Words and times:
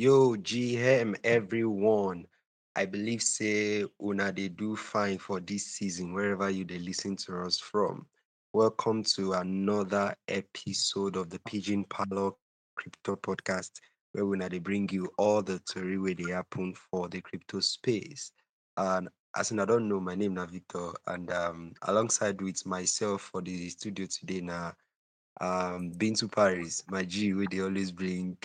Yo, 0.00 0.36
GM 0.36 1.16
everyone. 1.24 2.24
I 2.76 2.86
believe 2.86 3.20
say 3.20 3.84
una 4.00 4.30
they 4.30 4.46
do 4.46 4.76
fine 4.76 5.18
for 5.18 5.40
this 5.40 5.66
season 5.74 6.14
wherever 6.14 6.48
you 6.48 6.64
they 6.64 6.78
listen 6.78 7.16
to 7.16 7.40
us 7.40 7.58
from. 7.58 8.06
Welcome 8.52 9.02
to 9.16 9.32
another 9.32 10.14
episode 10.28 11.16
of 11.16 11.30
the 11.30 11.40
Pidgin 11.40 11.84
Parlour 11.88 12.30
Crypto 12.76 13.16
Podcast, 13.16 13.72
where 14.12 14.22
una 14.24 14.48
they 14.48 14.60
bring 14.60 14.88
you 14.92 15.10
all 15.18 15.42
the 15.42 15.60
story 15.66 15.98
where 15.98 16.14
they 16.14 16.30
happen 16.30 16.74
for 16.74 17.08
the 17.08 17.20
crypto 17.20 17.58
space. 17.58 18.30
And 18.76 19.08
as 19.36 19.50
I 19.50 19.64
don't 19.64 19.88
know, 19.88 19.98
my 19.98 20.14
name 20.14 20.34
na 20.34 20.46
Victor, 20.46 20.92
and 21.08 21.28
um 21.32 21.72
alongside 21.82 22.40
with 22.40 22.64
myself 22.64 23.22
for 23.22 23.42
the 23.42 23.68
studio 23.70 24.06
today 24.06 24.42
now 24.42 24.74
um 25.40 25.90
Bintu 25.90 26.30
Paris, 26.30 26.84
my 26.88 27.02
G 27.02 27.34
where 27.34 27.48
they 27.50 27.58
always 27.62 27.90
bring 27.90 28.38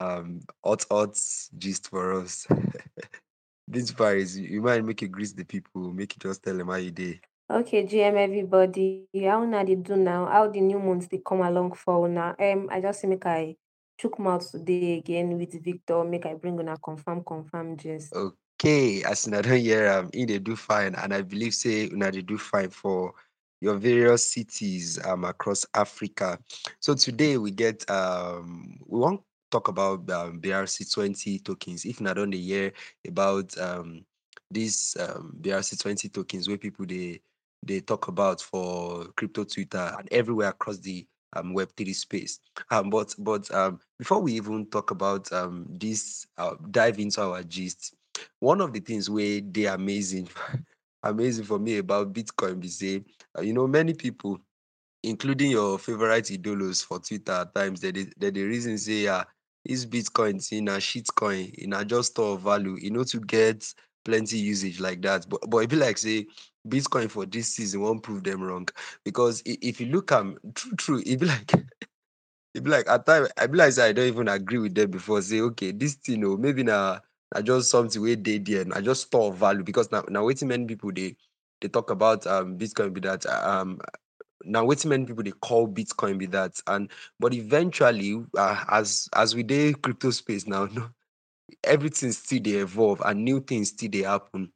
um 0.00 0.40
hot 0.64 0.84
odds 0.90 1.50
gist 1.56 1.88
for 1.90 2.20
us. 2.20 2.46
to 3.72 3.94
Paris, 3.94 4.36
you 4.36 4.60
mind 4.62 4.86
make 4.86 5.02
you 5.02 5.08
greet 5.08 5.36
the 5.36 5.44
people, 5.44 5.92
make 5.92 6.14
you 6.14 6.28
just 6.28 6.42
tell 6.42 6.56
them 6.56 6.68
how 6.68 6.76
you 6.76 6.90
day. 6.90 7.20
Okay, 7.50 7.84
GM 7.84 8.16
everybody. 8.16 9.08
How 9.24 9.42
una 9.42 9.64
dey 9.64 9.74
do 9.76 9.96
now? 9.96 10.26
How 10.26 10.48
the 10.48 10.60
new 10.60 10.78
months 10.78 11.08
they 11.08 11.18
come 11.18 11.40
along 11.42 11.72
for 11.72 12.06
una? 12.06 12.34
Um, 12.38 12.68
I 12.70 12.80
just 12.80 13.00
say 13.00 13.08
make 13.08 13.26
I 13.26 13.56
chook 13.98 14.18
mouth 14.18 14.48
today 14.50 14.98
again 14.98 15.36
with 15.36 15.62
Victor. 15.62 16.04
Make 16.04 16.26
I 16.26 16.34
bring 16.34 16.58
una 16.58 16.76
confirm 16.78 17.24
confirm 17.24 17.76
just. 17.76 18.14
Okay, 18.14 19.02
as 19.02 19.26
in 19.26 19.34
I 19.34 19.42
don't 19.42 19.58
hear 19.58 19.90
um 19.90 20.10
in 20.12 20.28
they 20.28 20.38
do 20.38 20.54
fine, 20.54 20.94
and 20.94 21.12
I 21.12 21.22
believe 21.22 21.54
say 21.54 21.88
una 21.90 22.10
they 22.12 22.22
do 22.22 22.38
fine 22.38 22.70
for 22.70 23.12
your 23.60 23.74
various 23.74 24.32
cities 24.32 25.04
um 25.04 25.24
across 25.24 25.66
Africa. 25.74 26.38
So 26.78 26.94
today 26.94 27.36
we 27.36 27.50
get 27.50 27.88
um 27.90 28.78
we 28.86 29.00
want 29.00 29.22
talk 29.50 29.68
about 29.68 30.08
um 30.10 30.40
BRC20 30.40 31.44
tokens. 31.44 31.84
If 31.84 32.00
not 32.00 32.18
on 32.18 32.30
the 32.30 32.38
year 32.38 32.72
about 33.06 33.56
um 33.58 34.04
these 34.50 34.96
um 35.00 35.36
BRC20 35.40 36.12
tokens 36.12 36.48
where 36.48 36.58
people 36.58 36.86
they 36.86 37.20
they 37.62 37.80
talk 37.80 38.08
about 38.08 38.40
for 38.40 39.04
crypto 39.16 39.44
Twitter 39.44 39.94
and 39.98 40.08
everywhere 40.12 40.48
across 40.48 40.78
the 40.78 41.06
um 41.34 41.54
Web3 41.54 41.94
space. 41.94 42.40
Um 42.70 42.90
but 42.90 43.14
but 43.18 43.52
um 43.54 43.80
before 43.98 44.20
we 44.20 44.32
even 44.34 44.66
talk 44.66 44.90
about 44.90 45.30
um 45.32 45.66
this 45.68 46.26
uh, 46.38 46.54
dive 46.70 46.98
into 46.98 47.22
our 47.22 47.42
gist, 47.42 47.94
one 48.38 48.60
of 48.60 48.72
the 48.72 48.80
things 48.80 49.10
where 49.10 49.40
they 49.40 49.66
amazing 49.66 50.28
amazing 51.02 51.44
for 51.44 51.58
me 51.58 51.78
about 51.78 52.12
Bitcoin 52.12 52.60
be 52.60 52.68
say, 52.68 53.04
uh, 53.38 53.42
you 53.42 53.52
know, 53.52 53.66
many 53.66 53.94
people 53.94 54.38
including 55.02 55.50
your 55.50 55.78
favorite 55.78 56.24
idolos 56.26 56.84
for 56.84 56.98
Twitter 56.98 57.32
at 57.32 57.54
times, 57.54 57.80
that 57.80 57.94
they, 57.94 58.06
they, 58.18 58.30
the 58.30 58.42
reason 58.44 58.76
say, 58.78 59.04
yeah, 59.04 59.24
this 59.70 59.86
Bitcoin 59.86 60.50
in 60.52 60.66
a 60.66 60.72
shitcoin, 60.72 61.54
in 61.54 61.72
a 61.72 61.84
just 61.84 62.10
store 62.10 62.34
of 62.34 62.42
value, 62.42 62.76
you 62.80 62.90
know, 62.90 63.04
to 63.04 63.20
get 63.20 63.72
plenty 64.04 64.36
usage 64.36 64.80
like 64.80 65.00
that. 65.02 65.28
But 65.28 65.48
but 65.48 65.58
it 65.58 65.70
be 65.70 65.76
like 65.76 65.96
say 65.96 66.26
Bitcoin 66.68 67.08
for 67.08 67.24
this 67.24 67.54
season 67.54 67.80
won't 67.82 68.02
prove 68.02 68.24
them 68.24 68.42
wrong. 68.42 68.66
Because 69.04 69.42
if 69.46 69.80
you 69.80 69.86
look 69.86 70.10
at 70.10 70.24
true, 70.56 70.72
true, 70.76 71.02
it 71.06 71.20
be 71.20 71.26
like 71.26 71.52
it 72.54 72.64
be 72.64 72.70
like 72.70 72.88
at 72.88 73.06
time 73.06 73.28
I 73.38 73.46
be 73.46 73.58
like 73.58 73.78
I 73.78 73.92
don't 73.92 74.08
even 74.08 74.26
agree 74.26 74.58
with 74.58 74.74
them 74.74 74.90
before. 74.90 75.22
Say, 75.22 75.40
okay, 75.40 75.70
this 75.70 75.94
thing 75.94 76.22
know 76.22 76.36
maybe 76.36 76.64
now 76.64 76.98
I 77.32 77.40
just 77.40 77.70
something 77.70 78.02
where 78.02 78.16
they 78.16 78.38
there, 78.38 78.64
I 78.74 78.80
just 78.80 79.02
store 79.06 79.32
value 79.32 79.62
because 79.62 79.92
now 79.92 80.02
now 80.08 80.24
waiting 80.24 80.48
many 80.48 80.66
people 80.66 80.90
they 80.92 81.14
they 81.60 81.68
talk 81.68 81.90
about 81.90 82.26
um 82.26 82.58
Bitcoin 82.58 82.92
be 82.92 83.02
that 83.02 83.24
um 83.26 83.78
now 84.44 84.64
what 84.64 84.84
many 84.84 85.04
people 85.04 85.22
they 85.22 85.32
call 85.32 85.68
bitcoin 85.68 86.18
be 86.18 86.26
that 86.26 86.52
and 86.66 86.90
but 87.18 87.34
eventually 87.34 88.22
uh, 88.38 88.64
as 88.70 89.08
as 89.14 89.34
we 89.34 89.42
dey 89.42 89.72
crypto 89.72 90.10
space 90.10 90.46
now 90.46 90.64
no 90.72 90.88
everything 91.64 92.12
still 92.12 92.40
they 92.42 92.52
evolve 92.52 93.02
and 93.04 93.24
new 93.24 93.40
things 93.40 93.68
still 93.68 93.90
they 93.90 94.02
happen 94.02 94.50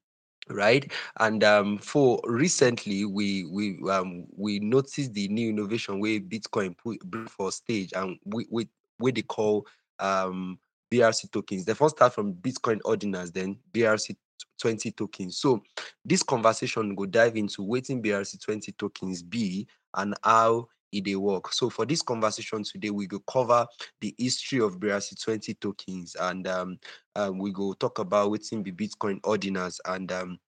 right? 0.48 0.90
And 1.20 1.42
um 1.44 1.78
for 1.78 2.20
recently 2.24 3.04
we 3.04 3.44
we 3.44 3.78
um 3.90 4.26
we 4.36 4.60
noticed 4.60 5.14
the 5.14 5.28
new 5.28 5.50
innovation 5.50 6.00
where 6.00 6.20
bitcoin 6.20 6.76
put 6.76 6.98
for 7.30 7.52
stage 7.52 7.92
and 7.94 8.18
we 8.24 8.46
we 8.50 8.68
where 8.98 9.12
they 9.12 9.22
call 9.22 9.66
um 9.98 10.58
brc 10.92 11.30
tokens. 11.32 11.64
They 11.64 11.74
first 11.74 11.96
start 11.96 12.14
from 12.14 12.34
bitcoin 12.34 12.80
ordinals 12.82 13.32
then 13.32 13.58
brc 13.72 14.16
20 14.60 14.90
tokens. 14.92 15.38
So 15.38 15.62
this 16.04 16.22
conversation 16.22 16.94
go 16.94 17.06
dive 17.06 17.36
into 17.36 17.62
waiting 17.62 18.02
brc 18.02 18.42
20 18.42 18.72
tokens 18.72 19.22
be 19.22 19.66
and 19.94 20.14
how 20.22 20.68
it 20.92 21.04
they 21.04 21.16
work. 21.16 21.52
So 21.52 21.70
for 21.70 21.84
this 21.84 22.02
conversation 22.02 22.62
today 22.62 22.90
we 22.90 23.06
go 23.06 23.20
cover 23.30 23.66
the 24.00 24.14
history 24.18 24.60
of 24.60 24.78
brc 24.78 25.22
20 25.22 25.54
tokens 25.54 26.16
and 26.20 26.46
um, 26.46 26.78
um 27.16 27.38
we 27.38 27.52
go 27.52 27.72
talk 27.74 27.98
about 27.98 28.30
waiting 28.30 28.62
be 28.62 28.72
bitcoin 28.72 29.20
ordinals 29.22 29.80
and 29.86 30.10
um 30.12 30.38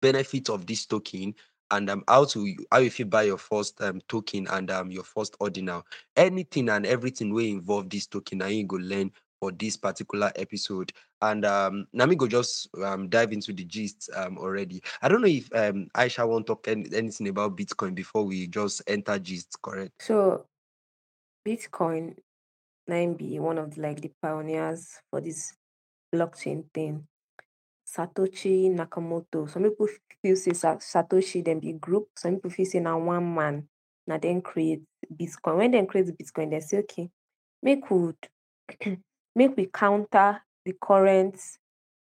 benefit 0.00 0.48
of 0.48 0.66
this 0.66 0.86
token 0.86 1.34
and 1.70 1.88
um, 1.88 2.02
how 2.08 2.24
to 2.24 2.54
how 2.72 2.80
if 2.80 2.98
you 2.98 3.06
buy 3.06 3.22
your 3.22 3.38
first 3.38 3.80
um, 3.82 4.00
token 4.08 4.46
and 4.50 4.70
um, 4.70 4.90
your 4.90 5.04
first 5.04 5.36
ordinal. 5.40 5.84
Anything 6.16 6.68
and 6.68 6.84
everything 6.84 7.32
will 7.32 7.46
involve 7.46 7.88
this 7.88 8.06
token 8.06 8.42
I 8.42 8.48
you 8.48 8.66
go 8.66 8.76
learn 8.76 9.12
for 9.40 9.50
this 9.52 9.76
particular 9.76 10.30
episode 10.36 10.92
and 11.22 11.44
um 11.44 11.86
Nami 11.92 12.14
go 12.14 12.28
just 12.28 12.68
um 12.84 13.08
dive 13.08 13.32
into 13.32 13.52
the 13.52 13.64
gist 13.64 14.10
um 14.14 14.38
already 14.38 14.82
i 15.02 15.08
don't 15.08 15.22
know 15.22 15.28
if 15.28 15.48
um 15.54 15.88
aisha 15.96 16.28
want 16.28 16.46
to 16.46 16.52
talk 16.52 16.68
any, 16.68 16.88
anything 16.94 17.28
about 17.28 17.56
bitcoin 17.56 17.94
before 17.94 18.24
we 18.24 18.46
just 18.46 18.82
enter 18.86 19.18
gist 19.18 19.56
correct 19.62 19.92
So 20.00 20.46
Bitcoin 21.46 22.16
nine 22.86 23.14
be 23.14 23.38
one 23.38 23.58
of 23.58 23.74
the, 23.74 23.80
like 23.80 24.00
the 24.00 24.10
pioneers 24.22 24.98
for 25.10 25.20
this 25.20 25.54
blockchain 26.14 26.64
thing. 26.74 27.06
Satoshi 27.86 28.70
Nakamoto. 28.70 29.48
Some 29.50 29.64
people 29.64 29.88
feel 30.22 30.36
say 30.36 30.52
Sa- 30.52 30.76
Satoshi 30.76 31.44
then 31.44 31.60
be 31.60 31.72
group. 31.72 32.08
Some 32.16 32.36
people 32.36 32.50
feel 32.50 32.66
say 32.66 32.80
now 32.80 32.98
one 32.98 33.34
man 33.34 33.68
now 34.06 34.18
then 34.18 34.42
create 34.42 34.82
Bitcoin. 35.12 35.56
When 35.56 35.70
they 35.70 35.84
create 35.86 36.06
Bitcoin, 36.18 36.50
they 36.50 36.60
say 36.60 36.78
okay, 36.78 37.10
make 37.62 37.88
we 37.90 38.12
make 39.34 39.56
we 39.56 39.66
counter 39.66 40.42
the 40.64 40.74
current 40.80 41.38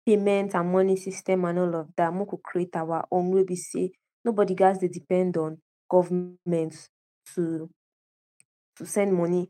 payment 0.06 0.54
and 0.54 0.72
money 0.72 0.96
system 0.96 1.46
and 1.46 1.60
all 1.60 1.76
of 1.76 1.90
that. 1.98 2.14
Make 2.14 2.32
we 2.32 2.38
create 2.44 2.76
our 2.76 3.06
own. 3.12 3.32
Wey 3.32 3.44
be 3.44 3.92
nobody 4.24 4.56
guys 4.56 4.80
they 4.80 4.88
depend 4.88 5.38
on 5.38 5.58
government 5.90 6.90
to 7.34 7.70
to 8.78 8.86
send 8.86 9.14
money 9.14 9.50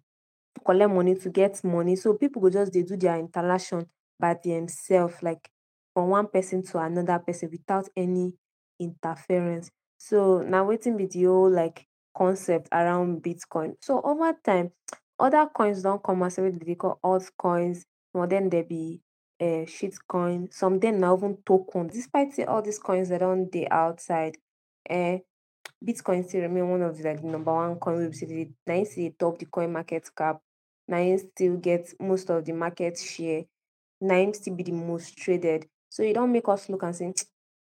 to 0.56 0.62
collect 0.62 0.91
money 0.91 1.16
to 1.16 1.30
get 1.30 1.64
money. 1.64 1.96
So 1.96 2.14
people 2.14 2.41
go 2.41 2.50
just 2.50 2.74
they 2.74 2.84
do 2.84 2.97
their 2.97 3.18
interaction 3.18 3.88
by 4.19 4.35
themselves, 4.44 5.22
like 5.22 5.50
from 5.94 6.09
one 6.09 6.28
person 6.28 6.64
to 6.64 6.80
another 6.80 7.19
person 7.19 7.50
without 7.52 7.88
any 7.96 8.34
interference. 8.80 9.69
So 9.97 10.41
now 10.41 10.66
waiting 10.66 10.97
the 10.97 11.24
whole 11.24 11.52
like 11.52 11.85
concept 12.16 12.69
around 12.72 13.24
Bitcoin. 13.24 13.74
So 13.81 14.02
over 14.02 14.34
time, 14.44 14.72
other 15.20 15.48
coins 15.48 15.81
don't 15.84 16.03
come 16.03 16.24
as 16.24 16.38
well 16.38 16.52
they 16.52 16.76
call 16.76 17.00
altcoins. 17.03 17.84
Well 18.14 18.28
then 18.28 18.50
there 18.50 18.64
be 18.64 19.02
uh, 19.42 19.66
shit 19.66 19.96
coin. 20.08 20.50
Some 20.52 20.80
then 20.80 21.00
now 21.00 21.18
even 21.18 21.38
tokens. 21.46 21.94
Despite 21.94 22.34
say 22.34 22.46
all 22.46 22.62
these 22.62 22.80
coins 22.80 23.09
that 23.09 23.20
don't 23.20 23.52
they 23.52 23.68
outside, 23.70 24.38
uh, 24.90 25.18
Bitcoin 25.84 26.28
still 26.28 26.42
remain 26.42 26.70
one 26.70 26.81
of 26.81 27.00
like 27.02 27.24
number 27.24 27.53
one 27.53 27.76
coin 27.76 27.98
wey 27.98 28.08
be 28.08 28.14
say 28.16 28.26
dey 28.26 28.50
na 28.68 28.74
im 28.76 28.86
still 28.86 29.03
dey 29.09 29.16
top 29.20 29.38
the 29.40 29.46
coin 29.46 29.72
market 29.72 30.09
cap. 30.16 30.42
Na 30.88 30.98
im 30.98 31.18
still 31.18 31.58
get 31.58 31.94
most 32.00 32.30
of 32.30 32.46
the 32.46 32.53
market 32.53 32.97
share. 32.97 33.44
Na 34.02 34.16
im 34.16 34.34
still 34.34 34.56
be 34.56 34.64
the 34.64 34.72
most 34.72 35.18
traded. 35.18 35.68
So 35.90 36.03
e 36.03 36.14
don 36.14 36.32
make 36.32 36.47
us 36.47 36.70
look 36.70 36.84
say 36.94 37.14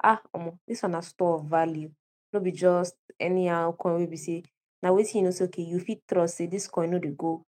ah 0.03 0.20
omo 0.34 0.59
this 0.66 0.83
one 0.83 0.92
na 0.92 1.00
store 1.00 1.36
of 1.39 1.44
value. 1.47 1.91
No 2.33 2.41
be 2.41 2.53
just 2.53 2.97
anyhow 3.21 3.72
coin 3.72 4.06
be 4.06 4.16
say 4.16 4.42
na 4.82 4.90
wetin 4.92 5.16
you 5.16 5.22
know 5.22 5.30
say 5.30 5.44
okay 5.44 5.62
you 5.62 5.78
fit 5.78 6.00
trust 6.08 6.36
say 6.36 6.46
this 6.46 6.68
coin 6.68 6.90
no 6.90 6.98
go 6.98 7.44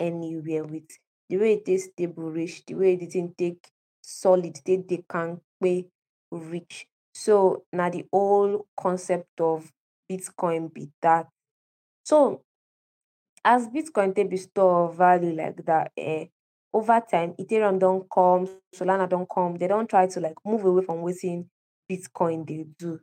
anywhere 0.00 0.64
with 0.64 0.88
the 1.28 1.36
way 1.36 1.54
e 1.54 1.60
take 1.60 1.80
stable 1.80 2.30
reach, 2.30 2.64
the 2.66 2.74
way 2.74 2.96
the 2.96 3.06
thing 3.06 3.34
take 3.36 3.68
solid, 4.00 4.58
dey 4.64 5.04
kampe 5.08 5.86
reach. 6.30 6.86
So 7.12 7.64
na 7.72 7.90
the 7.90 8.04
whole 8.12 8.66
concept 8.78 9.40
of 9.40 9.70
Bitcoin 10.10 10.72
be 10.72 10.88
that. 11.02 11.26
So 12.04 12.42
as 13.44 13.68
Bitcoin 13.68 14.14
take 14.14 14.30
be 14.30 14.36
store 14.38 14.92
value 14.92 15.34
like 15.34 15.64
that, 15.66 15.92
eh, 15.96 16.26
over 16.72 17.00
time 17.10 17.34
Ethereum 17.38 17.78
don 17.78 18.04
come, 18.12 18.48
Solana 18.74 19.08
don 19.08 19.26
come. 19.26 19.56
They 19.56 19.68
don 19.68 19.86
try 19.86 20.06
to 20.06 20.20
like 20.20 20.36
move 20.44 20.64
away 20.64 20.84
from 20.84 20.98
wetin 21.02 21.46
Bitcoin 21.90 22.46
dey 22.46 22.64
do. 22.78 23.00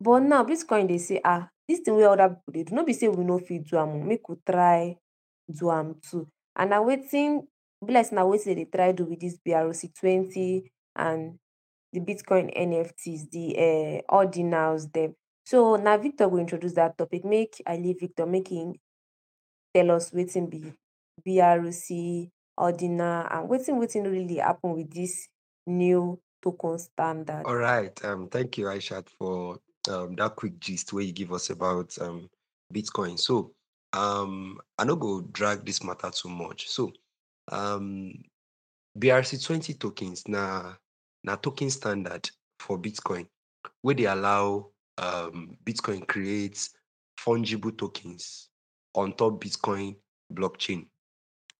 But 0.00 0.20
now 0.20 0.44
Bitcoin 0.44 0.86
dey 0.86 0.98
say 0.98 1.20
ah 1.24 1.48
this 1.68 1.80
thing 1.80 1.96
wey 1.96 2.04
other 2.04 2.28
people 2.28 2.52
dey 2.52 2.62
do, 2.64 2.74
no 2.74 2.84
be 2.84 2.92
say 2.92 3.08
we 3.08 3.24
no 3.24 3.38
fit 3.38 3.64
do 3.64 3.78
am 3.78 4.06
make 4.06 4.28
we 4.28 4.36
try 4.46 4.96
do 5.50 5.70
am 5.70 5.96
too. 6.10 6.28
And 6.56 6.70
na 6.70 6.80
wetin 6.82 7.42
e 7.82 7.86
be 7.86 7.92
like 7.92 8.06
say 8.06 8.16
na 8.16 8.24
wetin 8.24 8.44
dem 8.44 8.56
dey 8.56 8.64
try 8.72 8.92
do 8.92 9.04
with 9.04 9.20
this 9.20 9.38
BRC20 9.46 10.62
and 10.96 11.38
the 11.92 12.00
Bitcoin 12.00 12.50
NFTs, 12.56 13.30
the 13.30 13.56
uh, 13.56 14.14
ordinals 14.14 14.90
dem. 14.92 15.14
So 15.44 15.76
na 15.76 15.96
Victor 15.96 16.28
go 16.28 16.38
introduce 16.38 16.74
that 16.74 16.98
topic. 16.98 17.24
Make 17.24 17.62
I 17.66 17.76
leave 17.76 18.00
Victor 18.00 18.26
make 18.26 18.50
tell 19.74 19.90
us 19.90 20.10
wetin 20.10 20.50
be 20.50 20.72
BRC 21.26 22.30
ordinal 22.56 23.26
and 23.30 23.48
wetin 23.48 23.78
wetin 23.78 24.10
really 24.10 24.36
happen 24.36 24.72
with 24.74 24.92
this 24.92 25.28
new 25.66 26.18
token 26.42 26.78
standard. 26.78 27.42
All 27.46 27.56
right. 27.56 28.04
Um, 28.04 28.28
thank 28.28 28.58
you, 28.58 28.66
Aishat, 28.66 29.08
for 29.18 29.58
um, 29.88 30.14
that 30.16 30.36
quick 30.36 30.58
gist 30.60 30.92
where 30.92 31.04
you 31.04 31.12
give 31.12 31.32
us 31.32 31.50
about 31.50 31.96
um, 32.00 32.28
Bitcoin. 32.72 33.18
So 33.18 33.52
um, 33.92 34.58
I 34.78 34.84
no 34.84 34.96
go 34.96 35.20
drag 35.20 35.64
this 35.64 35.82
matter 35.82 36.10
too 36.10 36.28
much. 36.28 36.68
So 36.68 36.92
um, 37.50 38.12
BRC20 38.98 39.78
tokens 39.78 40.26
na 40.28 40.74
na 41.22 41.36
token 41.36 41.70
standard 41.70 42.28
for 42.58 42.78
Bitcoin 42.78 43.26
where 43.82 43.94
they 43.94 44.06
allow 44.06 44.66
um, 44.98 45.56
Bitcoin 45.64 46.06
creates 46.06 46.70
fungible 47.18 47.76
tokens 47.76 48.48
on 48.94 49.12
top 49.12 49.42
Bitcoin 49.42 49.96
blockchain. 50.32 50.86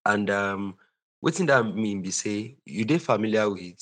And 0.05 0.29
um, 0.29 0.75
wetin 1.23 1.47
that 1.47 1.63
mean 1.75 2.01
be 2.01 2.11
say 2.11 2.57
you 2.65 2.85
dey 2.85 2.97
familiar 2.99 3.49
with 3.49 3.77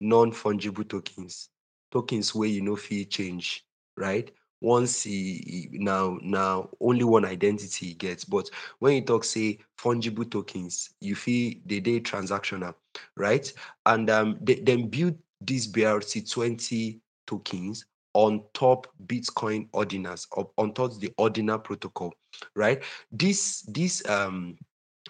non-fungible 0.00 0.88
tokens, 0.88 1.48
tokens 1.92 2.34
where 2.34 2.48
you 2.48 2.62
no 2.62 2.76
fee 2.76 3.04
change, 3.04 3.64
right? 3.96 4.30
Once 4.62 5.06
e 5.06 5.42
e 5.46 5.68
now 5.72 6.18
now 6.22 6.68
only 6.80 7.04
one 7.04 7.24
identity 7.24 7.90
e 7.90 7.94
get. 7.94 8.24
But 8.28 8.48
when 8.78 8.94
you 8.94 9.02
talk 9.02 9.24
say 9.24 9.58
fungible 9.78 10.28
tokens, 10.30 10.90
you 11.00 11.14
fit 11.14 11.66
dey 11.66 11.80
dey 11.80 12.00
transactional, 12.00 12.74
right? 13.16 13.52
And 13.84 14.08
um, 14.10 14.38
they, 14.40 14.56
dem 14.56 14.88
build 14.88 15.16
this 15.40 15.66
BRC20 15.66 17.00
tokens 17.26 17.84
on 18.14 18.42
top 18.54 18.86
Bitcoin 19.06 19.68
ordinals, 19.70 20.26
up 20.38 20.50
on 20.56 20.72
top 20.72 20.98
the 21.00 21.12
ordinal 21.18 21.58
protocol, 21.58 22.14
right? 22.54 22.82
This 23.12 23.62
this 23.68 24.02
um 24.08 24.56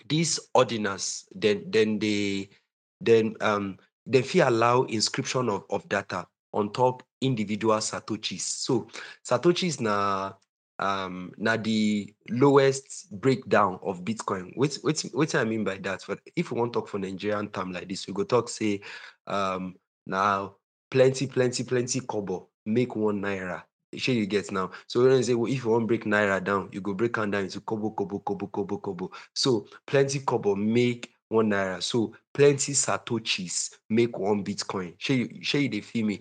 these 0.08 0.40
ordinals 0.56 1.24
then 1.34 1.64
then 1.70 1.98
they 2.00 2.48
then 3.00 3.36
um 3.40 3.78
they 4.06 4.22
fit 4.22 4.40
allow 4.46 4.82
inscription 4.82 5.48
of, 5.48 5.64
of 5.70 5.88
data 5.88 6.26
on 6.52 6.72
top 6.72 7.02
individual 7.20 7.76
satoshis. 7.78 8.40
So 8.42 8.88
satoshis 9.24 9.80
na 9.80 10.32
um 10.78 11.32
na 11.38 11.56
the 11.56 12.12
lowest 12.28 13.06
breakdown 13.20 13.78
of 13.82 14.04
Bitcoin. 14.04 14.52
What 14.56 14.74
what 14.82 15.00
what 15.12 15.34
I 15.34 15.44
mean 15.44 15.64
by 15.64 15.78
that? 15.78 16.04
But 16.06 16.20
if 16.36 16.50
we 16.50 16.58
want 16.58 16.72
to 16.72 16.80
talk 16.80 16.88
for 16.88 16.98
Nigerian 16.98 17.48
term 17.48 17.72
like 17.72 17.88
this, 17.88 18.06
we 18.06 18.12
go 18.12 18.24
talk 18.24 18.48
say 18.48 18.80
um 19.26 19.74
now 20.06 20.56
plenty 20.90 21.26
plenty 21.26 21.64
plenty 21.64 22.00
kobo 22.00 22.48
make 22.66 22.94
one 22.96 23.22
naira. 23.22 23.62
Sure 23.96 24.14
you 24.14 24.26
get 24.26 24.52
now. 24.52 24.70
So 24.88 25.02
when 25.02 25.16
you 25.16 25.22
say 25.22 25.34
well, 25.34 25.50
if 25.50 25.64
you 25.64 25.70
want 25.70 25.86
break 25.86 26.04
naira 26.04 26.42
down, 26.44 26.68
you 26.72 26.80
go 26.82 26.92
break 26.92 27.14
down 27.14 27.32
into 27.34 27.60
kobo 27.60 27.90
kobo 27.90 28.18
kobo 28.18 28.46
kobo 28.48 28.78
kobo. 28.78 29.10
So 29.34 29.66
plenty 29.86 30.18
kobo 30.20 30.54
make 30.54 31.10
one 31.28 31.50
naira. 31.50 31.82
So 31.82 32.12
plenty 32.34 32.72
satoshis 32.72 33.70
make 33.88 34.18
one 34.18 34.44
Bitcoin. 34.44 34.94
Sure 34.98 35.16
you 35.16 35.42
sure 35.42 35.60
you 35.60 35.68
dey 35.70 35.80
feel 35.80 36.04
me? 36.04 36.20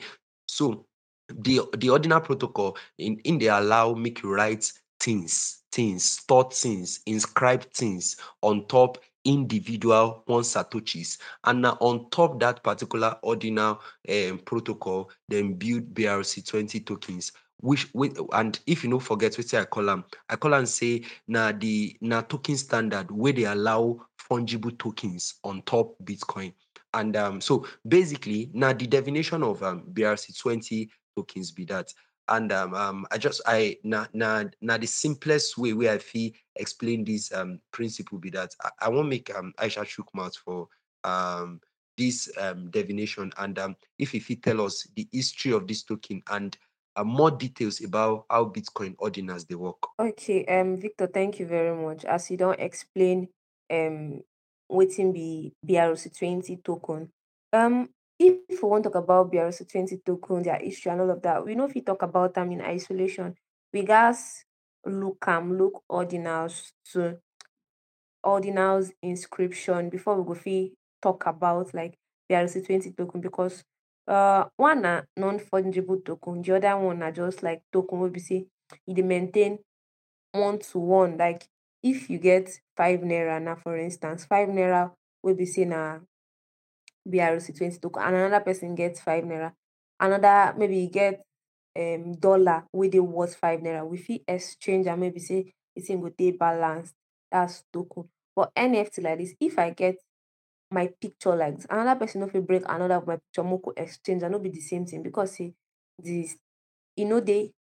So 0.55 0.85
the 1.27 1.59
the 1.77 1.89
ordinal 1.89 2.21
protocol 2.21 2.77
in 2.97 3.19
in 3.25 3.37
dey 3.37 3.47
allow 3.47 3.93
make 3.93 4.23
you 4.23 4.33
write 4.33 4.71
things 5.01 5.63
things 5.69 6.03
store 6.03 6.49
things 6.49 7.01
inscribe 7.05 7.63
things 7.73 8.15
on 8.41 8.65
top 8.67 8.97
individual 9.25 10.23
one 10.27 10.43
satoshis 10.43 11.17
and 11.43 11.61
na 11.63 11.75
on 11.81 12.09
top 12.09 12.39
that 12.39 12.63
particular 12.63 13.17
ordinal 13.21 13.81
um, 14.07 14.39
protocol 14.45 15.09
then 15.27 15.55
build 15.55 15.93
brc20 15.93 16.85
tokens 16.85 17.33
which 17.59 17.93
with 17.93 18.17
and 18.33 18.59
if 18.65 18.83
you 18.83 18.89
no 18.89 18.99
forget 18.99 19.33
wetin 19.33 19.59
i 19.61 19.65
call 19.65 19.83
them 19.85 20.05
i 20.29 20.37
call 20.37 20.53
and 20.53 20.69
say 20.69 21.03
now 21.27 21.51
the 21.51 21.97
na 21.99 22.21
token 22.21 22.55
standard 22.55 23.11
where 23.11 23.33
they 23.33 23.43
allow 23.45 23.99
fungible 24.29 24.77
tokens 24.77 25.33
on 25.43 25.61
top 25.63 25.95
bitcoin 26.05 26.53
and 26.95 27.15
um, 27.15 27.41
so 27.41 27.65
basically 27.87 28.49
now 28.53 28.73
the 28.73 28.87
definition 28.87 29.43
of 29.43 29.61
um, 29.61 29.83
brc20 29.93 30.89
tokens 31.15 31.51
be 31.51 31.65
that. 31.65 31.93
And 32.27 32.51
um, 32.51 32.73
um 32.73 33.05
i 33.11 33.19
just 33.19 33.41
i 33.45 33.77
na 33.83 34.07
na 34.15 34.77
the 34.77 34.87
simplest 34.87 35.59
way 35.59 35.73
where 35.73 35.93
i 35.93 35.99
feel 35.99 36.31
explain 36.55 37.03
this 37.03 37.31
um 37.31 37.59
principle 37.71 38.17
be 38.17 38.31
that 38.31 38.55
i, 38.63 38.69
I 38.81 38.89
won't 38.89 39.09
make 39.09 39.29
um 39.35 39.53
aisha 39.59 39.85
shook 39.85 40.09
mouth 40.15 40.35
for 40.35 40.67
um 41.03 41.61
this 41.97 42.31
um 42.39 42.71
definition. 42.71 43.31
And 43.37 43.59
um 43.59 43.75
if 43.99 44.15
if 44.15 44.25
he 44.25 44.37
tell 44.37 44.61
us 44.61 44.87
the 44.95 45.07
history 45.11 45.51
of 45.51 45.67
this 45.67 45.83
token 45.83 46.23
and 46.31 46.57
uh, 46.95 47.03
more 47.03 47.29
details 47.29 47.83
about 47.83 48.25
how 48.29 48.45
bitcoin 48.45 48.95
ordinals 48.95 49.45
they 49.47 49.55
work. 49.55 49.77
Okay, 49.99 50.45
um, 50.45 50.77
Victor, 50.77 51.07
thank 51.07 51.39
you 51.39 51.45
very 51.45 51.75
much. 51.75 52.05
As 52.05 52.31
you 52.31 52.37
don't 52.37 52.59
explain 52.59 53.27
um 53.69 54.21
waiting 54.69 55.13
be 55.13 55.53
BRC20 55.67 56.63
token. 56.63 57.09
Um, 57.53 57.89
if 58.17 58.61
we 58.61 58.69
want 58.69 58.83
to 58.83 58.89
talk 58.89 59.03
about 59.03 59.31
BRC20 59.31 60.03
token, 60.05 60.43
their 60.43 60.55
history 60.59 60.91
and 60.91 61.01
all 61.01 61.11
of 61.11 61.21
that, 61.21 61.45
we 61.45 61.55
know 61.55 61.65
if 61.65 61.75
we 61.75 61.81
talk 61.81 62.01
about 62.01 62.33
them 62.33 62.51
in 62.51 62.61
isolation, 62.61 63.35
we 63.73 63.83
guys 63.83 64.45
look 64.85 65.27
um 65.27 65.57
look 65.57 65.83
ordinals 65.91 66.71
to 66.93 67.17
ordinals 68.25 68.91
inscription 69.01 69.89
before 69.89 70.21
we 70.21 70.27
go 70.27 70.33
fit 70.39 70.71
talk 71.01 71.25
about 71.25 71.73
like 71.73 71.97
BRC20 72.31 72.95
token 72.95 73.19
because 73.21 73.63
uh 74.07 74.45
one 74.57 74.81
na 74.81 75.01
non-fungible 75.17 76.03
token, 76.05 76.41
the 76.41 76.55
other 76.55 76.77
one 76.77 77.01
are 77.03 77.11
just 77.11 77.43
like 77.43 77.61
token 77.73 77.99
wey 77.99 78.09
be 78.09 78.19
say 78.19 78.45
dey 78.91 79.01
maintain 79.01 79.59
one 80.31 80.59
to 80.59 80.79
one. 80.79 81.17
Like 81.17 81.47
if 81.85 82.09
you 82.09 82.17
get 82.17 82.49
five 82.75 83.01
naira 83.01 83.41
now, 83.41 83.55
for 83.55 83.77
instance, 83.77 84.25
five 84.25 84.49
naira 84.49 84.91
will 85.23 85.35
be 85.35 85.45
seen 85.45 85.69
na 85.69 85.99
BRC20 87.07 87.79
token, 87.79 88.03
and 88.03 88.15
another 88.15 88.43
person 88.43 88.75
gets 88.75 88.99
five 89.01 89.23
naira. 89.23 89.53
Another 89.99 90.53
maybe 90.57 90.77
you 90.79 90.89
get 90.89 91.21
um 91.77 92.13
dollar 92.19 92.65
wey 92.73 92.89
dey 92.89 92.99
worth 92.99 93.35
five 93.35 93.59
naira. 93.61 93.87
We 93.87 93.97
fit 93.97 94.23
exchange 94.27 94.87
and 94.87 94.99
maybe 94.99 95.19
say 95.19 95.53
the 95.75 95.81
thing 95.81 96.01
go 96.01 96.09
dey 96.09 96.31
balanced. 96.31 96.95
That's 97.31 97.63
token. 97.71 98.09
But 98.35 98.51
NFT 98.57 99.01
like 99.03 99.19
this, 99.19 99.35
if 99.39 99.59
I 99.59 99.69
get 99.71 99.97
my 100.71 100.89
picture 101.01 101.35
like 101.35 101.57
this, 101.57 101.67
another 101.69 101.99
person 101.99 102.21
no 102.21 102.27
fit 102.27 102.45
break 102.47 102.63
another 102.67 102.95
of 102.95 103.07
my 103.07 103.17
picture, 103.17 103.43
moko 103.43 103.71
exchange, 103.77 104.23
and 104.23 104.31
no 104.31 104.39
be 104.39 104.49
the 104.49 104.59
same 104.61 104.85
thing 104.85 105.03
because 105.03 105.35
say 105.37 105.53
this 105.99 106.35
you 106.95 107.05
know 107.05 107.19
they 107.19 107.51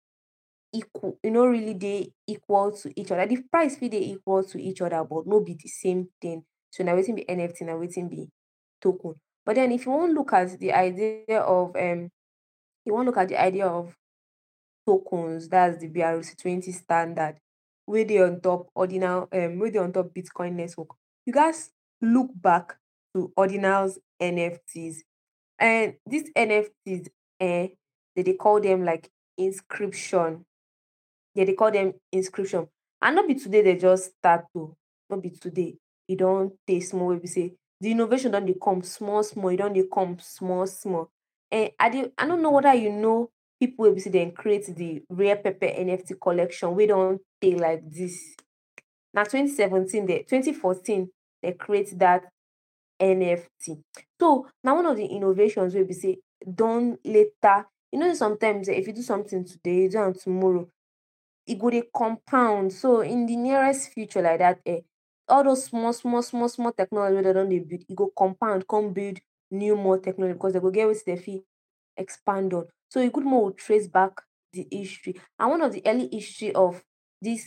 equal, 0.75 1.19
you 1.23 1.31
know 1.31 1.47
really 1.47 1.75
they 1.75 2.11
equal 2.27 2.73
to 2.73 3.01
each 3.01 3.11
other. 3.11 3.27
The 3.27 3.43
price 3.51 3.77
fit 3.77 3.93
dey 3.93 4.11
equal 4.11 4.45
to 4.45 4.61
each 4.61 4.81
other, 4.81 5.05
but 5.05 5.27
no 5.27 5.41
be 5.41 5.55
the 5.55 5.69
same 5.69 6.09
thing. 6.21 6.45
So 6.71 6.83
now 6.85 6.97
waiting 6.97 7.15
be 7.15 7.25
NFT, 7.25 7.63
now 7.63 7.79
waiting 7.79 8.09
be 8.09 8.29
token. 8.83 9.15
But 9.47 9.57
then 9.57 9.73
if 9.73 9.87
you 9.87 9.93
want 9.93 10.11
to 10.11 10.15
look 10.15 10.33
at 10.33 10.59
the 10.59 10.73
idea 10.73 11.41
of 11.41 11.75
um 11.77 12.11
you 12.85 12.93
want 12.93 13.07
to 13.07 13.11
look 13.11 13.19
at 13.19 13.29
the 13.29 13.41
idea 13.41 13.67
of 13.67 13.95
tokens, 14.87 15.49
that's 15.49 15.79
the 15.79 15.89
BRC20 15.89 16.75
standard, 16.75 17.37
where 17.87 18.05
they 18.05 18.21
on 18.21 18.41
top 18.41 18.69
ordinal 18.75 19.29
um 19.33 19.59
where 19.59 19.71
they 19.71 19.79
on 19.79 19.93
top 19.93 20.11
Bitcoin 20.15 20.55
network. 20.55 20.89
You 21.25 21.33
guys 21.33 21.71
look 22.03 22.31
back 22.35 22.77
to 23.15 23.33
ordinals 23.39 23.97
NFTs. 24.21 24.97
And 25.59 25.95
these 26.07 26.31
NFTs, 26.37 27.09
eh, 27.41 27.69
they, 28.17 28.23
they 28.23 28.33
call 28.35 28.61
them 28.61 28.85
like 28.85 29.09
inscription. 29.39 30.45
Yeah, 31.35 31.45
they 31.45 31.55
call 31.55 31.71
them 31.71 31.95
inscription. 32.13 32.69
And 33.03 33.17
not 33.17 33.29
be 33.29 33.35
today 33.35 33.63
they 33.63 33.77
just 33.77 34.13
start 34.19 34.47
to 34.55 34.75
not 35.11 35.23
be 35.23 35.31
today. 35.31 35.77
You 36.09 36.17
don't 36.17 36.53
take 36.67 36.85
small 36.85 37.09
we 37.15 37.27
say 37.27 37.53
the 37.81 37.91
innovation 37.91 38.33
don't 38.33 38.47
they 38.47 38.55
come 38.63 38.83
small, 38.83 39.23
small, 39.23 39.51
you 39.51 39.59
don't 39.59 39.73
they 39.75 39.85
come 39.93 40.17
small, 40.21 40.67
small. 40.67 41.11
And 41.51 41.71
I 41.79 41.89
do 41.91 42.13
I 42.17 42.27
don't 42.27 42.43
know 42.43 42.51
whether 42.53 42.75
you 42.75 42.91
know 42.93 43.31
people 43.61 43.85
will 43.87 43.95
be 43.95 44.01
then 44.03 44.33
create 44.33 44.67
the 44.75 45.03
Rare 45.09 45.37
Pepe 45.37 45.67
NFT 45.67 46.15
collection. 46.15 46.75
We 46.75 46.87
don't 46.87 47.21
take 47.41 47.61
like 47.61 47.83
this. 47.91 48.35
Now 49.13 49.25
2017, 49.25 50.07
they 50.07 50.23
2014, 50.23 51.11
they 51.43 51.53
create 51.53 51.99
that 51.99 52.25
NFT. 53.01 53.79
So 54.21 54.49
now 54.63 54.77
one 54.77 54.87
of 54.87 54.97
the 54.97 55.07
innovations 55.07 55.75
will 55.75 55.85
be 55.85 55.95
say, 55.95 56.19
don't 56.55 56.99
later. 57.05 57.67
You 57.93 58.01
know, 58.01 58.15
sometimes 58.15 58.69
eh, 58.69 58.73
if 58.73 58.87
you 58.89 58.93
do 58.93 59.03
something 59.03 59.45
today, 59.45 59.83
you 59.83 59.91
do 59.91 60.03
it 60.09 60.21
tomorrow, 60.21 60.69
it 61.47 61.59
go 61.59 61.71
compound. 61.97 62.73
So 62.73 63.01
in 63.03 63.27
the 63.27 63.37
nearest 63.37 63.91
future 63.93 64.23
like 64.23 64.39
that, 64.39 64.61
eh, 64.67 64.81
all 65.29 65.45
those 65.45 65.65
small, 65.65 65.93
small, 65.93 66.23
small, 66.23 66.49
small 66.49 66.73
technology 66.73 67.17
wey 67.17 67.23
dem 67.23 67.35
don 67.35 67.49
dey 67.49 67.59
build, 67.61 67.83
e 67.89 67.95
go 67.95 68.11
compound, 68.17 68.67
come 68.69 68.93
build 68.93 69.19
new 69.51 69.77
more 69.77 69.99
technology 69.99 70.35
because 70.35 70.53
they 70.55 70.61
go 70.61 70.71
get 70.71 70.89
wetin 70.89 71.05
dem 71.07 71.17
fit 71.19 71.43
expand 71.97 72.53
on. 72.55 72.67
So 72.91 73.01
e 73.01 73.09
good 73.11 73.25
more 73.25 73.53
trace 73.53 73.87
back 73.89 74.23
the 74.53 74.67
history. 74.71 75.21
And 75.39 75.51
one 75.51 75.63
of 75.63 75.73
the 75.73 75.83
early 75.87 76.09
history 76.13 76.55
of 76.55 76.83
this 77.21 77.45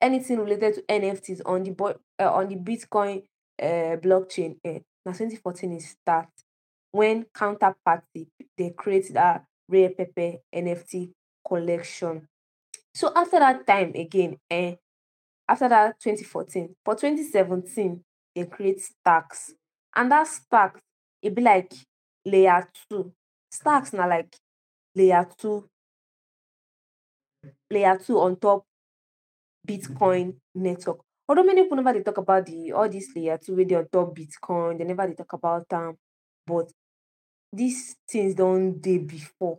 anything 0.00 0.38
related 0.40 0.74
to 0.74 0.82
NFTs 0.88 1.40
on 1.46 1.62
the 1.62 1.72
uh, 2.20 2.32
on 2.32 2.48
the 2.48 2.56
Bitcoin 2.56 3.22
uh, 3.60 3.96
blockchain, 4.02 4.56
eh, 4.64 4.80
now 5.06 5.12
2014 5.12 5.72
is 5.72 5.90
start 5.90 6.28
when 6.90 7.24
counterparty 7.34 8.26
they 8.58 8.70
create 8.70 9.12
that 9.14 9.44
Rare 9.68 9.90
Pepe 9.90 10.38
NFT 10.54 11.12
collection. 11.46 12.28
So 12.94 13.12
after 13.14 13.38
that 13.38 13.66
time 13.66 13.92
again, 13.94 14.36
eh, 14.50 14.76
after 15.48 15.68
that 15.68 16.00
2014, 16.00 16.74
for 16.84 16.94
2017, 16.94 18.04
they 18.34 18.44
create 18.46 18.80
stacks 18.80 19.52
and 19.96 20.10
that 20.10 20.26
stack 20.26 20.80
it 21.22 21.34
be 21.34 21.42
like 21.42 21.72
layer 22.24 22.68
two. 22.90 23.12
Stacks 23.50 23.92
na 23.92 24.06
like 24.06 24.34
layer 24.94 25.26
two 25.38 25.68
layer 27.70 27.98
two 27.98 28.18
on 28.18 28.36
top 28.36 28.64
bitcoin 29.66 30.34
network. 30.54 31.00
Although 31.28 31.44
many 31.44 31.62
people 31.62 31.76
neva 31.76 31.92
they 31.92 32.02
talk 32.02 32.18
about 32.18 32.46
the 32.46 32.72
all 32.72 32.88
dis 32.88 33.08
layer 33.16 33.38
two 33.38 33.56
wey 33.56 33.64
dey 33.64 33.76
on 33.76 33.88
top 33.92 34.14
bitcoin, 34.16 34.78
they 34.78 34.84
never 34.84 35.06
they 35.06 35.14
talk 35.14 35.32
about 35.32 35.66
am 35.72 35.96
but 36.46 36.70
dis 37.54 37.96
things 38.08 38.34
don't 38.34 38.80
dey 38.80 38.98
before, 38.98 39.58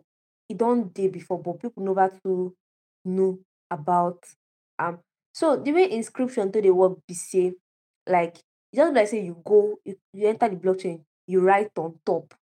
It 0.49 0.57
don't 0.57 0.93
dey 0.93 1.07
before 1.07 1.41
but 1.41 1.59
pipu 1.59 1.77
neva 1.81 2.09
too 2.23 2.55
know 3.05 3.39
about 3.71 4.23
am. 4.79 4.99
So 5.33 5.57
de 5.57 5.71
way 5.71 5.91
inscription 5.91 6.51
take 6.51 6.63
dey 6.63 6.69
work 6.71 6.97
be 7.07 7.13
sey 7.13 7.53
like 8.07 8.37
just 8.73 8.93
like 8.93 9.07
sey 9.07 9.23
you 9.25 9.41
go 9.45 9.79
you 9.85 10.27
enter 10.27 10.49
de 10.49 10.55
blockchain 10.55 11.01
you 11.27 11.39
write 11.41 11.71
on 11.77 11.95
top, 12.05 12.33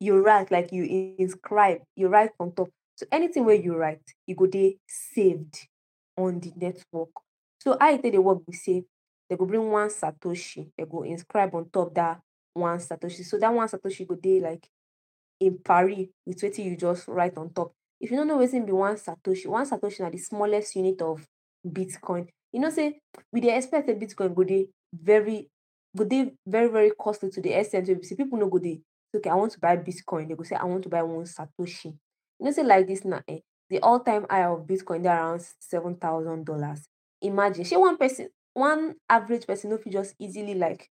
you 0.00 0.20
write 0.20 0.50
like 0.50 0.72
you 0.72 1.14
inscribe, 1.18 1.78
you 1.94 2.08
write 2.08 2.30
on 2.40 2.52
top. 2.52 2.68
So 2.96 3.06
anything 3.12 3.44
wey 3.44 3.62
you 3.62 3.76
write 3.76 4.02
e 4.26 4.34
go 4.34 4.46
dey 4.46 4.76
saved 4.86 5.68
on 6.16 6.40
de 6.40 6.52
network. 6.56 7.10
So 7.60 7.76
how 7.80 7.92
e 7.94 7.98
take 7.98 8.12
dey 8.12 8.18
work 8.18 8.44
be 8.46 8.52
sey 8.52 8.84
dey 9.30 9.36
go 9.36 9.46
bring 9.46 9.70
one 9.70 9.88
satoshi 9.88 10.70
dey 10.76 10.84
go 10.90 11.02
inscribe 11.04 11.54
on 11.54 11.68
top 11.70 11.94
dat 11.94 12.20
one 12.54 12.78
satoshi. 12.78 13.24
So 13.24 13.38
dat 13.38 13.52
one 13.52 13.68
satoshi 13.68 14.06
go 14.06 14.16
dey 14.16 14.40
like 14.40 14.66
in 15.40 15.58
pari 15.58 16.10
with 16.26 16.40
wetin 16.40 16.64
you 16.66 16.76
just 16.76 17.08
write 17.08 17.36
on 17.38 17.50
top. 17.52 17.72
If 18.02 18.10
you 18.10 18.16
don't 18.16 18.26
know 18.26 18.38
wetin 18.38 18.66
be 18.66 18.72
one 18.72 18.96
satoshi, 18.96 19.46
one 19.46 19.64
satoshi 19.64 20.00
na 20.00 20.10
the 20.10 20.18
smallest 20.18 20.74
unit 20.74 21.00
of 21.00 21.24
bitcoin. 21.66 22.26
You 22.52 22.58
know 22.60 22.70
say 22.70 22.98
we 23.32 23.40
dey 23.40 23.56
expect 23.56 23.88
bitcoin 23.88 24.34
go 24.34 24.42
dey 24.42 24.66
very 24.92 25.48
go 25.96 26.04
dey 26.04 26.32
very 26.44 26.68
very 26.68 26.90
costly 27.00 27.30
to 27.30 27.40
the 27.40 27.54
ex 27.54 27.70
ten 27.70 27.84
t 27.84 27.92
wey 27.92 27.98
be 28.00 28.04
sey 28.04 28.16
pipu 28.16 28.32
no 28.36 28.48
go 28.48 28.58
dey 28.58 28.80
say 29.12 29.18
okay 29.18 29.30
I 29.30 29.36
want 29.36 29.52
to 29.52 29.60
buy 29.60 29.76
bitcoin 29.76 30.28
they 30.28 30.34
go 30.34 30.42
say 30.42 30.56
I 30.56 30.64
want 30.64 30.82
to 30.82 30.88
buy 30.88 31.02
one 31.04 31.24
satoshi. 31.26 31.94
You 32.40 32.44
know 32.46 32.50
sey 32.50 32.64
like 32.64 32.88
this 32.88 33.04
now 33.04 33.22
um 33.28 33.38
de 33.70 33.78
all 33.78 34.00
time 34.00 34.26
high 34.28 34.44
of 34.46 34.66
bitcoin 34.66 35.04
dey 35.04 35.08
around 35.08 35.40
seven 35.60 35.94
thousand 35.94 36.44
dollars. 36.44 36.88
Imagine 37.20 37.64
shey 37.64 37.76
one 37.76 37.96
person 37.96 38.28
one 38.52 38.96
average 39.08 39.46
person 39.46 39.70
no 39.70 39.78
fit 39.78 39.92
just 39.92 40.16
easily 40.18 40.54
like 40.54 40.90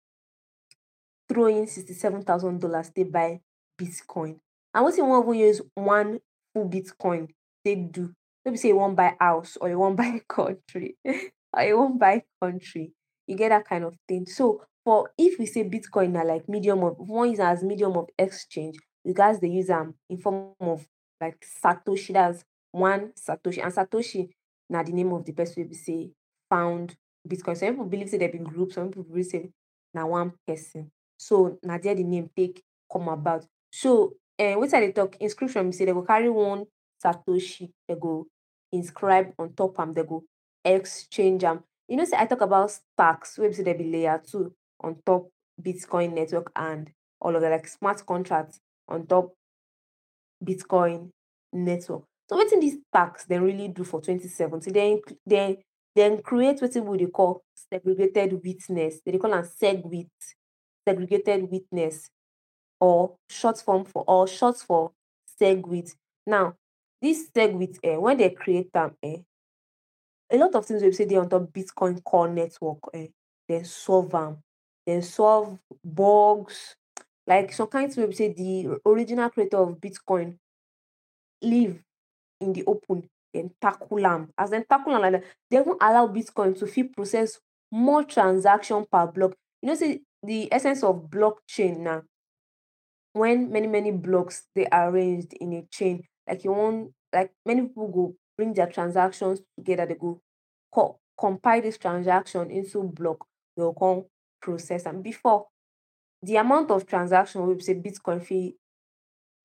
throw 1.29 1.45
in 1.45 1.67
sixty 1.67 1.93
seven 1.93 2.23
thousand 2.23 2.59
dollars 2.59 2.89
take 2.89 3.11
buy 3.11 3.39
bitcoin 3.79 4.39
and 4.73 4.85
wetin 4.85 4.97
you 4.97 5.05
wan 5.05 5.21
even 5.23 5.35
use 5.35 5.61
one 5.75 6.19
full 6.55 6.69
bitcoin 6.69 7.27
take 7.63 7.91
do? 7.91 8.13
No 8.45 8.51
be 8.51 8.57
sey 8.57 8.69
you 8.69 8.77
wan 8.77 8.95
buy 8.95 9.15
house 9.19 9.57
or 9.59 9.69
you 9.69 9.77
wan 9.77 9.95
buy 9.95 10.21
country 10.29 10.95
or 11.05 11.63
you 11.63 11.77
wan 11.77 11.97
buy 11.97 12.23
country, 12.41 12.93
You 13.27 13.35
get 13.35 13.49
that 13.49 13.67
kind 13.67 13.83
of 13.83 13.95
thing. 14.07 14.25
So 14.25 14.63
for 14.83 15.09
if 15.17 15.37
we 15.39 15.45
say 15.45 15.63
bitcoin 15.63 16.11
na 16.11 16.21
like 16.21 16.47
medium 16.47 16.83
of 16.83 16.95
one 16.97 17.29
is 17.31 17.39
as 17.39 17.63
medium 17.63 17.97
of 17.97 18.07
exchange 18.17 18.77
we 19.03 19.13
gats 19.13 19.39
dey 19.39 19.47
use 19.49 19.69
am 19.69 19.95
in 20.09 20.17
form 20.17 20.53
of 20.61 20.85
like 21.19 21.43
satoshi 21.63 22.13
dats 22.13 22.43
one 22.71 23.11
satoshi 23.17 23.63
and 23.63 23.73
satoshi 23.73 24.29
now 24.69 24.83
the 24.83 24.91
name 24.91 25.11
of 25.13 25.25
the 25.25 25.31
person 25.33 25.67
we 25.67 25.75
say 25.75 26.09
found 26.49 26.95
bitcoin. 27.27 27.57
Some 27.57 27.75
pipu 27.75 27.89
believe 27.89 28.09
sey 28.09 28.17
dem 28.19 28.31
been 28.31 28.43
groups, 28.43 28.75
some 28.75 28.87
people 28.89 29.03
believe 29.03 29.25
sey 29.25 29.49
na 29.93 30.05
one 30.05 30.33
person. 30.47 30.91
So 31.17 31.57
na 31.63 31.77
there 31.77 31.95
de 31.95 32.03
name 32.03 32.29
take 32.35 32.61
come 32.91 33.07
about. 33.09 33.45
So 33.71 34.13
um 34.39 34.59
wetin 34.59 34.77
I 34.77 34.79
dey 34.87 34.91
talk 34.91 35.15
inscription 35.19 35.69
be 35.69 35.75
sey 35.75 35.85
dey 35.85 35.93
go 35.93 36.01
carry 36.03 36.29
one 36.29 36.65
satoshi 37.03 37.69
dey 37.87 37.95
go 37.99 38.25
inscribe 38.71 39.33
on 39.39 39.53
top 39.53 39.79
am 39.79 39.93
dey 39.93 40.03
go 40.03 40.23
exchange 40.63 41.43
am. 41.43 41.63
You 41.87 41.97
know 41.97 42.05
sey 42.05 42.17
I 42.17 42.25
talk 42.25 42.41
about 42.41 42.71
stacks 42.71 43.37
wey 43.37 43.49
dem 43.51 43.77
be 43.77 43.83
layer 43.85 44.21
two 44.25 44.53
on 44.81 44.97
top 45.05 45.29
bitcoin 45.61 46.13
network 46.13 46.51
and 46.55 46.91
all 47.21 47.35
of 47.35 47.41
dem 47.41 47.51
like 47.51 47.67
smart 47.67 48.05
contract 48.05 48.59
on 48.89 49.05
top 49.07 49.33
bitcoin 50.43 51.09
network. 51.53 52.03
So 52.29 52.37
wetin 52.37 52.59
dis 52.61 52.77
stacks 52.89 53.25
dem 53.25 53.43
really 53.43 53.67
do 53.69 53.83
for 53.83 54.01
twenty 54.01 54.27
seventeen? 54.27 54.73
Dem 54.73 54.99
dem 55.27 55.57
dem 55.95 56.21
create 56.21 56.59
wetin 56.61 56.83
we 56.85 56.97
dey 56.97 57.07
call 57.07 57.41
segregated 57.55 58.33
witness. 58.43 59.01
Dem 59.05 59.13
dey 59.13 59.17
call 59.19 59.33
am 59.33 59.43
SegWit 59.43 60.09
segregated 60.87 61.49
witness 61.49 62.09
or 62.79 63.15
short 63.29 63.59
form 63.59 63.85
for 63.85 64.03
or 64.07 64.27
short 64.27 64.57
for 64.57 64.91
SegWit. 65.39 65.93
Now 66.27 66.55
this 67.01 67.29
SegWit 67.31 67.77
um 67.83 68.01
wen 68.01 68.17
dey 68.17 68.29
create 68.31 68.71
them, 68.73 68.95
um 69.03 69.25
a 70.31 70.37
lot 70.37 70.55
of 70.55 70.65
things 70.65 70.81
wey 70.81 70.89
be 70.89 71.05
they 71.05 71.15
on 71.17 71.29
top 71.29 71.43
bitcoin 71.53 72.03
core 72.03 72.27
network 72.29 72.79
um 72.93 73.07
dem 73.47 73.63
solve 73.65 74.13
am. 74.15 74.37
Dem 74.85 75.01
solve 75.01 75.57
bugs 75.83 76.75
like 77.27 77.53
some 77.53 77.67
kain 77.67 77.85
of 77.85 78.09
be 78.09 78.15
sey 78.15 78.33
de 78.33 78.67
original 78.85 79.29
creator 79.29 79.57
of 79.57 79.79
bitcoin 79.79 80.37
live 81.41 81.81
in 82.41 82.53
the 82.53 82.63
open 82.65 83.07
dem 83.33 83.49
tackle 83.61 84.05
am. 84.05 84.29
As 84.37 84.49
dem 84.49 84.63
tackle 84.69 84.99
dat 84.99 85.23
dem 85.51 85.61
even 85.61 85.77
allow 85.81 86.07
bitcoin 86.07 86.57
to 86.57 86.67
fit 86.67 86.95
process 86.95 87.39
more 87.71 88.03
transaction 88.03 88.85
per 88.91 89.07
block. 89.07 89.33
You 89.61 89.69
know 89.69 89.75
sey 89.75 90.01
de 90.25 90.47
essence 90.51 90.83
of 90.83 91.07
blockchain 91.09 91.79
na 91.79 92.01
wen 93.15 93.51
many 93.51 93.67
many 93.67 93.91
blocks 93.91 94.43
dey 94.55 94.67
arranged 94.71 95.33
in 95.39 95.53
a 95.53 95.61
chain 95.71 96.03
like 96.27 96.43
you 96.43 96.51
want 96.51 96.91
like 97.13 97.31
many 97.45 97.61
people 97.61 97.87
go 97.87 98.15
bring 98.37 98.53
their 98.53 98.67
transactions 98.67 99.41
together 99.57 99.85
they 99.85 99.95
go 99.95 100.21
compile 101.17 101.61
this 101.61 101.77
transaction 101.77 102.51
into 102.51 102.83
block 102.83 103.25
go 103.57 103.73
come 103.73 104.03
process 104.41 104.85
and 104.85 105.01
Before 105.03 105.47
the 106.21 106.35
amount 106.35 106.71
of 106.71 106.85
transaction 106.85 107.45
wey 107.47 107.57
say 107.59 107.75
bitcoin 107.75 108.21
fee 108.23 108.55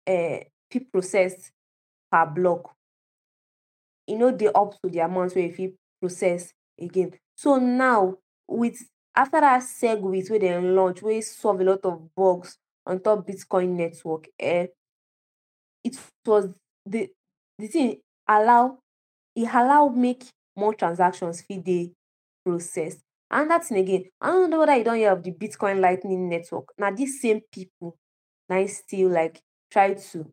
um 0.08 0.40
fit 0.70 0.92
process 0.92 1.52
per 2.12 2.26
block 2.28 2.76
you 4.08 4.18
know 4.18 4.32
dey 4.32 4.48
up 4.54 4.74
to 4.82 4.90
the 4.90 5.00
amount 5.00 5.36
wey 5.36 5.46
e 5.48 5.52
fit 5.52 5.74
process 6.00 6.54
again. 6.80 7.12
So 7.36 7.58
now 7.58 8.18
with 8.48 8.78
after 9.16 9.42
that 9.42 9.64
SegWit 9.64 10.30
wey 10.30 10.40
dem 10.40 10.76
launch 10.76 11.02
wey 11.02 11.22
solve 11.22 11.62
a 11.62 11.64
lot 11.64 11.80
of 11.86 12.14
bugs 12.16 12.58
on 12.86 13.00
top 13.00 13.28
bitcoin 13.28 13.70
network 13.76 14.28
eh, 14.40 14.68
it 15.84 15.98
was 16.26 16.50
the 16.86 17.10
the 17.60 17.68
thing 17.68 17.98
allow 18.28 18.78
e 19.36 19.46
allow 19.46 19.88
make 19.90 20.26
more 20.56 20.74
transactions 20.74 21.42
fit 21.42 21.64
dey 21.64 21.92
processed. 22.46 23.02
Another 23.30 23.64
thing 23.64 23.78
again 23.80 24.06
I 24.22 24.28
don't 24.32 24.50
know 24.50 24.60
whether 24.60 24.76
you 24.76 24.84
don 24.84 24.96
hear 24.98 25.12
of 25.12 25.24
the 25.24 25.32
bitcoin 25.32 25.80
lightning 25.80 26.30
network. 26.30 26.70
Now 26.78 26.92
these 26.92 27.20
same 27.22 27.42
people 27.52 27.98
now 28.50 28.66
still 28.68 29.10
like 29.10 29.40
try 29.72 29.94
to 29.94 30.32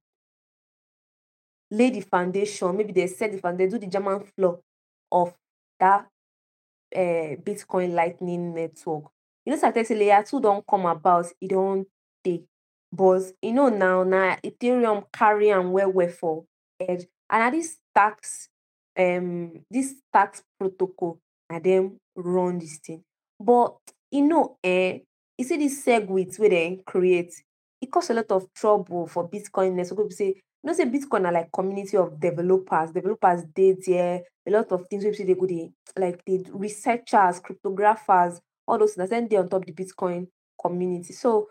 lay 1.71 1.90
the 1.90 2.00
foundation 2.02 2.76
maybe 2.76 2.92
dem 2.92 3.09
set 3.09 3.32
de 3.32 3.38
foundation 3.38 3.71
do 3.71 3.78
the 3.78 3.87
german 3.87 4.21
floor 4.21 4.61
of 5.11 5.35
dat 5.80 6.06
um 6.94 7.37
bitcoin 7.42 7.94
lightning 7.94 8.54
network. 8.54 9.04
You 9.44 9.52
know 9.52 9.59
sey 9.59 9.68
I 9.68 9.94
layer 9.94 10.23
two 10.23 10.40
don't 10.40 10.64
come 10.66 10.87
about 10.87 11.26
e 11.40 11.49
don 11.49 11.87
tey 12.25 12.45
but 12.93 13.23
you 13.41 13.52
know 13.52 13.69
now 13.69 14.02
na 14.05 14.37
ethereum 14.45 15.05
carry 15.12 15.50
am 15.50 15.73
well 15.73 15.91
well 15.91 16.09
for 16.09 16.45
head 16.81 17.07
and 17.31 17.41
na 17.43 17.50
dis 17.50 17.79
stacks 17.91 18.49
um 18.99 19.64
dis 19.71 19.97
stacks 20.09 20.43
protocol 20.59 21.19
na 21.50 21.59
dem 21.59 21.97
run 22.17 22.59
this 22.59 22.79
thing. 22.79 23.02
But 23.41 23.76
you 24.11 24.23
know 24.26 24.57
um 24.64 25.00
you 25.38 25.45
see 25.45 25.57
dis 25.57 25.85
SegWit 25.85 26.38
wey 26.38 26.49
dem 26.49 26.83
create 26.85 27.33
it 27.81 27.91
cause 27.91 28.11
a 28.11 28.14
lot 28.14 28.31
of 28.31 28.52
trouble 28.55 29.07
for 29.07 29.29
bitcoin 29.29 29.75
wey 29.76 30.05
be 30.05 30.14
sey 30.14 30.26
you 30.29 30.64
know 30.64 30.73
sey 30.75 30.85
bitcoin 30.85 31.23
na 31.23 31.31
like 31.31 31.50
community 31.52 31.97
of 31.97 32.21
developers. 32.21 32.93
Developers 32.93 33.45
dey 33.55 33.75
there, 33.87 34.23
a 34.47 34.50
lot 34.50 34.71
of 34.73 34.87
things 34.88 35.05
wey 35.05 35.11
be 35.11 35.17
sey 35.17 35.25
dey 35.25 35.35
go 35.35 35.47
dey 35.47 35.71
like 35.99 36.21
the 36.26 36.45
researchers, 36.52 37.41
cryptographers 37.41 38.38
all 38.69 38.79
those 38.79 38.97
na 38.97 39.07
dem 39.07 39.26
dey 39.29 39.37
on 39.38 39.49
top 39.49 39.64
the 39.64 39.73
bitcoin 39.73 40.29
community. 40.61 41.12
So 41.12 41.49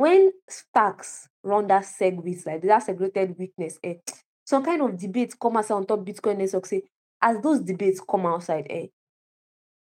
wen 0.00 0.32
stacks 0.48 1.28
run 1.42 1.66
that 1.66 1.84
SegWit 1.84 2.46
like 2.46 2.62
dat 2.62 2.82
segregated 2.82 3.36
witness 3.38 3.78
um 3.84 3.96
some 4.44 4.64
kind 4.64 4.80
of 4.82 4.96
debate 4.96 5.34
come 5.38 5.58
outside 5.58 5.74
on 5.74 5.86
top 5.86 6.00
bitcoin 6.00 6.38
network 6.38 6.66
sey 6.66 6.82
as 7.22 7.40
those 7.42 7.60
debates 7.60 8.00
come 8.00 8.26
outside 8.26 8.66
um 8.70 8.88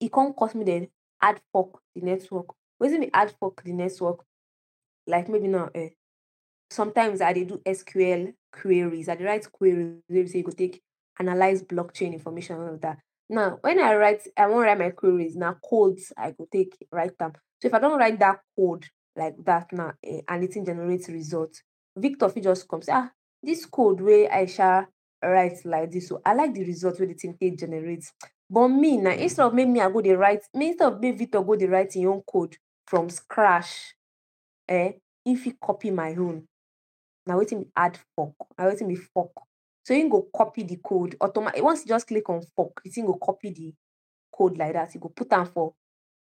e 0.00 0.08
come 0.08 0.32
cause 0.32 0.54
make 0.54 0.66
dem 0.66 0.86
hard 1.20 1.40
fork 1.52 1.80
the 1.94 2.00
network. 2.02 2.46
Wetin 2.80 3.00
be 3.00 3.10
ad 3.12 3.32
fork 3.40 3.62
the 3.64 3.72
network? 3.72 4.24
Like 5.06 5.28
maybe 5.28 5.48
now 5.48 5.70
um 5.74 5.90
sometimes 6.70 7.20
I 7.20 7.32
do 7.32 7.60
SQL 7.64 8.32
queries, 8.52 9.08
I 9.08 9.16
dey 9.16 9.24
write 9.24 9.50
queries 9.50 10.00
be 10.08 10.26
sey 10.26 10.38
e 10.40 10.42
go 10.42 10.50
take 10.50 10.82
analyze 11.18 11.62
blockchain 11.62 12.12
information 12.12 12.60
and 12.60 12.80
dat. 12.80 12.98
Now 13.28 13.58
when 13.60 13.78
I 13.80 13.94
write 13.96 14.22
I 14.36 14.46
wan 14.46 14.62
write 14.62 14.78
my 14.78 14.90
queries 14.90 15.36
Now 15.36 15.56
codes 15.68 16.12
I 16.16 16.32
could 16.32 16.50
take 16.50 16.76
write 16.92 17.16
them. 17.18 17.32
So 17.60 17.68
if 17.68 17.74
I 17.74 17.78
don't 17.78 17.98
write 17.98 18.18
that 18.18 18.40
code 18.56 18.86
like 19.16 19.34
that 19.44 19.72
now 19.72 19.92
um 20.06 20.20
and 20.28 20.40
de 20.42 20.46
thing 20.48 20.64
generate 20.64 21.08
result, 21.08 21.62
Victor 21.96 22.28
fit 22.28 22.44
just 22.44 22.68
come 22.68 22.82
say 22.82 22.92
um 22.92 23.10
dis 23.44 23.66
code 23.66 24.00
wey 24.00 24.28
I 24.28 24.46
sha 24.46 24.84
write 25.22 25.64
like 25.64 25.90
this, 25.90 26.08
so 26.08 26.20
I 26.24 26.34
like 26.34 26.54
the 26.54 26.64
result 26.64 26.98
where 26.98 27.08
de 27.08 27.14
thing 27.14 27.36
take 27.40 27.58
generate. 27.58 28.04
But 28.48 28.68
me 28.68 28.96
now 28.98 29.10
instead 29.10 29.46
of 29.46 29.54
make 29.54 29.68
me 29.68 29.80
I 29.80 29.90
go 29.90 30.00
dey 30.00 30.12
write 30.14 30.42
instead 30.54 30.92
of 30.92 31.00
make 31.00 31.18
Victor 31.18 31.42
go 31.42 31.56
dey 31.56 31.66
write 31.66 31.96
im 31.96 32.08
own 32.08 32.22
code 32.22 32.56
from 32.86 33.08
scratch 33.10 33.94
eh 34.68 34.92
if 35.24 35.44
he 35.44 35.52
copy 35.52 35.90
my 35.90 36.10
own. 36.14 36.46
Na 37.26 37.34
wetin 37.34 37.60
be 37.60 37.70
add 37.76 37.98
fork 38.14 38.34
na 38.58 38.66
wetin 38.66 38.88
be 38.88 38.96
fork. 38.96 39.32
So 39.84 39.94
him 39.94 40.08
go 40.08 40.26
copy 40.36 40.62
the 40.64 40.76
code 40.76 41.16
automatic 41.20 41.62
once 41.62 41.80
you 41.82 41.88
just 41.88 42.06
click 42.06 42.28
on 42.28 42.42
fork 42.54 42.80
the 42.84 42.90
thing 42.90 43.06
go 43.06 43.14
copy 43.14 43.50
the 43.50 43.72
code 44.36 44.58
like 44.58 44.72
that. 44.74 44.94
You 44.94 45.00
go 45.00 45.08
put 45.08 45.32
am 45.32 45.46
for 45.46 45.74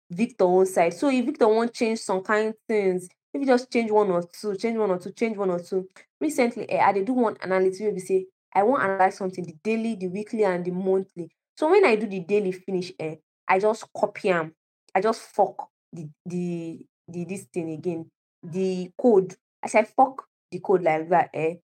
Victor 0.09 0.45
own 0.45 0.65
side. 0.65 0.93
So 0.93 1.09
if 1.09 1.25
Victor 1.25 1.47
wan 1.47 1.69
change 1.69 1.99
some 1.99 2.21
kind 2.21 2.53
things 2.67 3.07
if 3.33 3.41
you 3.41 3.47
just 3.47 3.71
change 3.71 3.91
one 3.91 4.09
or 4.09 4.23
two 4.23 4.55
change 4.55 4.77
one 4.77 4.89
or 4.89 4.97
two 4.99 5.11
change 5.11 5.37
one 5.37 5.49
or 5.49 5.59
two. 5.59 5.87
Recently 6.19 6.69
eh 6.71 6.81
I 6.83 6.93
do 6.93 7.13
one 7.13 7.37
analysis 7.41 7.81
wey 7.81 7.91
be 7.91 7.99
say 7.99 8.25
I 8.53 8.63
wan 8.63 8.81
analyze 8.81 9.17
something 9.17 9.43
the 9.43 9.53
daily 9.63 9.95
the 9.95 10.07
weekly 10.07 10.43
and 10.43 10.63
the 10.63 10.71
monthly. 10.71 11.29
So 11.57 11.69
when 11.69 11.85
I 11.85 11.95
do 11.95 12.07
the 12.07 12.21
daily 12.21 12.51
finish 12.51 12.91
eh 12.99 13.15
I 13.47 13.59
just 13.59 13.85
copy 13.93 14.29
am. 14.29 14.53
I 14.95 15.01
just 15.01 15.21
fork 15.21 15.67
the 15.91 16.09
the 16.25 16.79
the 17.07 17.25
this 17.25 17.43
thing 17.53 17.71
again. 17.71 18.09
The 18.43 18.89
code 18.99 19.35
as 19.61 19.75
I 19.75 19.83
fork 19.83 20.23
the 20.51 20.59
code 20.59 20.83
like 20.83 21.09
that 21.09 21.29
eh 21.33 21.55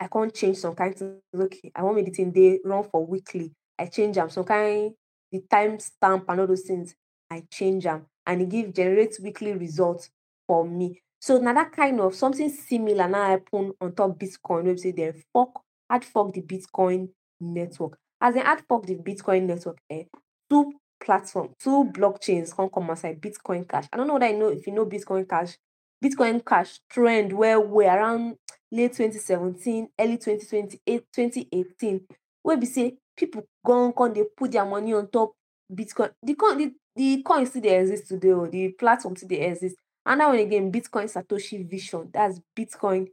I 0.00 0.08
can't 0.08 0.34
change 0.34 0.56
some 0.56 0.74
kind 0.74 0.96
things. 0.96 1.20
Okay 1.34 1.70
I 1.74 1.82
want 1.82 1.96
make 1.96 2.06
the 2.06 2.12
thing 2.12 2.32
dey 2.32 2.60
run 2.64 2.84
for 2.84 3.04
weekly. 3.04 3.52
I 3.78 3.86
change 3.86 4.16
am. 4.18 4.30
Some 4.30 4.44
kind 4.44 4.92
the 5.30 5.42
time 5.50 5.78
stamp 5.78 6.24
and 6.28 6.40
all 6.40 6.46
those 6.46 6.62
things 6.62 6.94
I 7.30 7.44
change 7.50 7.86
am 7.86 8.06
and 8.26 8.42
e 8.42 8.46
give 8.46 8.74
generate 8.74 9.16
weekly 9.22 9.52
result 9.54 10.08
for 10.46 10.66
me. 10.66 11.00
So 11.20 11.38
na 11.38 11.52
that 11.52 11.72
kind 11.72 12.00
of 12.00 12.14
something 12.14 12.48
similar 12.48 13.08
na 13.08 13.28
happen 13.28 13.72
on 13.80 13.92
top 13.94 14.18
bitcoin 14.18 14.64
wey 14.64 14.72
be 14.72 14.78
say 14.78 14.92
dem 14.92 15.14
fork 15.32 15.60
hard 15.88 16.04
fork 16.04 16.32
the 16.34 16.42
bitcoin 16.42 17.08
network. 17.40 17.98
As 18.20 18.34
dem 18.34 18.44
hard 18.44 18.62
fork 18.68 18.86
the 18.86 18.96
bitcoin 18.96 19.46
network 19.46 19.78
eh 19.90 20.04
two 20.48 20.72
platform 21.02 21.50
two 21.58 21.84
blockchains 21.92 22.54
come 22.54 22.68
come 22.68 22.90
outside 22.90 23.20
bitcoin 23.20 23.68
cash. 23.68 23.86
I 23.92 23.96
no 23.96 24.04
know 24.04 24.14
whether 24.14 24.28
you 24.28 24.38
know 24.38 24.48
if 24.48 24.66
you 24.66 24.72
know 24.72 24.86
bitcoin 24.86 25.28
cash 25.28 25.56
bitcoin 26.04 26.44
cash 26.44 26.80
trend 26.90 27.32
well 27.32 27.62
well 27.62 27.94
around 27.96 28.36
late 28.72 28.94
twenty 28.96 29.18
seventeen 29.18 29.88
early 29.98 30.18
twenty 30.18 30.44
twenty 30.46 30.80
eight 30.86 31.04
twenty 31.14 31.48
eighteen 31.52 32.00
wey 32.42 32.56
be 32.56 32.66
say 32.66 32.96
people 33.16 33.42
come 33.64 33.92
come 33.92 34.12
dey 34.12 34.24
put 34.36 34.50
their 34.52 34.64
money 34.64 34.94
on 34.94 35.08
top 35.08 35.32
bitcoin. 35.72 36.10
The 36.22 36.34
coin 36.34 36.74
the 37.00 37.16
the 37.16 37.22
coin 37.22 37.46
still 37.46 37.62
dey 37.62 37.80
exist 37.80 38.08
today 38.08 38.28
oo 38.30 38.46
the 38.50 38.68
platform 38.80 39.16
still 39.16 39.28
dey 39.28 39.46
exist. 39.50 39.76
Another 40.04 40.30
one 40.32 40.38
again 40.40 40.72
bitcoin 40.72 41.08
satoshi 41.08 41.68
vision 41.68 42.08
that's 42.12 42.40
bitcoin 42.56 43.08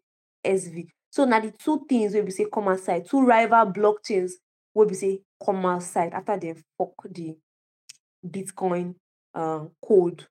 SV 0.46 0.88
so 1.10 1.26
na 1.26 1.40
the 1.40 1.52
two 1.52 1.86
things 1.88 2.14
wey 2.14 2.22
be 2.22 2.32
say 2.32 2.46
come 2.54 2.68
outside 2.68 3.08
two 3.10 3.22
rival 3.26 3.66
blockchains 3.72 4.32
wey 4.74 4.86
be 4.86 4.94
say 4.94 5.22
come 5.44 5.66
outside 5.66 6.14
after 6.14 6.38
dem 6.38 6.56
fork 6.78 6.96
the 7.10 7.36
bitcoin 8.26 8.96
um 9.36 9.72
code 9.86 10.26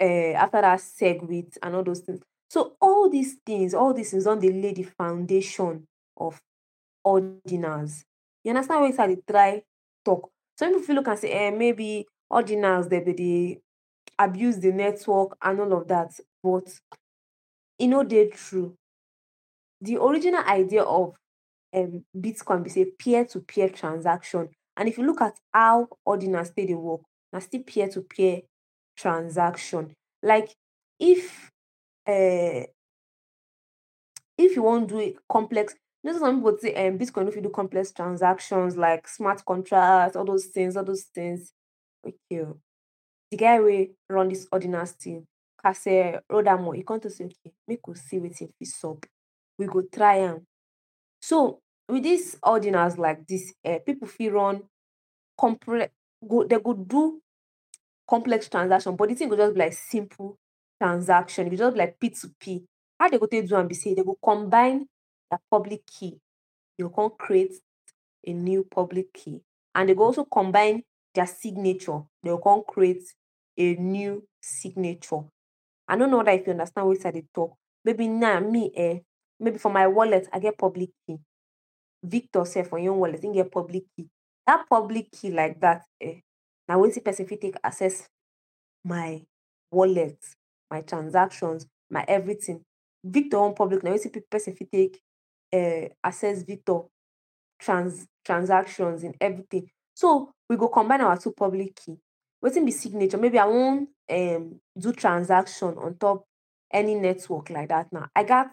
um 0.00 0.34
after 0.44 0.60
that 0.62 0.78
segwit 0.80 1.56
and 1.62 1.74
all 1.74 1.84
those 1.84 2.00
things. 2.00 2.20
So 2.48 2.76
all 2.80 3.08
these 3.10 3.34
things 3.46 3.74
all 3.74 3.92
these 3.94 4.10
things 4.10 4.24
don 4.24 4.38
dey 4.40 4.52
lay 4.52 4.72
the 4.72 4.84
foundation 4.84 5.86
of 6.16 6.40
ordinals 7.06 8.04
you 8.44 8.50
understand 8.50 8.80
wetin 8.82 9.00
I 9.00 9.06
dey 9.14 9.20
try 9.28 9.62
talk? 10.04 10.30
Some 10.58 10.68
people 10.70 10.82
fit 10.86 10.94
look 10.96 11.08
am 11.08 11.16
say 11.16 11.48
um 11.48 11.58
maybe 11.58 12.06
ordinals 12.32 12.88
dem 12.88 13.04
dey 13.04 13.60
abuse 14.18 14.58
the 14.60 14.72
network 14.72 15.36
and 15.42 15.60
all 15.60 15.72
of 15.72 15.88
that 15.88 16.10
but 16.42 16.80
e 17.78 17.86
no 17.86 18.02
dey 18.04 18.28
true. 18.30 18.76
The 19.80 19.96
original 20.00 20.42
idea 20.44 20.82
of 20.82 21.14
um 21.74 22.04
bitcoin 22.16 22.62
be 22.62 22.70
say 22.70 22.84
peer 22.98 23.24
to 23.26 23.40
peer 23.40 23.68
transaction 23.68 24.48
and 24.76 24.88
if 24.88 24.98
you 24.98 25.04
look 25.04 25.20
at 25.20 25.38
how 25.52 25.88
ordinals 26.06 26.54
take 26.54 26.68
dey 26.68 26.74
work 26.74 27.00
na 27.32 27.38
still 27.40 27.62
peer 27.62 27.88
to 27.88 28.02
peer 28.02 28.42
transaction. 28.96 29.94
Like 30.22 30.54
if 31.00 31.50
um 32.06 32.64
if 34.38 34.56
you 34.56 34.62
wan 34.62 34.86
do 34.86 35.00
a 35.00 35.14
complex 35.28 35.74
you 36.02 36.12
know 36.12 36.18
some 36.18 36.36
people 36.36 36.56
say 36.60 36.74
um 36.88 36.98
bitcoin 36.98 37.24
no 37.24 37.30
fit 37.30 37.42
do 37.42 37.48
complex 37.50 37.92
transactions 37.92 38.76
like 38.76 39.06
smart 39.08 39.44
contract 39.44 40.16
all 40.16 40.24
those 40.24 40.46
things 40.46 40.76
all 40.76 40.84
those 40.84 41.04
things 41.14 41.52
okay 42.06 42.46
the 43.30 43.36
guy 43.36 43.60
wey 43.60 43.90
run 44.08 44.28
this 44.28 44.46
ordinals 44.52 44.90
thing 44.92 45.26
Casey 45.64 46.14
Rodarmor 46.30 46.76
e 46.76 46.82
come 46.82 47.00
talk 47.00 47.12
say 47.12 47.24
okay 47.24 47.52
make 47.68 47.86
we 47.86 47.94
see 47.94 48.18
wetin 48.18 48.48
fit 48.58 48.68
sup 48.68 49.06
we 49.58 49.66
go 49.66 49.82
try 49.92 50.16
am. 50.16 50.46
So 51.20 51.60
with 51.88 52.02
this 52.02 52.36
ordinals 52.44 52.98
like 52.98 53.26
this 53.26 53.52
um 53.64 53.78
people 53.86 54.08
fit 54.08 54.32
run 54.32 54.62
complex 55.38 55.92
dem 56.48 56.62
go 56.62 56.72
do 56.74 57.20
complex 58.08 58.48
transaction 58.48 58.96
but 58.96 59.08
the 59.08 59.14
thing 59.14 59.28
go 59.28 59.36
just 59.36 59.54
be 59.54 59.60
like 59.60 59.72
simple 59.72 60.38
transaction. 60.80 61.48
Go 61.48 61.56
just 61.56 61.74
be 61.74 61.78
like 61.78 61.98
P2P 62.00 62.64
how 62.98 63.08
dem 63.08 63.20
go 63.20 63.26
take 63.26 63.48
do 63.48 63.56
am 63.56 63.68
be 63.68 63.74
say 63.74 63.94
dem 63.94 64.04
go 64.04 64.18
combine 64.22 64.86
their 65.30 65.40
public 65.50 65.86
key. 65.86 66.18
Go 66.80 66.88
come 66.88 67.10
create 67.16 67.52
a 68.26 68.32
new 68.32 68.64
public 68.64 69.12
key. 69.12 69.40
And 69.74 69.88
dem 69.88 69.96
go 69.96 70.04
also 70.04 70.24
combine 70.24 70.82
their 71.14 71.26
signature. 71.26 72.00
Dem 72.24 72.36
go 72.36 72.38
come 72.38 72.62
create 72.66 73.02
a 73.56 73.74
new 73.74 74.26
signature. 74.40 75.20
I 75.88 75.96
don't 75.96 76.10
know 76.10 76.18
whether 76.18 76.30
if 76.30 76.46
you 76.46 76.52
understand 76.52 76.86
what 76.86 77.04
I 77.06 77.10
dey 77.10 77.24
talk. 77.34 77.54
Maybe 77.84 78.08
now 78.08 78.40
me 78.40 78.72
um 78.76 79.00
maybe 79.40 79.58
for 79.58 79.70
my 79.72 79.86
wallet 79.86 80.28
I 80.32 80.38
get 80.38 80.56
public 80.58 80.90
key. 81.06 81.18
Victor 82.02 82.44
sef 82.44 82.68
for 82.68 82.78
own 82.78 82.98
wallet 82.98 83.24
im 83.24 83.32
get 83.32 83.50
public 83.50 83.84
key. 83.96 84.08
That 84.46 84.64
public 84.68 85.10
key 85.12 85.30
like 85.30 85.60
that 85.60 85.82
um 86.04 86.20
na 86.68 86.76
wetin 86.76 87.04
person 87.04 87.26
fit 87.26 87.40
take 87.40 87.56
access 87.62 88.08
my 88.84 89.22
wallet 89.70 90.18
my 90.70 90.80
transactions 90.82 91.66
my 91.90 92.04
everything. 92.08 92.62
Victor 93.04 93.38
own 93.38 93.54
public 93.54 93.82
na 93.82 93.90
wetin 93.90 94.22
person 94.30 94.54
fit 94.54 94.70
take 94.72 95.00
um 95.52 95.88
access 96.04 96.42
Victor 96.42 96.80
trans 97.60 98.06
transactions 98.24 99.04
in 99.04 99.14
everything 99.20 99.68
so 100.02 100.32
we 100.48 100.56
go 100.56 100.66
combine 100.66 101.00
our 101.00 101.16
two 101.16 101.30
public 101.30 101.76
key. 101.76 101.96
Wetin 102.44 102.64
be 102.66 102.72
signature? 102.72 103.18
Maybe 103.18 103.38
I 103.38 103.46
wan 103.46 103.86
um 104.10 104.60
do 104.76 104.92
transaction 104.92 105.76
on 105.78 105.96
top 105.96 106.24
any 106.72 106.96
network 106.96 107.50
like 107.50 107.68
that 107.68 107.86
now. 107.92 108.08
I 108.16 108.24
got 108.24 108.48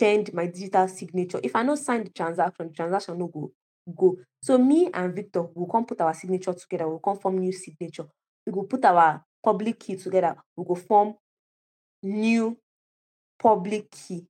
send 0.00 0.32
my 0.32 0.46
digital 0.46 0.86
signature. 0.86 1.40
If 1.42 1.56
I 1.56 1.64
no 1.64 1.74
sign 1.74 2.04
the 2.04 2.10
transaction 2.10 2.68
the 2.68 2.72
transaction 2.72 3.18
no 3.18 3.26
go 3.26 3.50
go. 3.98 4.16
So 4.42 4.58
me 4.58 4.90
and 4.94 5.12
Victor 5.12 5.42
go 5.42 5.66
come 5.66 5.86
put 5.86 6.00
our 6.00 6.14
signature 6.14 6.54
together. 6.54 6.88
We'll 6.88 7.00
come 7.00 7.18
form 7.18 7.38
new 7.38 7.52
signature. 7.52 8.06
We 8.46 8.52
go 8.52 8.62
put 8.62 8.84
our 8.84 9.24
public 9.42 9.80
key 9.80 9.96
together. 9.96 10.36
We 10.56 10.64
go 10.64 10.76
form 10.76 11.14
new 12.04 12.56
public 13.40 13.90
key. 13.90 14.24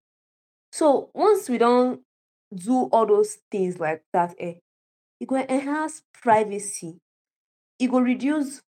So 0.70 1.10
once 1.12 1.50
we 1.50 1.58
don 1.58 2.00
do 2.54 2.84
all 2.84 3.04
those 3.04 3.36
things 3.50 3.78
like 3.78 4.04
that 4.14 4.34
um 4.40 4.54
e 5.22 5.24
go 5.24 5.36
enhance 5.36 6.02
privacy. 6.12 6.98
E 7.78 7.86
go 7.86 8.00
reduce 8.00 8.60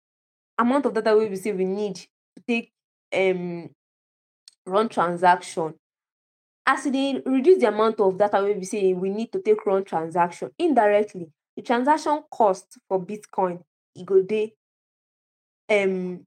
amount 0.58 0.84
of 0.84 0.92
data 0.92 1.16
wey 1.16 1.28
be 1.28 1.36
say 1.36 1.52
we 1.52 1.64
need 1.64 1.96
to 1.96 2.42
take 2.46 2.70
um 3.14 3.70
run 4.66 4.88
transaction. 4.88 5.72
As 6.66 6.86
e 6.86 6.90
dey 6.90 7.22
reduce 7.24 7.58
the 7.58 7.68
amount 7.68 7.98
of 8.00 8.18
data 8.18 8.42
wey 8.42 8.52
be 8.52 8.66
say 8.66 8.92
we 8.92 9.08
need 9.08 9.32
to 9.32 9.40
take 9.40 9.64
run 9.64 9.82
transaction. 9.82 10.50
Indirectly 10.58 11.30
the 11.56 11.62
transaction 11.62 12.22
cost 12.30 12.78
for 12.86 13.00
bitcoin 13.02 13.62
e 13.96 14.04
go 14.04 14.20
dey 14.20 14.52
um 15.70 16.26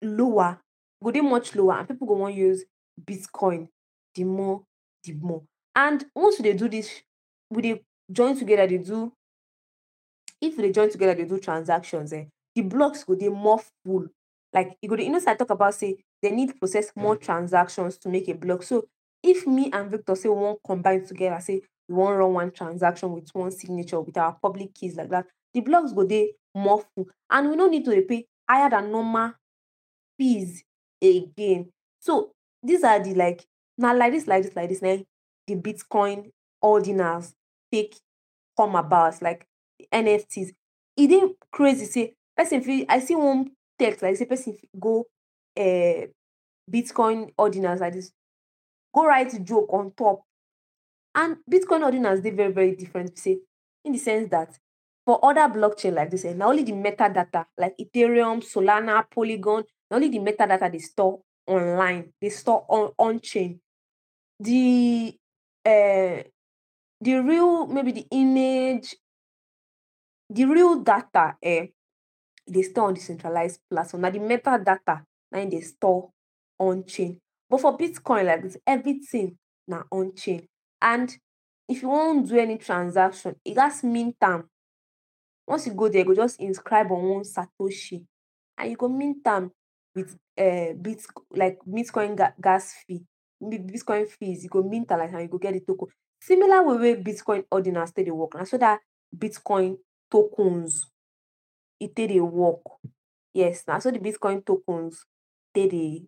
lower 0.00 0.58
go 1.04 1.10
dey 1.10 1.20
much 1.20 1.54
lower 1.54 1.74
and 1.78 1.88
people 1.88 2.06
go 2.06 2.14
wan 2.14 2.32
use 2.32 2.64
bitcoin 2.98 3.68
the 4.14 4.24
more 4.24 4.62
the 5.04 5.12
more. 5.12 5.42
And 5.76 6.02
once 6.14 6.38
we 6.38 6.44
dey 6.44 6.56
do 6.56 6.68
this 6.70 7.02
we 7.50 7.60
dey 7.60 7.82
join 8.12 8.36
together 8.36 8.66
they 8.66 8.78
do 8.78 9.12
if 10.40 10.56
they 10.56 10.70
join 10.70 10.90
together 10.90 11.14
they 11.14 11.24
do 11.24 11.38
transactions 11.38 12.12
um 12.12 12.26
the 12.54 12.62
blocks 12.62 13.04
go 13.04 13.14
dey 13.14 13.28
more 13.28 13.60
full. 13.84 14.06
Like 14.52 14.76
you 14.82 14.88
go 14.88 14.96
you 14.96 15.10
know 15.10 15.18
say 15.18 15.30
I 15.30 15.34
talk 15.34 15.50
about 15.50 15.74
say 15.74 15.96
they 16.20 16.30
need 16.30 16.50
to 16.50 16.54
process 16.54 16.92
more 16.94 17.16
transactions 17.16 17.96
to 17.98 18.08
make 18.08 18.28
a 18.28 18.34
block. 18.34 18.62
So 18.62 18.84
if 19.22 19.46
me 19.46 19.70
and 19.72 19.90
Victor 19.90 20.14
say 20.14 20.28
we 20.28 20.34
wan 20.36 20.56
combine 20.66 21.06
together 21.06 21.40
say 21.40 21.62
we 21.88 21.94
wan 21.94 22.14
run 22.14 22.32
one 22.34 22.50
transaction 22.50 23.12
with 23.12 23.28
one 23.32 23.50
signature 23.50 24.00
with 24.00 24.16
our 24.16 24.36
public 24.42 24.74
keys 24.74 24.96
like 24.96 25.08
that 25.10 25.26
the 25.54 25.60
blocks 25.60 25.92
go 25.92 26.04
dey 26.06 26.32
more 26.54 26.82
full. 26.94 27.08
And 27.30 27.48
we 27.50 27.56
no 27.56 27.68
need 27.68 27.84
to 27.86 28.02
pay 28.02 28.26
higher 28.48 28.68
than 28.68 28.92
normal 28.92 29.32
fees 30.18 30.62
again. 31.02 31.70
So 32.00 32.32
these 32.62 32.84
are 32.84 32.98
the 33.02 33.14
like 33.14 33.44
na 33.78 33.92
like 33.92 34.12
this 34.12 34.26
like 34.26 34.42
this 34.42 34.54
like 34.54 34.68
this 34.68 34.82
im 34.82 35.04
the 35.46 35.56
bitcoin 35.56 36.30
ordinals 36.62 37.32
take 37.72 37.96
come 38.56 38.76
about 38.76 39.20
like 39.22 39.46
NFTs 39.92 40.50
e 40.96 41.06
dey 41.06 41.22
crazy 41.50 41.86
say 41.86 42.14
person 42.36 42.62
I 42.88 43.00
see 43.00 43.14
one 43.16 43.50
text 43.78 44.02
like 44.02 44.16
say 44.16 44.26
person 44.26 44.56
go 44.78 45.06
um 45.58 46.06
bitcoin 46.70 47.32
ordinals 47.38 47.80
like 47.80 47.94
this 47.94 48.12
go 48.94 49.06
write 49.06 49.42
joke 49.44 49.72
on 49.72 49.92
top 49.96 50.22
and 51.14 51.36
bitcoin 51.50 51.82
ordinals 51.82 52.22
dey 52.22 52.30
very 52.30 52.52
very 52.52 52.76
different 52.76 53.18
say 53.18 53.38
in 53.84 53.92
the 53.92 53.98
sense 53.98 54.28
that 54.30 54.50
for 55.04 55.18
other 55.24 55.48
blockchain 55.52 55.94
like 55.94 56.10
this 56.10 56.24
um 56.24 56.38
na 56.38 56.46
only 56.48 56.62
the 56.62 56.72
metadata 56.72 57.46
like 57.58 57.74
ethereum 57.80 58.40
solana 58.42 59.04
polygon 59.10 59.64
not 59.90 59.96
only 59.96 60.08
the 60.08 60.18
metadata 60.18 60.70
they 60.70 60.78
store 60.78 61.20
online, 61.46 62.12
they 62.20 62.28
store 62.28 62.64
on 62.68 62.92
on 62.98 63.20
chain. 63.20 63.60
The 64.40 65.14
uh 65.64 66.22
the 67.02 67.16
real 67.20 67.66
maybe 67.66 67.92
the 67.92 68.06
image, 68.12 68.94
the 70.30 70.44
real 70.44 70.76
data 70.80 71.36
eh, 71.42 71.66
they 72.46 72.62
store 72.62 72.88
on 72.88 72.94
decentralized 72.94 73.60
platform. 73.68 74.02
Now 74.02 74.10
the 74.10 74.20
metadata 74.20 75.04
now 75.32 75.44
they 75.48 75.60
store 75.60 76.10
on 76.58 76.84
chain. 76.84 77.18
But 77.50 77.60
for 77.60 77.76
Bitcoin 77.76 78.26
like 78.26 78.42
this, 78.42 78.56
everything 78.66 79.36
now 79.66 79.84
on 79.90 80.14
chain. 80.14 80.46
And 80.80 81.14
if 81.68 81.82
you 81.82 81.88
won't 81.88 82.28
do 82.28 82.38
any 82.38 82.56
transaction, 82.56 83.36
it 83.44 83.58
has 83.58 83.82
mint 83.82 84.16
am. 84.22 84.48
Once 85.46 85.66
you 85.66 85.74
go 85.74 85.88
there, 85.88 86.00
you 86.02 86.06
go 86.06 86.14
just 86.14 86.40
inscribe 86.40 86.90
on 86.92 87.02
one 87.02 87.24
Satoshi 87.24 88.04
and 88.58 88.70
you 88.70 88.76
go 88.76 88.88
mint 88.88 89.26
am 89.26 89.50
with 89.94 90.16
uh 90.38 90.72
bit 90.80 91.02
like 91.32 91.58
Bitcoin 91.68 92.16
ga- 92.16 92.34
gas 92.40 92.74
fee, 92.86 93.04
Bitcoin 93.42 94.06
fees. 94.08 94.44
You 94.44 94.50
go 94.50 94.62
mint 94.62 94.90
am 94.92 95.00
like 95.00 95.12
and 95.12 95.22
you 95.22 95.28
go 95.28 95.38
get 95.38 95.54
the 95.54 95.60
token. 95.60 95.88
Similar 96.22 96.62
way 96.62 96.76
way 96.94 97.02
Bitcoin 97.02 97.42
ordinals 97.50 97.92
take 97.92 98.06
work. 98.12 98.34
Na 98.36 98.44
so 98.44 98.56
that 98.58 98.78
Bitcoin 99.16 99.76
tokens 100.08 100.86
it 101.80 101.96
take 101.96 102.10
dey 102.10 102.20
work. 102.20 102.62
Yes, 103.34 103.64
na 103.66 103.80
so 103.80 103.90
the 103.90 103.98
Bitcoin 103.98 104.46
tokens 104.46 105.04
take 105.52 105.70
dey 105.72 106.02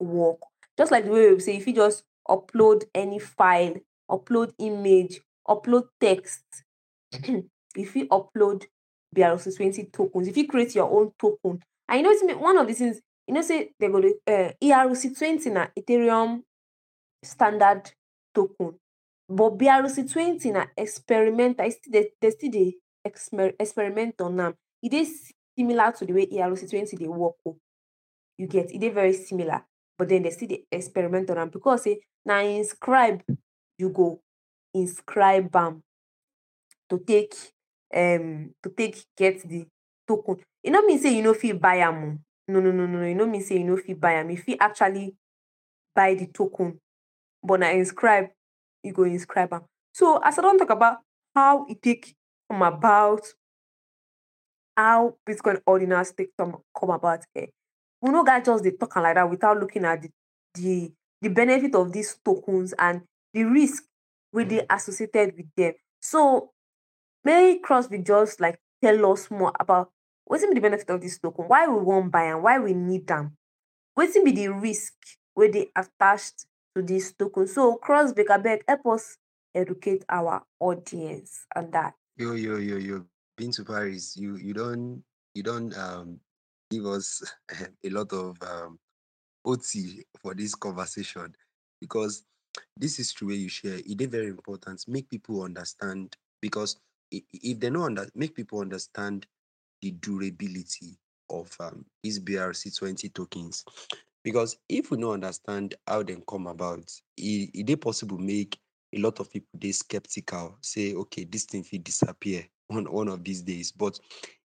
work. 0.00 0.38
Just 0.76 0.90
like 0.90 1.04
the 1.04 1.12
way 1.12 1.32
we 1.32 1.38
say 1.38 1.56
if 1.58 1.66
you 1.68 1.74
just 1.74 2.02
upload 2.28 2.82
any 2.92 3.20
file, 3.20 3.76
upload 4.10 4.52
image, 4.58 5.20
upload 5.46 5.84
text, 6.00 6.42
if 7.76 7.94
you 7.96 8.08
upload 8.08 8.64
BRC20 9.14 9.92
tokens, 9.92 10.26
if 10.26 10.36
you 10.36 10.48
create 10.48 10.74
your 10.74 10.90
own 10.90 11.12
token, 11.20 11.60
and 11.88 11.98
you 12.00 12.02
know 12.02 12.10
wetin 12.12 12.40
one 12.40 12.58
of 12.58 12.66
the 12.66 12.74
things, 12.74 13.00
you 13.28 13.34
know 13.34 13.42
say 13.42 13.70
they 13.78 13.86
go 13.86 14.00
dey 14.00 14.14
uh, 14.26 14.50
ERC20 14.60 15.52
na 15.52 15.66
Ethereum 15.78 16.42
standard 17.22 17.92
token, 18.34 18.74
but 19.28 19.56
BRC20 19.58 20.52
na 20.52 20.66
experimental. 20.76 21.66
E 21.66 21.70
still 21.70 21.92
dey 22.20 22.30
still 22.30 22.50
dey 22.50 22.74
exper 23.06 23.54
experiment 23.58 24.20
on 24.20 24.40
am. 24.40 24.54
E 24.82 24.88
dey 24.88 25.06
similar 25.56 25.92
to 25.92 26.06
the 26.06 26.12
way 26.12 26.26
ERC20 26.26 26.98
dey 26.98 27.08
work 27.08 27.34
oh. 27.46 27.56
You 28.38 28.46
get 28.46 28.72
e 28.72 28.78
dey 28.78 28.88
very 28.90 29.12
similar, 29.12 29.62
but 29.98 30.08
then 30.08 30.22
they 30.22 30.30
still 30.30 30.48
dey 30.48 30.64
experiment 30.70 31.30
on 31.30 31.38
am 31.38 31.48
because 31.50 31.82
say 31.84 32.00
na 32.24 32.38
inscribe 32.40 33.22
you 33.78 33.88
go 33.90 34.20
inscribe 34.74 35.54
am 35.56 35.82
to 36.88 36.98
take 36.98 37.34
um 37.94 38.50
to 38.62 38.70
take 38.70 39.04
get 39.16 39.46
the 39.48 39.66
token. 40.06 40.36
E 40.64 40.70
no 40.70 40.82
mean 40.82 40.98
say 40.98 41.14
you 41.16 41.22
no 41.22 41.34
fit 41.34 41.60
buy 41.60 41.76
am 41.76 42.04
oh. 42.04 42.18
No 42.48 42.60
no 42.60 42.72
no 42.72 42.86
no, 42.86 43.04
e 43.06 43.14
no 43.14 43.26
mean 43.26 43.40
say 43.42 43.58
you 43.58 43.64
no 43.64 43.76
fit 43.76 44.00
buy 44.00 44.14
am. 44.14 44.30
You 44.30 44.36
fit 44.36 44.58
actually 44.60 45.14
buy 45.94 46.14
the 46.14 46.26
token, 46.26 46.80
but 47.42 47.60
na 47.60 47.66
inscribe 47.70 48.28
you 48.82 48.92
go 48.92 49.04
inscribe. 49.04 49.60
So 49.92 50.18
as 50.24 50.38
I 50.38 50.42
don 50.42 50.58
talk 50.58 50.70
about 50.70 50.98
how 51.34 51.66
e 51.68 51.74
take 51.74 52.14
come 52.50 52.62
about, 52.62 53.22
how 54.76 55.16
Bitcoin 55.28 55.60
ordinals 55.68 56.14
take 56.16 56.30
come 56.38 56.56
come 56.78 56.90
about 56.90 57.24
um, 57.36 57.46
we 58.00 58.10
no 58.10 58.24
gat 58.24 58.44
just 58.44 58.64
dey 58.64 58.72
talk 58.72 58.96
am 58.96 59.02
like 59.04 59.14
that 59.14 59.28
without 59.30 59.58
looking 59.58 59.84
at 59.84 60.02
the 60.02 60.10
the 60.54 60.92
the 61.20 61.28
benefit 61.28 61.74
of 61.74 61.92
these 61.92 62.16
tokens 62.24 62.74
and 62.78 63.02
the 63.34 63.44
risk 63.44 63.84
wey 64.32 64.44
dey 64.44 64.66
associated 64.70 65.34
with 65.36 65.46
them. 65.56 65.72
So 66.00 66.50
make 67.24 67.64
Crossvic 67.64 68.04
just 68.06 68.40
like 68.40 68.58
tell 68.82 69.12
us 69.12 69.30
more 69.30 69.52
about 69.60 69.90
be 70.30 70.54
the 70.54 70.60
benefit 70.60 70.88
of 70.90 71.00
this 71.00 71.18
token, 71.18 71.44
why 71.46 71.66
we 71.66 71.76
wan 71.82 72.08
buy 72.08 72.24
am, 72.24 72.42
why 72.42 72.58
we 72.58 72.72
need 72.74 73.10
am, 73.10 73.36
wetin 73.98 74.24
be 74.24 74.32
the 74.32 74.48
risk 74.48 74.94
wey 75.36 75.50
dey 75.50 75.68
attached 75.76 76.46
to 76.74 76.82
this 76.82 77.12
token. 77.12 77.46
So 77.46 77.78
Crossvic 77.82 78.26
abeg 78.26 78.62
help 78.66 78.86
us 78.86 79.16
educate 79.54 80.04
our 80.08 80.42
audience 80.60 81.46
on 81.54 81.70
that. 81.72 81.94
Yo, 82.16 82.32
yo, 82.32 82.56
yo, 82.56 82.76
yo. 82.76 83.04
Bintu 83.38 83.66
Paris. 83.66 84.16
You 84.16 84.36
you 84.36 84.54
don't 84.54 85.02
you 85.34 85.42
don't 85.42 85.76
um 85.76 86.20
give 86.70 86.86
us 86.86 87.22
a 87.84 87.90
lot 87.90 88.12
of 88.12 88.36
um 88.42 88.78
OT 89.44 90.04
for 90.20 90.34
this 90.34 90.54
conversation 90.54 91.34
because 91.80 92.24
this 92.76 92.98
history 92.98 93.28
wey 93.28 93.34
you 93.34 93.48
share, 93.48 93.78
it 93.78 94.00
is 94.00 94.08
very 94.08 94.28
important. 94.28 94.84
Make 94.86 95.08
people 95.08 95.42
understand 95.42 96.16
because 96.40 96.76
if 97.10 97.58
they 97.58 97.70
know 97.70 97.84
under 97.84 98.06
make 98.14 98.34
people 98.34 98.60
understand 98.60 99.26
the 99.80 99.90
durability 99.92 100.98
of 101.30 101.54
um 101.60 101.84
these 102.02 102.20
BRC20 102.20 103.12
tokens. 103.14 103.64
Because 104.24 104.56
if 104.68 104.90
we 104.90 104.98
don't 104.98 105.14
understand 105.14 105.74
how 105.86 106.02
they 106.02 106.16
come 106.28 106.46
about, 106.46 106.90
it, 107.16 107.50
it 107.54 107.70
is 107.70 107.76
possible 107.76 108.18
make 108.18 108.58
a 108.94 108.98
lot 108.98 109.20
of 109.20 109.30
people 109.30 109.48
they 109.58 109.72
skeptical, 109.72 110.56
say, 110.60 110.94
okay, 110.94 111.24
this 111.24 111.44
thing 111.44 111.64
will 111.72 111.80
disappear 111.80 112.44
on 112.70 112.84
one 112.92 113.08
of 113.08 113.24
these 113.24 113.42
days. 113.42 113.72
But 113.72 113.98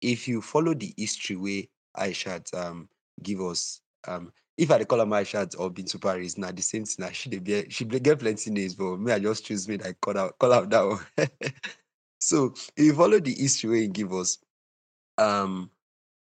if 0.02 0.28
you 0.28 0.42
follow 0.42 0.74
the 0.74 0.94
history 0.98 1.36
way 1.36 1.70
Aishat 1.98 2.54
um 2.54 2.88
give 3.22 3.42
us, 3.42 3.82
um 4.08 4.32
if 4.58 4.72
I 4.72 4.84
call 4.84 5.00
her 5.00 5.06
Aishat 5.06 5.56
or 5.60 5.70
Bintu 5.72 6.02
Paris, 6.02 6.38
now 6.38 6.52
the 6.52 6.62
same 6.62 6.86
thing. 6.86 7.06
na 7.06 7.12
She 7.12 7.30
get 7.30 7.72
she 7.72 7.86
get 7.86 8.20
plenty 8.20 8.52
names, 8.52 8.76
but 8.76 8.98
me, 8.98 9.12
I 9.12 9.20
just 9.20 9.46
choose 9.46 9.68
me 9.68 9.78
like 9.78 10.00
call 10.02 10.18
out 10.18 10.38
call 10.40 10.54
out 10.54 10.70
that 10.70 10.82
one. 10.88 11.06
so 12.20 12.54
if 12.78 12.86
you 12.86 12.94
follow 12.96 13.20
the 13.20 13.34
history 13.34 13.70
way 13.70 13.82
he 13.82 13.88
give 13.88 14.14
us, 14.14 14.38
um 15.18 15.70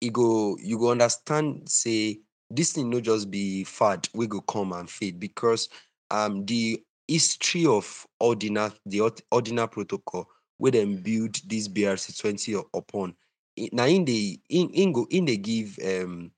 you 0.00 0.10
go 0.10 0.56
you 0.60 0.78
go 0.78 0.90
understand 0.90 1.68
say 1.68 2.20
this 2.50 2.72
thing 2.72 2.90
no 2.90 3.00
just 3.00 3.30
be 3.30 3.64
fad 3.64 4.08
we 4.14 4.26
go 4.26 4.40
come 4.40 4.72
and 4.72 4.88
fade 4.90 5.20
because 5.20 5.68
um 6.10 6.44
the 6.46 6.82
history 7.06 7.66
of 7.66 8.06
ordinal 8.20 8.70
the 8.86 9.00
ord- 9.00 9.22
ordinal 9.30 9.66
protocol 9.68 10.28
where 10.58 10.72
them 10.72 10.96
build 10.96 11.36
this 11.48 11.68
brc20 11.68 12.64
upon 12.74 13.14
i- 13.58 13.68
na 13.72 13.84
in 13.84 14.04
the 14.04 14.40
in 14.48 14.68
in 14.70 14.92
go 14.92 15.06
in 15.10 15.24
they 15.24 15.36
give 15.36 15.78
um 15.84 16.30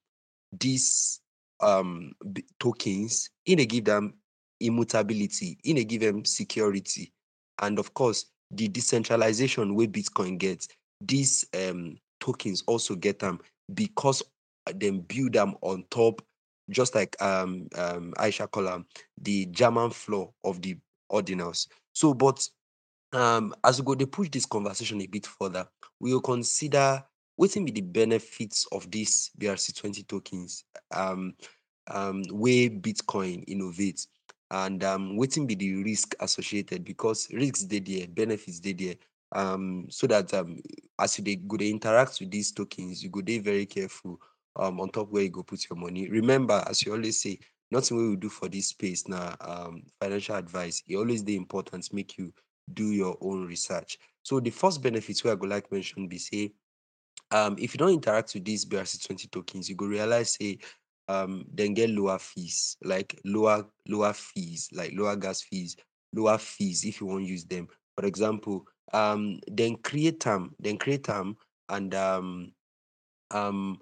these 0.59 1.21
um 1.61 2.13
tokens 2.59 3.31
in 3.47 3.59
they 3.59 3.67
give 3.67 3.85
them 3.85 4.15
immutability 4.61 5.59
in 5.65 5.77
they 5.77 5.85
give 5.85 6.01
them 6.01 6.25
security 6.25 7.13
and 7.63 7.79
of 7.79 7.93
course 7.95 8.27
the 8.51 8.69
decentralization 8.69 9.75
where 9.75 9.87
bitcoin 9.87 10.39
gets 10.39 10.69
these 11.01 11.45
um 11.55 11.97
tokens 12.19 12.63
also 12.67 12.95
get 12.95 13.19
them 13.21 13.39
because 13.75 14.23
them 14.79 15.01
build 15.01 15.33
them 15.33 15.55
on 15.63 15.85
top 15.91 16.23
just 16.71 16.95
like 16.95 17.21
um 17.23 17.69
um 17.77 18.13
aisha 18.19 18.51
call 18.51 18.69
am 18.69 18.87
the 19.21 19.47
german 19.47 19.91
floor 19.91 20.33
of 20.45 20.61
the 20.63 20.77
ordinals. 21.11 21.67
So 21.93 22.15
but 22.15 22.47
um 23.13 23.55
as 23.65 23.81
we 23.81 23.85
go 23.85 23.95
dey 23.95 24.07
push 24.07 24.29
this 24.31 24.47
conversation 24.47 25.01
a 25.01 25.07
bit 25.07 25.27
further 25.27 25.67
we 25.99 26.13
will 26.13 26.21
consider 26.21 27.03
wetin 27.41 27.65
be 27.67 27.73
the 27.73 27.81
benefits 27.81 28.67
of 28.73 28.89
these 28.91 29.31
brc20 29.39 30.07
tokens 30.07 30.65
um 30.93 31.35
um 31.89 32.23
wey 32.31 32.69
bitcoin 32.69 33.45
innovates, 33.49 34.07
and 34.53 34.85
um 34.85 35.17
wetin 35.19 35.47
be 35.47 35.55
the 35.57 35.83
risk 35.83 36.15
associated 36.21 36.85
because 36.85 37.29
risks 37.33 37.65
dey 37.65 37.81
there 37.81 38.07
benefits 38.09 38.61
dey 38.61 38.73
there 38.73 38.95
um 39.33 39.87
so 39.91 40.07
that 40.07 40.33
um 40.35 40.61
as 40.99 41.19
you 41.19 41.25
dey 41.25 41.37
go 41.37 41.57
dey 41.57 41.71
interact 41.71 42.19
with 42.21 42.31
these 42.31 42.53
tokens 42.53 43.03
you 43.03 43.09
go 43.11 43.21
dey 43.21 43.39
very 43.39 43.67
careful 43.67 44.21
um 44.57 44.81
on 44.81 44.89
top 44.91 45.11
where 45.11 45.23
you 45.23 45.31
go 45.31 45.43
put 45.43 45.69
your 45.69 45.79
money 45.79 46.09
remember 46.09 46.63
as 46.69 46.83
you 46.85 46.93
always 46.93 47.21
say 47.23 47.39
nothing 47.71 47.97
we 48.11 48.17
do 48.17 48.29
for 48.29 48.49
this 48.49 48.69
space 48.69 49.07
now. 49.09 49.35
um 49.41 49.83
financial 50.01 50.37
advice 50.37 50.83
e 50.89 50.97
always 50.97 51.23
the 51.25 51.37
importance 51.37 51.93
make 51.93 52.19
you 52.19 52.33
do 52.75 52.91
your 52.93 53.17
own 53.21 53.47
research 53.47 53.99
so 54.23 54.41
the 54.41 54.51
first 54.51 54.83
benefit 54.83 55.23
wey 55.25 55.33
i 55.33 55.35
go 55.35 55.47
like 55.47 55.71
mention 55.73 56.09
be 56.09 56.19
say 56.19 56.53
um 57.31 57.57
if 57.59 57.75
you 57.75 57.79
don't 57.79 57.93
interact 57.93 58.35
with 58.35 58.45
these 58.45 58.65
BRC20 58.65 59.31
tokens, 59.31 59.69
you 59.69 59.77
go 59.77 59.87
realize 59.87 60.35
say 60.35 60.59
um 61.09 61.45
then 61.53 61.75
get 61.75 61.91
lower 61.91 62.19
fees, 62.19 62.77
like 62.83 63.19
lower 63.25 63.67
lower 63.89 64.13
fees, 64.13 64.69
like 64.73 64.93
lower 64.95 65.17
gas 65.17 65.43
fees, 65.43 65.77
lower 66.15 66.39
fees 66.39 66.85
if 66.85 67.01
you 67.01 67.07
want 67.07 67.25
use 67.25 67.45
them. 67.45 67.69
For 67.97 68.07
example, 68.07 68.67
um 68.93 69.41
then 69.49 69.77
create 69.77 70.21
them, 70.21 70.55
then 70.59 70.77
create 70.79 71.05
them 71.07 71.37
and 71.69 71.95
um 71.95 72.53
um 73.31 73.79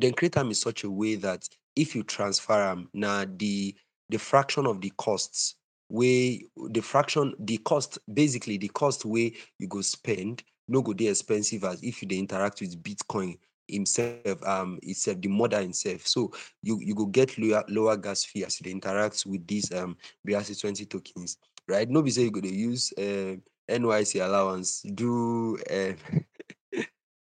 then 0.00 0.12
create 0.12 0.32
them 0.32 0.48
in 0.48 0.54
such 0.54 0.84
a 0.84 0.90
way 0.90 1.16
that 1.16 1.42
if 1.76 1.94
you 1.94 2.02
transfer 2.02 2.56
them, 2.58 2.88
now 2.92 3.24
the 3.36 3.74
the 4.08 4.18
fraction 4.18 4.66
of 4.66 4.80
the 4.80 4.90
costs 4.96 5.56
way 5.90 6.42
the 6.70 6.80
fraction 6.80 7.34
the 7.40 7.56
cost 7.58 7.98
basically 8.12 8.58
the 8.58 8.68
cost 8.68 9.04
way 9.04 9.32
you 9.58 9.66
go 9.66 9.80
spend 9.80 10.42
no 10.68 10.82
go 10.82 10.92
dey 10.92 11.06
expensive 11.08 11.64
as 11.64 11.82
if 11.82 12.02
you 12.02 12.08
interact 12.18 12.60
with 12.60 12.82
Bitcoin 12.82 13.38
himself 13.66 14.42
um 14.46 14.78
itself 14.82 15.20
the 15.20 15.28
model 15.28 15.60
himself. 15.60 16.06
So 16.06 16.32
you 16.62 16.78
you 16.82 16.94
go 16.94 17.06
get 17.06 17.38
lower 17.38 17.64
lower 17.68 17.96
gas 17.96 18.24
fee 18.24 18.44
as 18.44 18.60
you 18.60 18.70
interact 18.70 19.24
with 19.26 19.46
these 19.46 19.72
um 19.72 19.96
BRC20 20.26 20.88
tokens, 20.88 21.38
right? 21.66 21.88
No 21.88 22.02
be 22.02 22.10
say 22.10 22.22
you 22.22 22.30
go 22.30 22.40
dey 22.40 22.48
use 22.48 22.92
um 22.98 23.42
NYC 23.70 24.24
allowance 24.24 24.82
do 24.94 25.56
um 25.70 25.96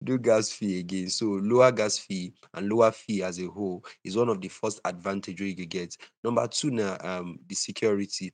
do 0.03 0.17
gas 0.17 0.51
fee 0.51 0.79
again. 0.79 1.09
So 1.09 1.25
lower 1.25 1.71
gas 1.71 1.97
fee 1.97 2.33
and 2.53 2.69
lower 2.69 2.91
fee 2.91 3.23
as 3.23 3.39
a 3.39 3.47
whole 3.47 3.83
is 4.03 4.17
one 4.17 4.29
of 4.29 4.41
the 4.41 4.47
first 4.47 4.79
advantage 4.85 5.39
you 5.41 5.53
get. 5.53 5.95
Number 6.23 6.47
two 6.47 6.71
now, 6.71 6.97
um, 7.01 7.39
the 7.47 7.55
security. 7.55 8.33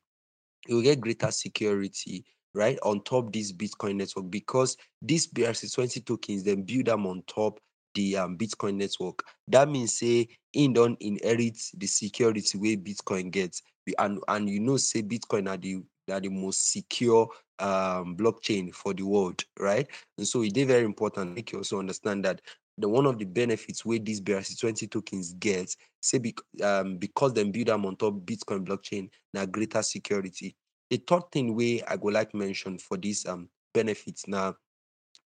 You 0.67 0.83
get 0.83 1.01
greater 1.01 1.31
security 1.31 2.25
right 2.53 2.77
on 2.83 3.03
top 3.03 3.31
this 3.31 3.51
Bitcoin 3.51 3.95
network 3.95 4.29
because 4.29 4.75
these 5.01 5.27
BRC20 5.27 6.05
tokens 6.05 6.43
then 6.43 6.63
build 6.63 6.85
them 6.85 7.05
on 7.05 7.23
top 7.27 7.59
the 7.95 8.17
um, 8.17 8.37
Bitcoin 8.37 8.75
network. 8.75 9.23
That 9.47 9.69
means 9.69 9.97
say 9.97 10.27
in 10.53 10.73
don't 10.73 11.01
inherit 11.01 11.57
the 11.75 11.87
security 11.87 12.57
way 12.57 12.77
Bitcoin 12.77 13.31
gets. 13.31 13.61
And 13.97 14.19
and 14.27 14.49
you 14.49 14.59
know, 14.59 14.77
say 14.77 15.01
Bitcoin 15.01 15.49
are 15.49 15.57
the 15.57 15.81
are 16.13 16.19
the 16.19 16.29
most 16.29 16.71
secure 16.71 17.27
um, 17.59 18.15
blockchain 18.15 18.73
for 18.73 18.93
the 18.93 19.03
world, 19.03 19.43
right? 19.59 19.87
And 20.17 20.27
so 20.27 20.43
it 20.43 20.55
is 20.55 20.67
very 20.67 20.83
important. 20.83 21.35
Make 21.35 21.51
you 21.51 21.59
also 21.59 21.79
understand 21.79 22.25
that 22.25 22.41
the 22.77 22.87
one 22.87 23.05
of 23.05 23.17
the 23.17 23.25
benefits 23.25 23.83
where 23.85 23.99
these 23.99 24.21
BRC20 24.21 24.89
tokens 24.89 25.33
get, 25.33 25.75
say 25.99 26.19
bec- 26.19 26.63
um, 26.63 26.97
because 26.97 27.33
them 27.33 27.51
build 27.51 27.67
them 27.67 27.85
on 27.85 27.95
top 27.95 28.13
Bitcoin 28.25 28.65
blockchain, 28.65 29.09
now 29.33 29.45
greater 29.45 29.81
security. 29.81 30.55
The 30.89 30.97
third 30.97 31.31
thing 31.31 31.55
where 31.55 31.79
I 31.87 31.95
would 31.95 32.13
like 32.13 32.33
mention 32.33 32.77
for 32.77 32.97
these 32.97 33.25
um 33.25 33.49
benefits 33.73 34.27
now, 34.27 34.55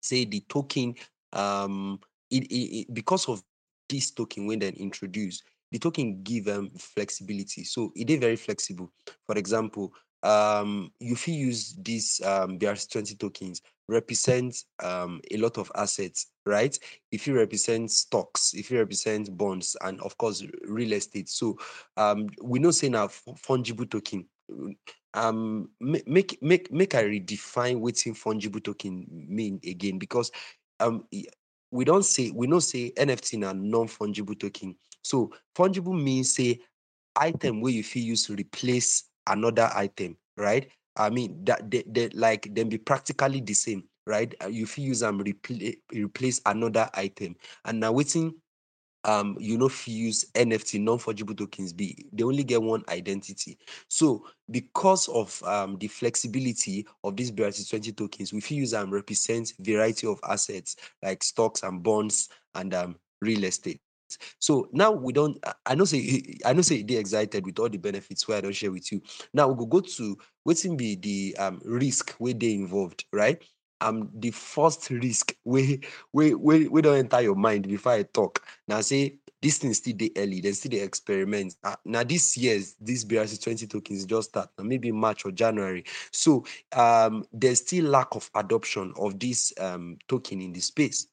say 0.02 0.26
the 0.26 0.42
token 0.48 0.96
um 1.34 2.00
it, 2.30 2.44
it, 2.46 2.80
it 2.80 2.94
because 2.94 3.28
of 3.28 3.44
this 3.90 4.12
token 4.12 4.48
when 4.48 4.60
then 4.60 4.74
introduced, 4.76 5.44
the 5.72 5.80
token 5.80 6.24
give 6.24 6.46
them 6.46 6.60
um, 6.60 6.72
flexibility. 6.78 7.64
So 7.64 7.92
it 7.96 8.10
is 8.10 8.20
very 8.20 8.38
flexible. 8.38 8.92
For 9.28 9.38
example, 9.38 9.94
um 10.24 10.92
you 11.00 11.16
feel 11.16 11.36
use 11.36 11.76
these 11.82 12.22
um 12.26 12.58
BRC20 12.60 13.18
tokens 13.18 13.62
represent 13.88 14.64
um 14.84 15.22
a 15.32 15.38
lot 15.38 15.58
of 15.58 15.72
assets, 15.76 16.28
right? 16.46 16.78
If 17.12 17.28
you 17.28 17.36
represent 17.36 17.92
stocks, 17.92 18.54
if 18.54 18.70
you 18.72 18.78
represent 18.80 19.36
bonds, 19.36 19.76
and 19.82 20.00
of 20.02 20.18
course 20.18 20.46
real 20.68 20.94
estate. 20.94 21.30
So 21.30 21.58
um 21.98 22.28
we 22.42 22.60
know 22.60 22.72
say 22.72 22.90
now 22.90 23.08
fungible 23.08 23.90
token 23.90 24.26
um 25.14 25.70
make 25.80 26.38
make 26.42 26.72
make 26.72 26.96
i 26.96 27.04
redefine 27.04 27.80
wetin 27.80 28.14
fungible 28.14 28.64
token 28.64 29.06
mean 29.10 29.60
again 29.66 29.98
because 29.98 30.32
um 30.80 31.06
we 31.72 31.86
don't 31.86 32.06
say 32.06 32.32
we 32.32 32.48
don't 32.48 32.62
say 32.62 32.92
nft 32.98 33.40
na 33.40 33.54
non-fungible 33.54 34.38
token 34.40 34.76
so 35.02 35.32
fungible 35.56 36.02
means 36.02 36.34
say 36.36 36.60
item 37.16 37.62
where 37.62 37.74
you 37.74 37.84
feel 37.84 38.04
use 38.04 38.26
to 38.26 38.34
replace 38.36 39.11
another 39.32 39.70
item 39.74 40.18
right? 40.38 40.70
I 40.96 41.10
mean 41.10 41.44
that 41.46 41.70
they, 41.72 41.84
they 41.88 42.10
like 42.10 42.54
them 42.54 42.70
be 42.70 42.78
practically 42.78 43.42
the 43.42 43.54
same 43.54 43.84
right? 44.06 44.34
Uh, 44.44 44.48
you 44.48 44.68
use 44.76 45.00
them 45.00 45.20
replace 45.20 45.76
replace 45.94 46.42
another 46.46 46.90
item. 46.94 47.36
And 47.66 47.80
now 47.80 47.92
waiting 47.92 48.34
um 49.04 49.36
you 49.40 49.58
know 49.58 49.66
if 49.66 49.88
you 49.88 49.96
use 50.06 50.26
nft 50.36 50.80
non-fungible 50.80 51.36
tokens 51.36 51.74
be 51.74 52.06
they 52.14 52.24
only 52.24 52.44
get 52.44 52.62
one 52.62 52.84
identity. 52.90 53.58
So 53.88 54.26
because 54.52 55.08
of 55.10 55.42
um 55.44 55.78
the 55.80 55.88
flexibility 55.88 56.86
of 57.04 57.16
these 57.16 57.32
brc20 57.32 57.96
tokens 57.96 58.34
we 58.34 58.42
use 58.56 58.72
them 58.72 58.92
represent 58.92 59.54
variety 59.60 60.08
of 60.08 60.20
assets 60.28 60.76
like 61.02 61.24
stocks 61.24 61.64
and 61.64 61.82
bonds 61.82 62.30
and 62.54 62.74
um 62.74 62.96
real 63.22 63.44
estate 63.44 63.82
so 64.40 64.68
now 64.72 64.92
we 64.92 65.14
don't 65.14 65.38
i 65.66 65.76
know 65.76 65.86
say 65.86 66.24
i 66.46 66.54
know 66.54 66.62
say 66.62 66.82
they 66.84 66.96
excited 66.96 67.46
with 67.46 67.60
all 67.60 67.70
the 67.70 67.78
benefits 67.78 68.28
where 68.28 68.38
i 68.38 68.42
don't 68.42 68.56
share 68.56 68.72
with 68.72 68.92
you 68.92 69.02
now 69.34 69.48
we 69.48 69.56
will 69.56 69.66
go 69.66 69.80
to 69.80 70.18
what's 70.44 70.66
in 70.66 70.78
be 70.78 70.96
the 70.96 71.36
um 71.38 71.62
risk 71.66 72.12
where 72.14 72.34
they 72.34 72.54
involved 72.54 73.06
right 73.12 73.44
um 73.82 74.10
the 74.14 74.32
first 74.32 74.90
risk 74.90 75.36
we 75.44 75.82
we 76.14 76.34
we 76.36 76.68
we 76.68 76.82
don't 76.82 76.98
enter 76.98 77.22
your 77.22 77.36
mind 77.36 77.68
before 77.68 77.94
I 77.94 78.04
talk. 78.04 78.46
Now 78.68 78.82
say 78.82 79.18
this 79.42 79.58
thing 79.58 79.74
still 79.74 79.96
the 79.98 80.12
early, 80.16 80.40
then 80.40 80.54
still 80.54 80.70
the 80.70 80.80
experiment. 80.80 81.56
Uh, 81.64 81.76
now 81.84 82.04
this 82.04 82.38
year's 82.38 82.76
this 82.80 83.04
BRC20 83.04 83.70
tokens 83.70 84.06
just 84.06 84.30
start 84.30 84.50
now 84.58 84.64
maybe 84.64 84.92
March 84.92 85.26
or 85.26 85.32
January. 85.32 85.84
So 86.12 86.46
um 86.74 87.26
there's 87.34 87.60
still 87.60 87.86
lack 87.86 88.16
of 88.16 88.30
adoption 88.36 88.94
of 88.98 89.20
this 89.20 89.52
um 89.60 89.98
token 90.08 90.42
in 90.42 90.54
the 90.54 90.62
space 90.62 91.08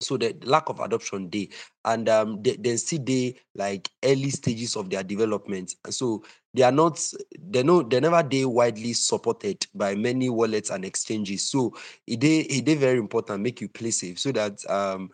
so 0.00 0.16
the 0.16 0.36
lack 0.44 0.68
of 0.68 0.80
adoption 0.80 1.28
day 1.28 1.48
and 1.84 2.08
um 2.08 2.42
they, 2.42 2.56
they 2.56 2.76
see 2.76 2.98
they 2.98 3.34
like 3.54 3.90
early 4.04 4.30
stages 4.30 4.76
of 4.76 4.90
their 4.90 5.02
development. 5.02 5.74
And 5.84 5.92
so 5.92 6.24
they 6.54 6.62
are 6.62 6.72
not 6.72 7.04
they 7.38 7.62
know 7.62 7.82
they 7.82 8.00
never 8.00 8.22
they 8.22 8.44
widely 8.44 8.92
supported 8.92 9.66
by 9.74 9.94
many 9.94 10.30
wallets 10.30 10.70
and 10.70 10.84
exchanges. 10.84 11.50
So 11.50 11.74
it 12.06 12.20
they 12.20 12.40
it 12.40 12.64
they 12.64 12.74
very 12.74 12.98
important 12.98 13.42
make 13.42 13.60
you 13.60 13.68
play 13.68 13.90
safe 13.90 14.18
so 14.18 14.32
that 14.32 14.58
um 14.70 15.10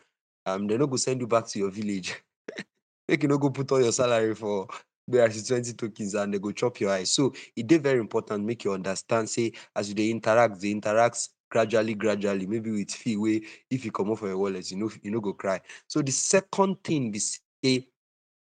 um 0.46 0.66
they're 0.66 0.78
not 0.78 0.90
go 0.90 0.96
send 0.96 1.20
you 1.20 1.26
back 1.26 1.46
to 1.48 1.58
your 1.58 1.70
village. 1.70 2.14
Make 3.08 3.22
you 3.22 3.28
not 3.28 3.40
go 3.40 3.50
put 3.50 3.70
all 3.70 3.82
your 3.82 3.92
salary 3.92 4.34
for 4.34 4.66
BRC20 5.10 5.76
tokens 5.76 6.14
and 6.14 6.32
they 6.32 6.38
go 6.38 6.52
chop 6.52 6.80
your 6.80 6.90
eyes. 6.90 7.10
So 7.10 7.34
it 7.54 7.70
is 7.70 7.78
very 7.78 8.00
important 8.00 8.46
make 8.46 8.64
you 8.64 8.72
understand, 8.72 9.28
say, 9.28 9.52
as 9.76 9.92
they 9.92 10.08
interact, 10.10 10.58
they 10.58 10.70
interact 10.70 11.28
gradually, 11.54 11.94
gradually, 11.94 12.46
maybe 12.46 12.72
with 12.72 12.90
fee 12.90 13.16
way 13.16 13.40
if 13.70 13.84
you 13.84 13.92
come 13.92 14.10
off 14.10 14.22
your 14.22 14.36
wallet, 14.36 14.68
you 14.72 14.76
know, 14.76 14.90
you 15.02 15.10
know, 15.12 15.20
go 15.20 15.32
cry. 15.32 15.60
So 15.86 16.02
the 16.02 16.10
second 16.10 16.82
thing 16.82 17.12
be 17.12 17.20
say 17.20 17.86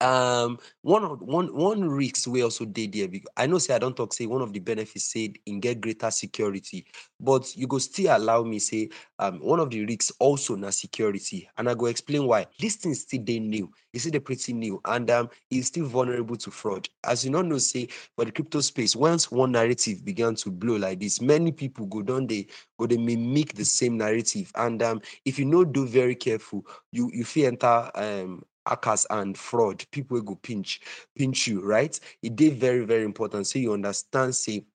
um 0.03 0.59
one 0.81 1.03
of 1.05 1.21
one 1.21 1.47
one 1.55 1.87
risk 1.89 2.27
we 2.27 2.43
also 2.43 2.65
did 2.65 2.91
there 2.91 3.07
because 3.07 3.29
i 3.37 3.47
know 3.47 3.57
say 3.57 3.73
i 3.73 3.79
don't 3.79 3.95
talk 3.95 4.13
say 4.13 4.25
one 4.25 4.41
of 4.41 4.51
the 4.51 4.59
benefits 4.59 5.05
said 5.05 5.33
in 5.45 5.61
get 5.61 5.79
greater 5.79 6.11
security 6.11 6.85
but 7.21 7.55
you 7.55 7.65
go 7.67 7.77
still 7.77 8.15
allow 8.15 8.43
me 8.43 8.59
say 8.59 8.89
um 9.19 9.39
one 9.39 9.59
of 9.59 9.69
the 9.69 9.85
risks 9.85 10.11
also 10.19 10.55
na 10.55 10.69
security 10.71 11.47
and 11.57 11.69
i 11.69 11.73
go 11.73 11.85
explain 11.85 12.27
why. 12.27 12.45
This 12.59 12.75
thing 12.75 12.93
still 12.93 13.23
they 13.23 13.39
new 13.39 13.71
it's 13.93 14.03
still 14.03 14.19
pretty 14.19 14.53
new 14.53 14.81
and 14.85 15.09
um 15.09 15.29
it's 15.49 15.67
still 15.67 15.85
vulnerable 15.85 16.35
to 16.35 16.51
fraud. 16.51 16.89
As 17.05 17.23
you 17.23 17.31
not 17.31 17.45
know 17.45 17.57
say 17.57 17.87
for 18.15 18.25
the 18.25 18.31
crypto 18.31 18.59
space 18.59 18.95
once 18.95 19.31
one 19.31 19.51
narrative 19.53 20.03
began 20.03 20.35
to 20.35 20.51
blow 20.51 20.75
like 20.75 20.99
this 20.99 21.21
many 21.21 21.51
people 21.51 21.85
go 21.85 22.01
down 22.01 22.27
they 22.27 22.47
go 22.77 22.87
they 22.87 22.97
mimic 22.97 23.53
the 23.53 23.63
same 23.65 23.97
narrative 23.97 24.51
and 24.55 24.83
um 24.83 25.01
if 25.25 25.39
you 25.39 25.45
not 25.45 25.71
do 25.71 25.85
very 25.87 26.15
careful 26.15 26.65
you 26.91 27.09
you 27.13 27.23
feel 27.23 27.47
enter 27.47 27.89
um 27.95 28.43
hackers 28.67 29.05
and 29.09 29.37
fraud, 29.37 29.85
people 29.91 30.15
will 30.15 30.23
go 30.23 30.35
pinch, 30.35 30.81
pinch 31.15 31.47
you, 31.47 31.61
right? 31.61 31.99
It 32.21 32.39
is 32.39 32.53
very, 32.53 32.85
very 32.85 33.03
important. 33.03 33.47
So 33.47 33.59
you 33.59 33.73
understand, 33.73 34.35
say, 34.35 34.65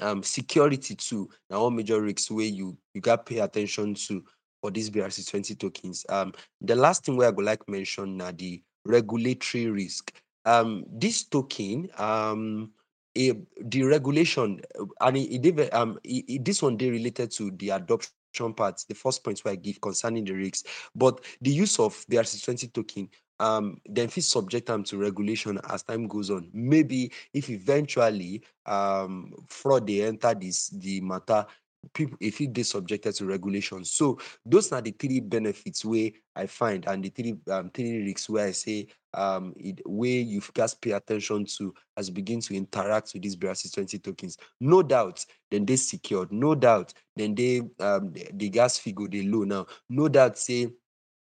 um, 0.00 0.22
security 0.22 0.94
too. 0.94 1.28
Now, 1.50 1.58
all 1.58 1.70
major 1.70 2.00
risks 2.00 2.30
where 2.30 2.46
you 2.46 2.76
you 2.94 3.00
got 3.00 3.26
pay 3.26 3.38
attention 3.38 3.94
to 3.94 4.24
for 4.60 4.70
these 4.70 4.90
BRC20 4.90 5.58
tokens. 5.58 6.04
Um, 6.08 6.32
the 6.60 6.74
last 6.74 7.04
thing 7.04 7.16
where 7.16 7.28
I 7.28 7.30
would 7.30 7.44
like 7.44 7.68
mention 7.68 8.16
now 8.16 8.32
the 8.32 8.62
regulatory 8.84 9.66
risk. 9.66 10.12
Um, 10.44 10.84
this 10.88 11.24
token, 11.24 11.88
um, 11.98 12.70
the 13.14 13.82
regulation, 13.82 14.60
and 15.00 15.16
it, 15.16 15.46
it, 15.46 15.74
um, 15.74 15.98
it, 16.04 16.44
this 16.44 16.62
one 16.62 16.76
they 16.76 16.90
related 16.90 17.30
to 17.32 17.50
the 17.52 17.70
adoption 17.70 18.12
part, 18.54 18.84
the 18.88 18.94
first 18.94 19.24
point 19.24 19.40
where 19.40 19.52
I 19.52 19.56
give 19.56 19.80
concerning 19.80 20.24
the 20.24 20.32
risks, 20.32 20.64
but 20.94 21.24
the 21.40 21.50
use 21.50 21.80
of 21.80 21.94
BRC20 22.10 22.72
token 22.72 23.08
um 23.40 23.80
then 23.86 24.08
fit 24.08 24.24
subject 24.24 24.66
them 24.66 24.82
to 24.84 24.96
regulation 24.96 25.58
as 25.68 25.82
time 25.82 26.08
goes 26.08 26.30
on. 26.30 26.48
Maybe 26.52 27.12
if 27.32 27.50
eventually 27.50 28.42
um 28.66 29.32
fraud 29.48 29.86
they 29.86 30.02
enter 30.02 30.34
this 30.34 30.68
the 30.68 31.00
matter 31.00 31.46
people 31.92 32.16
if 32.20 32.40
it 32.40 32.56
is 32.58 32.70
subjected 32.70 33.14
to 33.14 33.26
regulation. 33.26 33.84
So 33.84 34.18
those 34.44 34.72
are 34.72 34.80
the 34.80 34.92
three 34.92 35.20
benefits 35.20 35.84
where 35.84 36.10
i 36.34 36.46
find 36.46 36.86
and 36.86 37.02
the 37.02 37.08
three 37.10 37.36
um 37.50 37.70
three 37.70 38.04
risks 38.04 38.28
where 38.28 38.46
i 38.46 38.50
say 38.50 38.86
um 39.14 39.54
it 39.56 39.80
where 39.86 40.10
you've 40.20 40.52
got 40.52 40.68
to 40.70 40.76
pay 40.76 40.92
attention 40.92 41.46
to 41.46 41.72
as 41.96 42.08
you 42.08 42.14
begin 42.14 42.40
to 42.40 42.54
interact 42.54 43.12
with 43.14 43.22
these 43.22 43.36
BRC20 43.36 44.02
tokens. 44.02 44.36
No 44.60 44.82
doubt 44.82 45.24
then 45.50 45.64
they 45.64 45.76
secured. 45.76 46.32
No 46.32 46.54
doubt 46.54 46.92
then 47.14 47.34
they 47.34 47.58
um 47.80 48.12
the, 48.12 48.28
the 48.34 48.48
gas 48.48 48.78
figure 48.78 49.08
they 49.08 49.22
low 49.22 49.44
now. 49.44 49.66
No 49.88 50.08
doubt 50.08 50.38
say 50.38 50.68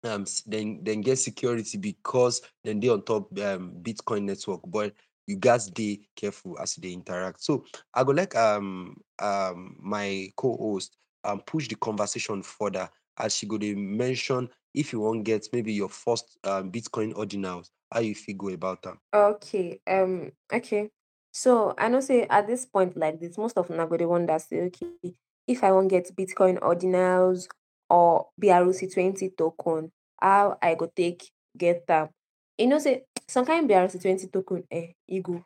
um 0.03 0.25
then 0.45 0.79
then 0.83 1.01
get 1.01 1.17
security 1.17 1.77
because 1.77 2.41
then 2.63 2.79
they 2.79 2.89
on 2.89 3.03
top 3.03 3.27
um 3.39 3.73
Bitcoin 3.81 4.23
network. 4.23 4.61
But 4.67 4.93
you 5.27 5.37
guys 5.37 5.69
be 5.69 6.07
careful 6.15 6.57
as 6.59 6.75
they 6.75 6.91
interact. 6.91 7.43
So 7.43 7.65
I 7.93 8.03
go 8.03 8.11
like 8.11 8.35
um 8.35 8.97
um 9.19 9.75
my 9.79 10.31
co-host 10.35 10.97
um 11.23 11.41
push 11.41 11.67
the 11.67 11.75
conversation 11.75 12.41
further 12.41 12.89
as 13.17 13.35
she 13.35 13.45
go 13.45 13.57
to 13.57 13.75
mention 13.75 14.49
if 14.73 14.93
you 14.93 14.99
won't 14.99 15.23
get 15.23 15.47
maybe 15.51 15.73
your 15.73 15.89
first 15.89 16.37
um 16.43 16.71
Bitcoin 16.71 17.13
ordinals, 17.13 17.69
how 17.91 17.99
you 17.99 18.15
feel 18.15 18.37
go 18.37 18.49
about 18.49 18.81
them. 18.81 18.99
Okay. 19.13 19.81
Um. 19.87 20.31
Okay. 20.51 20.89
So 21.31 21.75
I 21.77 21.89
know 21.89 21.99
say 21.99 22.25
at 22.29 22.47
this 22.47 22.65
point 22.65 22.97
like 22.97 23.19
this, 23.19 23.37
most 23.37 23.57
of 23.57 23.67
them 23.67 23.79
are 23.79 23.87
going 23.87 23.99
to 23.99 24.07
wonder 24.07 24.39
say, 24.39 24.61
okay, 24.61 25.13
if 25.47 25.63
I 25.63 25.71
won't 25.71 25.89
get 25.89 26.15
Bitcoin 26.15 26.59
ordinals 26.59 27.47
or 27.89 28.27
BRC20 28.41 29.35
token, 29.37 29.91
how 30.21 30.57
I 30.61 30.75
go 30.75 30.91
take 30.95 31.31
get 31.57 31.85
them. 31.87 32.09
You 32.57 32.67
know 32.67 32.79
say 32.79 33.03
some 33.27 33.45
kind 33.45 33.69
BRC20 33.69 34.31
token, 34.31 34.63
eh, 34.71 34.93
e 35.07 35.19
go 35.21 35.43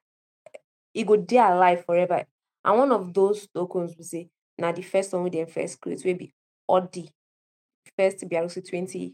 e 0.93 1.03
go 1.03 1.15
dey 1.17 1.37
alive 1.37 1.85
forever. 1.85 2.25
And 2.65 2.77
one 2.79 2.91
of 2.91 3.13
those 3.13 3.47
tokens 3.53 3.95
we 3.97 4.03
say 4.03 4.29
now 4.57 4.71
the 4.71 4.81
first 4.81 5.13
one 5.13 5.23
with 5.23 5.33
them 5.33 5.47
first 5.47 5.79
create 5.81 6.03
will 6.05 6.15
be 6.15 6.33
ORDI. 6.69 7.09
first 7.97 8.27
BRC20 8.27 9.13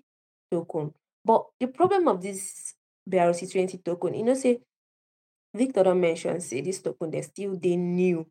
token. 0.51 0.93
But 1.25 1.45
the 1.59 1.67
problem 1.67 2.07
of 2.07 2.21
this 2.21 2.73
BRC20 3.09 3.83
token, 3.83 4.13
you 4.13 4.23
know, 4.23 4.33
say 4.33 4.59
Victor 5.53 5.83
don't 5.83 5.99
mention 5.99 6.39
say 6.41 6.61
this 6.61 6.81
token 6.81 7.11
they 7.11 7.21
still 7.21 7.57
they 7.57 7.75
new. 7.75 8.25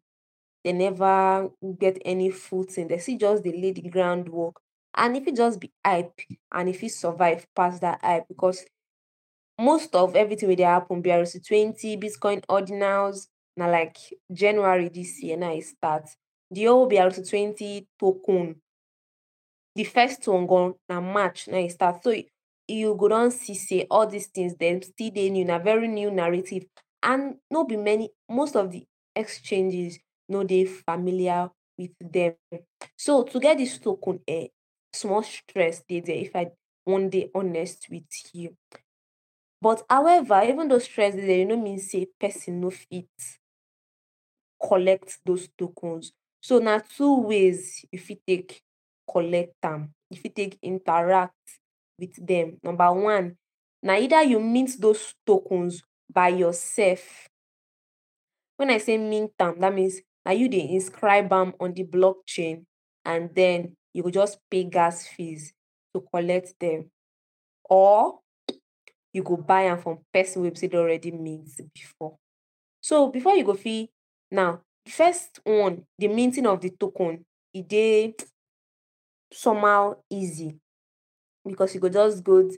They 0.64 0.72
never 0.72 1.50
get 1.78 1.98
any 2.04 2.30
footing. 2.30 2.88
They 2.88 2.98
see 2.98 3.16
just 3.16 3.42
the 3.42 3.52
lay 3.52 3.72
the 3.72 3.88
groundwork. 3.88 4.60
And 4.96 5.16
if 5.16 5.26
it 5.28 5.36
just 5.36 5.60
be 5.60 5.72
hype 5.84 6.18
and 6.52 6.68
if 6.68 6.82
it 6.82 6.90
survive 6.90 7.46
past 7.54 7.80
that 7.82 8.00
hype, 8.02 8.26
because 8.28 8.64
most 9.58 9.94
of 9.94 10.14
everything 10.16 10.48
wey 10.48 10.56
dey 10.56 10.62
happen 10.64 11.02
BRC20, 11.02 12.00
Bitcoin 12.02 12.44
ordinals, 12.46 13.26
now 13.56 13.70
like 13.70 13.96
January 14.32 14.88
this 14.88 15.22
year 15.22 15.36
now 15.36 15.52
it 15.52 15.64
start. 15.64 16.08
The 16.50 16.64
whole 16.64 16.88
BRC20 16.88 17.86
token, 17.98 18.56
the 19.74 19.84
first 19.84 20.26
one 20.28 20.46
gone 20.46 20.74
na 20.88 21.00
March 21.00 21.48
now 21.48 21.58
it 21.58 21.72
start. 21.72 22.02
So 22.02 22.14
you 22.66 22.94
go 22.94 23.08
don 23.08 23.30
see 23.30 23.86
all 23.90 24.06
these 24.06 24.26
things 24.26 24.54
dem 24.54 24.82
still 24.82 25.10
dey 25.10 25.30
new, 25.30 25.44
na 25.44 25.58
very 25.58 25.88
new 25.88 26.10
narrative. 26.10 26.64
And 27.02 27.36
no 27.50 27.64
be 27.64 27.76
many 27.76 28.10
most 28.28 28.56
of 28.56 28.70
the 28.72 28.84
exchanges 29.14 29.98
no 30.28 30.44
dey 30.44 30.64
familiar 30.64 31.50
with 31.76 31.90
them. 32.00 32.34
So 32.96 33.22
to 33.24 33.40
get 33.40 33.58
this 33.58 33.78
token 33.78 34.20
um 34.28 34.46
small 34.92 35.22
stress 35.22 35.82
dey 35.88 36.00
there 36.00 36.16
if 36.16 36.34
I 36.34 36.48
wan 36.86 37.08
dey 37.10 37.30
honest 37.34 37.86
with 37.90 38.08
you. 38.32 38.56
But 39.60 39.82
however, 39.90 40.42
even 40.46 40.68
though 40.68 40.78
stress 40.78 41.14
there, 41.14 41.40
e 41.40 41.44
no 41.44 41.56
mean 41.56 41.78
say 41.80 42.06
person 42.20 42.60
no 42.60 42.70
fit 42.70 43.08
collect 44.62 45.18
those 45.24 45.48
tokens. 45.58 46.12
So 46.40 46.58
na 46.58 46.78
two 46.78 47.20
ways 47.22 47.84
if 47.92 48.08
you 48.10 48.16
take 48.26 48.62
collect 49.10 49.54
am, 49.62 49.92
you 50.10 50.30
take 50.30 50.58
interact 50.62 51.34
with 51.98 52.14
them. 52.24 52.58
Number 52.62 52.92
one, 52.92 53.36
na 53.82 53.94
either 53.94 54.22
you 54.22 54.40
mint 54.40 54.80
those 54.80 55.14
tokens 55.26 55.82
by 56.12 56.28
yourself. 56.28 57.28
When 58.56 58.70
I 58.70 58.78
say 58.78 58.98
mint 58.98 59.32
them, 59.38 59.58
that 59.60 59.74
means 59.74 60.00
na 60.24 60.32
you 60.32 60.48
dey 60.48 60.70
inscribe 60.70 61.28
them 61.30 61.54
on 61.60 61.72
the 61.74 61.84
blockchain 61.84 62.64
and 63.04 63.30
then 63.34 63.76
you 63.98 64.04
go 64.04 64.10
just 64.10 64.38
pay 64.48 64.62
gas 64.62 65.08
fees 65.08 65.52
to 65.92 66.00
collect 66.14 66.54
them. 66.60 66.88
Or 67.68 68.20
you 69.12 69.24
go 69.24 69.36
buy 69.36 69.62
am 69.62 69.78
from 69.82 69.98
person 70.14 70.42
don 70.44 70.80
already 70.80 71.10
mint 71.10 71.50
before. 71.74 72.16
So 72.80 73.08
before 73.08 73.34
you 73.34 73.42
go 73.42 73.54
fit 73.54 73.90
now, 74.30 74.60
first 74.86 75.40
one, 75.42 75.82
the 75.98 76.06
minting 76.06 76.46
of 76.46 76.60
the 76.60 76.70
token, 76.70 77.24
e 77.52 77.62
dey 77.62 78.14
somehow 79.32 79.96
easy 80.08 80.54
because 81.44 81.74
you 81.74 81.80
go 81.80 81.88
just 81.88 82.22
go 82.22 82.48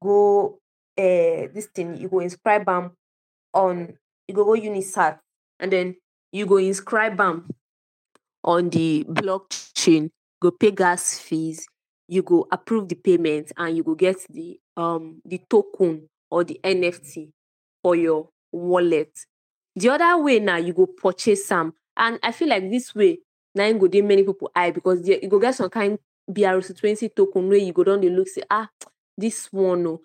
go 0.00 0.58
um 0.98 1.48
this 1.52 1.66
thing, 1.74 1.96
you 1.96 2.08
go 2.08 2.20
inscribe 2.20 2.68
am 2.68 2.92
on 3.52 3.92
you 4.28 4.34
go 4.34 4.44
go 4.44 4.52
Unisat 4.52 5.18
and 5.58 5.72
then 5.72 5.96
you 6.30 6.46
go 6.46 6.58
inscribe 6.58 7.20
am 7.20 7.48
on 8.44 8.70
the 8.70 9.04
blockchain, 9.08 10.10
go 10.46 10.50
pay 10.52 10.70
gas 10.70 11.18
fees, 11.18 11.66
you 12.08 12.22
go 12.22 12.46
approve 12.52 12.88
the 12.88 12.94
payment 12.94 13.50
and 13.56 13.76
you 13.76 13.82
go 13.82 13.94
get 13.94 14.16
the 14.30 14.58
um 14.76 15.20
the 15.24 15.40
token 15.50 16.08
or 16.30 16.44
the 16.44 16.60
NFT 16.62 17.30
for 17.82 17.96
your 17.96 18.28
wallet. 18.52 19.10
The 19.74 19.88
other 19.90 20.22
way 20.22 20.38
now, 20.38 20.56
you 20.56 20.72
go 20.72 20.86
purchase 20.86 21.46
some. 21.46 21.74
and 21.96 22.18
I 22.22 22.30
feel 22.32 22.48
like 22.48 22.70
this 22.70 22.94
way 22.94 23.18
im 23.58 23.78
go 23.78 23.88
dey 23.88 24.02
many 24.02 24.22
people 24.22 24.50
eye 24.54 24.70
because 24.70 25.00
there 25.02 25.18
e 25.20 25.26
go 25.26 25.38
get 25.38 25.54
some 25.54 25.70
kind 25.70 25.98
BRC20 26.30 27.14
token 27.16 27.48
wey 27.48 27.58
you 27.64 27.72
go 27.72 27.84
don 27.84 28.00
dey 28.00 28.10
look 28.10 28.28
say 28.28 28.42
um 28.50 28.68
this 29.18 29.48
one 29.52 29.86
o 29.86 30.00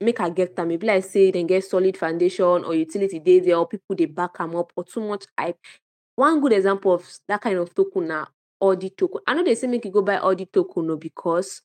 make 0.00 0.20
I 0.20 0.30
get 0.30 0.56
them. 0.56 0.72
E 0.72 0.76
be 0.76 0.86
like 0.86 1.04
say 1.04 1.30
dem 1.30 1.46
get 1.46 1.64
solid 1.64 1.96
foundation 1.96 2.64
or 2.64 2.74
utility 2.74 3.20
dey 3.20 3.40
there 3.40 3.56
or 3.58 3.68
people 3.68 3.94
they 3.94 4.06
back 4.06 4.38
them 4.38 4.56
up 4.56 4.72
or 4.74 4.84
too 4.84 5.00
much 5.02 5.24
hype. 5.38 5.58
One 6.16 6.40
good 6.40 6.52
example 6.54 6.94
of 6.94 7.06
that 7.28 7.40
kind 7.40 7.58
of 7.58 7.72
token 7.74 8.08
na 8.08 8.26
ORDI 8.62 8.96
token. 8.96 9.20
I 9.26 9.34
know 9.34 9.44
they 9.44 9.54
say 9.54 9.66
make 9.66 9.84
you 9.84 9.90
go 9.90 10.02
buy 10.02 10.18
ORDI 10.18 10.50
token 10.52 10.90
o 10.90 10.96
because 10.96 11.62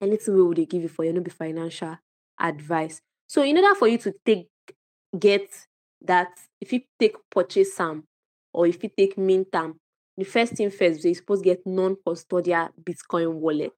anything 0.00 0.48
we 0.48 0.54
dey 0.54 0.66
give 0.66 0.82
you 0.82 0.88
for 0.88 1.04
here 1.04 1.12
no 1.12 1.20
be 1.20 1.30
financial 1.30 1.96
advice. 2.40 3.00
So 3.26 3.42
in 3.42 3.56
order 3.58 3.74
for 3.74 3.88
you 3.88 3.98
to 3.98 4.12
take 4.24 4.48
get 5.18 5.48
that, 6.02 6.28
if 6.60 6.72
you 6.72 6.80
take 6.98 7.16
purchase 7.30 7.74
some 7.74 8.04
or 8.52 8.66
if 8.66 8.82
you 8.82 8.90
take 8.96 9.18
mint 9.18 9.48
am, 9.54 9.80
the 10.16 10.24
first 10.24 10.54
thing 10.54 10.70
first 10.70 10.96
be 10.96 11.00
say 11.02 11.08
you 11.10 11.14
suppose 11.14 11.42
get 11.42 11.66
non-custodial 11.66 12.70
Bitcoin 12.82 13.32
wallet. 13.34 13.72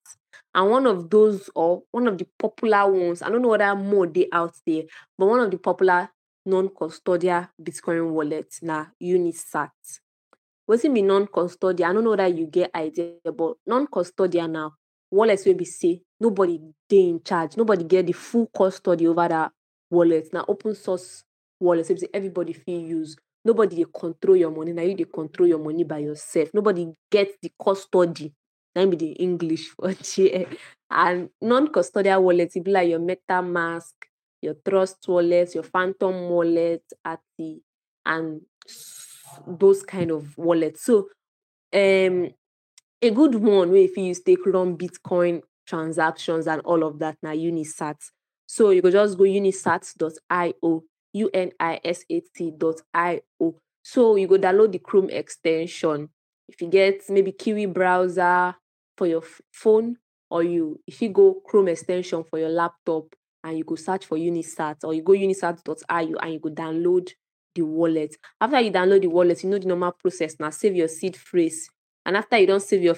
And 0.54 0.70
one 0.70 0.86
of 0.86 1.10
those 1.10 1.50
or 1.54 1.82
one 1.90 2.06
of 2.06 2.18
the 2.18 2.26
popular 2.38 2.90
ones, 2.90 3.22
I 3.22 3.28
don't 3.28 3.42
know 3.42 3.48
whether 3.48 3.74
more 3.74 4.06
dey 4.06 4.28
out 4.32 4.54
there, 4.66 4.84
but 5.16 5.26
one 5.26 5.40
of 5.40 5.50
the 5.50 5.58
popular 5.58 6.10
non-custodial 6.46 7.48
Bitcoin 7.60 8.10
wallet 8.10 8.54
na 8.62 8.86
Unisat. 9.02 9.70
Wetin 10.68 10.92
be 10.94 11.02
non-custodial? 11.02 11.88
I 11.88 11.92
don't 11.94 12.04
know 12.04 12.16
that 12.16 12.36
you 12.36 12.46
get 12.46 12.70
idea 12.74 13.12
but 13.24 13.54
non-custodial 13.66 14.50
na 14.50 14.70
wallet 15.10 15.40
will 15.46 15.54
be 15.54 15.64
say 15.64 16.02
nobody 16.20 16.60
dey 16.88 17.08
in 17.08 17.22
charge, 17.24 17.56
nobody 17.56 17.84
get 17.84 18.06
the 18.06 18.12
full 18.12 18.46
custody 18.54 19.06
over 19.06 19.26
that 19.28 19.52
wallet. 19.90 20.28
Now 20.32 20.44
open 20.46 20.74
source 20.74 21.24
wallet 21.58 21.88
wey 21.88 21.94
be 21.94 22.00
say 22.00 22.08
everybody 22.12 22.52
feel 22.52 22.80
use. 22.80 23.16
Nobody 23.44 23.76
dey 23.76 23.86
control 23.98 24.36
your 24.36 24.50
money, 24.50 24.72
Now 24.72 24.82
you 24.82 24.94
dey 24.94 25.04
control 25.04 25.48
your 25.48 25.58
money 25.58 25.84
by 25.84 25.98
yourself. 25.98 26.50
Nobody 26.52 26.92
gets 27.10 27.38
the 27.40 27.50
custody, 27.62 28.34
im 28.76 28.90
be 28.90 28.96
the 28.96 29.12
English 29.12 29.68
for 29.76 29.94
there. 29.94 30.46
And 30.90 31.30
non-custodial 31.40 32.20
wallet 32.22 32.52
e 32.56 32.60
be 32.60 32.70
like 32.70 32.90
your 32.90 33.00
MetaMask, 33.00 33.94
your 34.42 34.54
Trust 34.68 34.98
wallet, 35.08 35.54
your 35.54 35.64
Phantom 35.64 36.28
wallet, 36.28 36.82
at 37.04 37.20
the 37.38 37.60
and 38.04 38.40
those 39.46 39.82
kind 39.82 40.10
of 40.10 40.36
wallets. 40.36 40.84
So 40.84 41.08
um 41.72 42.30
a 43.00 43.10
good 43.10 43.34
one 43.36 43.74
if 43.76 43.96
you 43.96 44.04
use 44.04 44.20
take 44.20 44.44
run 44.46 44.76
Bitcoin 44.76 45.42
transactions 45.66 46.46
and 46.46 46.60
all 46.62 46.82
of 46.82 46.98
that 46.98 47.16
now 47.22 47.32
Unisat. 47.32 47.96
So 48.46 48.70
you 48.70 48.80
go 48.80 48.90
just 48.90 49.18
go 49.18 49.24
unisat.io, 49.24 50.84
U-N-I-S-A-T.io. 51.12 51.60
So 53.82 54.16
you 54.16 54.26
go 54.26 54.38
download 54.38 54.72
the 54.72 54.78
chrome 54.78 55.10
extension. 55.10 56.08
If 56.48 56.62
you 56.62 56.68
get 56.68 57.02
maybe 57.10 57.32
kiwi 57.32 57.66
browser 57.66 58.54
for 58.96 59.06
your 59.06 59.22
phone 59.52 59.98
or 60.30 60.42
you 60.42 60.80
if 60.86 61.02
you 61.02 61.10
go 61.10 61.42
chrome 61.46 61.68
extension 61.68 62.24
for 62.24 62.38
your 62.38 62.48
laptop 62.48 63.14
and 63.44 63.58
you 63.58 63.64
go 63.64 63.76
search 63.76 64.06
for 64.06 64.16
Unisat 64.16 64.76
or 64.82 64.94
you 64.94 65.02
go 65.02 65.12
unisat.io 65.12 66.16
and 66.16 66.32
you 66.32 66.38
go 66.40 66.48
download 66.48 67.10
the 67.58 67.64
wallet. 67.66 68.16
After 68.40 68.60
you 68.60 68.70
download 68.70 69.02
the 69.02 69.08
wallet, 69.08 69.42
you 69.42 69.50
know 69.50 69.58
the 69.58 69.66
normal 69.66 69.92
process 69.92 70.36
Now 70.38 70.50
save 70.50 70.76
your 70.76 70.88
seed 70.88 71.16
phrase. 71.16 71.68
And 72.06 72.16
after 72.16 72.38
you 72.38 72.46
don 72.46 72.60
save 72.60 72.82
your 72.82 72.96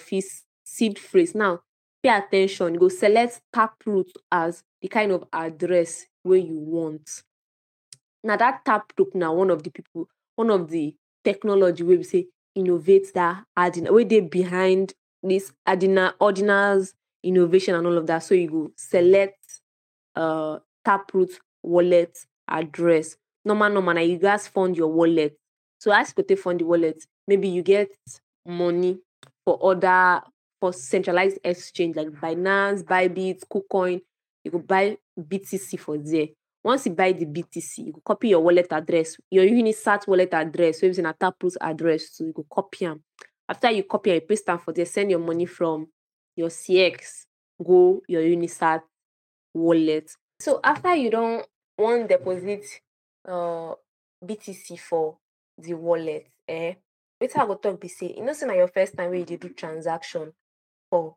seed 0.64 0.98
phrase, 0.98 1.34
now 1.34 1.60
pay 2.02 2.10
attention. 2.10 2.74
you 2.74 2.80
go 2.80 2.88
select 2.88 3.40
taproot 3.52 4.10
as 4.30 4.62
the 4.80 4.88
kind 4.88 5.12
of 5.12 5.24
address 5.32 6.06
where 6.22 6.38
you 6.38 6.58
want. 6.58 7.22
Now 8.22 8.36
that 8.36 8.64
taproot 8.64 9.14
now 9.14 9.34
one 9.34 9.50
of 9.50 9.62
the 9.62 9.70
people, 9.70 10.08
one 10.36 10.50
of 10.50 10.68
the 10.70 10.94
technology 11.24 11.82
wey 11.82 11.96
be 11.96 12.02
say 12.02 12.26
innovate 12.54 13.12
that 13.14 13.44
adding 13.56 13.92
wey 13.92 14.04
dey 14.04 14.20
behind 14.20 14.92
this 15.22 15.52
addina 15.68 16.12
ordinals 16.20 16.92
innovation 17.22 17.74
and 17.74 17.86
all 17.86 17.98
of 17.98 18.06
that. 18.06 18.20
So 18.22 18.34
you 18.34 18.48
go 18.50 18.70
select 18.76 19.38
um 20.16 20.60
taproot 20.84 21.30
wallet 21.62 22.18
address. 22.48 23.16
Normal 23.44 23.70
normal 23.72 23.94
na 23.94 24.00
you 24.00 24.18
gats 24.18 24.48
fund 24.48 24.76
your 24.76 24.88
wallet. 24.88 25.36
So 25.78 25.92
as 25.92 26.12
you 26.16 26.22
take 26.24 26.38
fund 26.38 26.60
the 26.60 26.66
wallet, 26.66 27.04
maybe 27.26 27.48
you 27.48 27.62
get 27.62 27.90
money 28.46 28.98
for 29.44 29.58
other 29.62 30.22
for 30.60 30.72
centralized 30.72 31.38
exchange 31.42 31.96
like 31.96 32.08
Binance, 32.08 32.84
Bybit, 32.84 33.42
KuCoin, 33.48 34.00
you 34.44 34.50
go 34.50 34.58
buy 34.58 34.96
BTC 35.18 35.78
for 35.80 35.96
there. 35.96 36.28
Once 36.62 36.84
you 36.84 36.92
buy 36.92 37.12
the 37.12 37.24
BTC, 37.24 37.78
you 37.86 37.92
go 37.92 38.02
copy 38.04 38.28
your 38.28 38.40
wallet 38.40 38.66
address, 38.70 39.16
your 39.30 39.44
Unisat 39.44 40.06
wallet 40.06 40.34
address 40.34 40.80
so 40.80 40.88
be 40.88 40.92
say 40.92 41.02
na 41.02 41.12
taproot 41.12 41.56
address 41.60 42.10
too, 42.16 42.26
you 42.26 42.32
go 42.32 42.44
copy 42.50 42.84
am. 42.84 43.02
After 43.48 43.70
you 43.70 43.84
copy 43.84 44.10
you 44.10 44.20
paste 44.20 44.48
am 44.50 44.58
for 44.58 44.72
there, 44.72 44.84
send 44.84 45.10
your 45.10 45.20
money 45.20 45.46
from 45.46 45.88
your 46.36 46.50
CX 46.50 47.24
go 47.64 48.02
your 48.08 48.22
Unisat 48.22 48.82
wallet. 49.54 50.10
So 50.38 50.60
after 50.62 50.94
you 50.94 51.10
don't 51.10 51.46
want 51.78 52.08
deposit 52.08 52.64
um 53.26 53.74
BTC 54.24 54.78
for 54.78 55.16
the 55.58 55.74
wallet 55.74 56.26
um, 56.48 56.74
wetin 57.20 57.36
I 57.40 57.46
go 57.46 57.54
talk 57.54 57.80
be 57.80 57.90
you 58.00 58.24
know 58.24 58.32
say 58.32 58.46
na 58.46 58.54
your 58.54 58.68
first 58.68 58.96
time 58.96 59.10
wey 59.10 59.24
you 59.28 59.36
do 59.36 59.48
transaction 59.50 60.32
for 60.90 61.16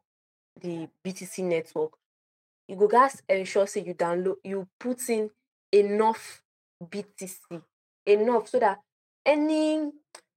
the 0.62 0.88
BTC 1.06 1.44
network, 1.44 1.94
you 2.68 2.76
go 2.76 2.88
gats 2.88 3.22
ensure 3.28 3.68
say 3.68 3.84
you 3.84 3.94
download 3.94 4.36
you 4.44 4.68
put 4.80 5.10
in 5.10 5.30
enough 5.72 6.42
BTC, 6.84 7.62
enough 8.06 8.48
so 8.48 8.60
that 8.60 8.80
any 9.26 9.92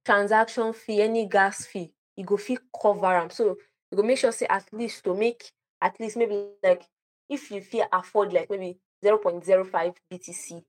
transaction 0.05 0.73
fee, 0.73 1.01
any 1.01 1.27
gas 1.27 1.65
fee, 1.65 1.91
you 2.15 2.23
go 2.23 2.37
fit 2.37 2.59
cover 2.81 3.05
am. 3.05 3.29
So 3.29 3.57
you 3.91 3.97
go 3.97 4.03
make 4.03 4.17
sure 4.17 4.31
say 4.31 4.47
at 4.49 4.65
least 4.71 5.03
to 5.03 5.13
make 5.13 5.51
at 5.81 5.99
least 5.99 6.17
maybe 6.17 6.47
like 6.63 6.83
if 7.29 7.51
you 7.51 7.61
feel 7.61 7.85
afford 7.91 8.33
like 8.33 8.49
maybe 8.49 8.77
0.05 9.03 9.95
BTC 10.11 10.63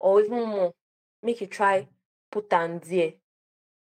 or 0.00 0.20
even 0.20 0.46
more, 0.46 0.72
make 1.22 1.40
you 1.40 1.46
try 1.46 1.86
put 2.30 2.52
am 2.52 2.80
there. 2.80 3.12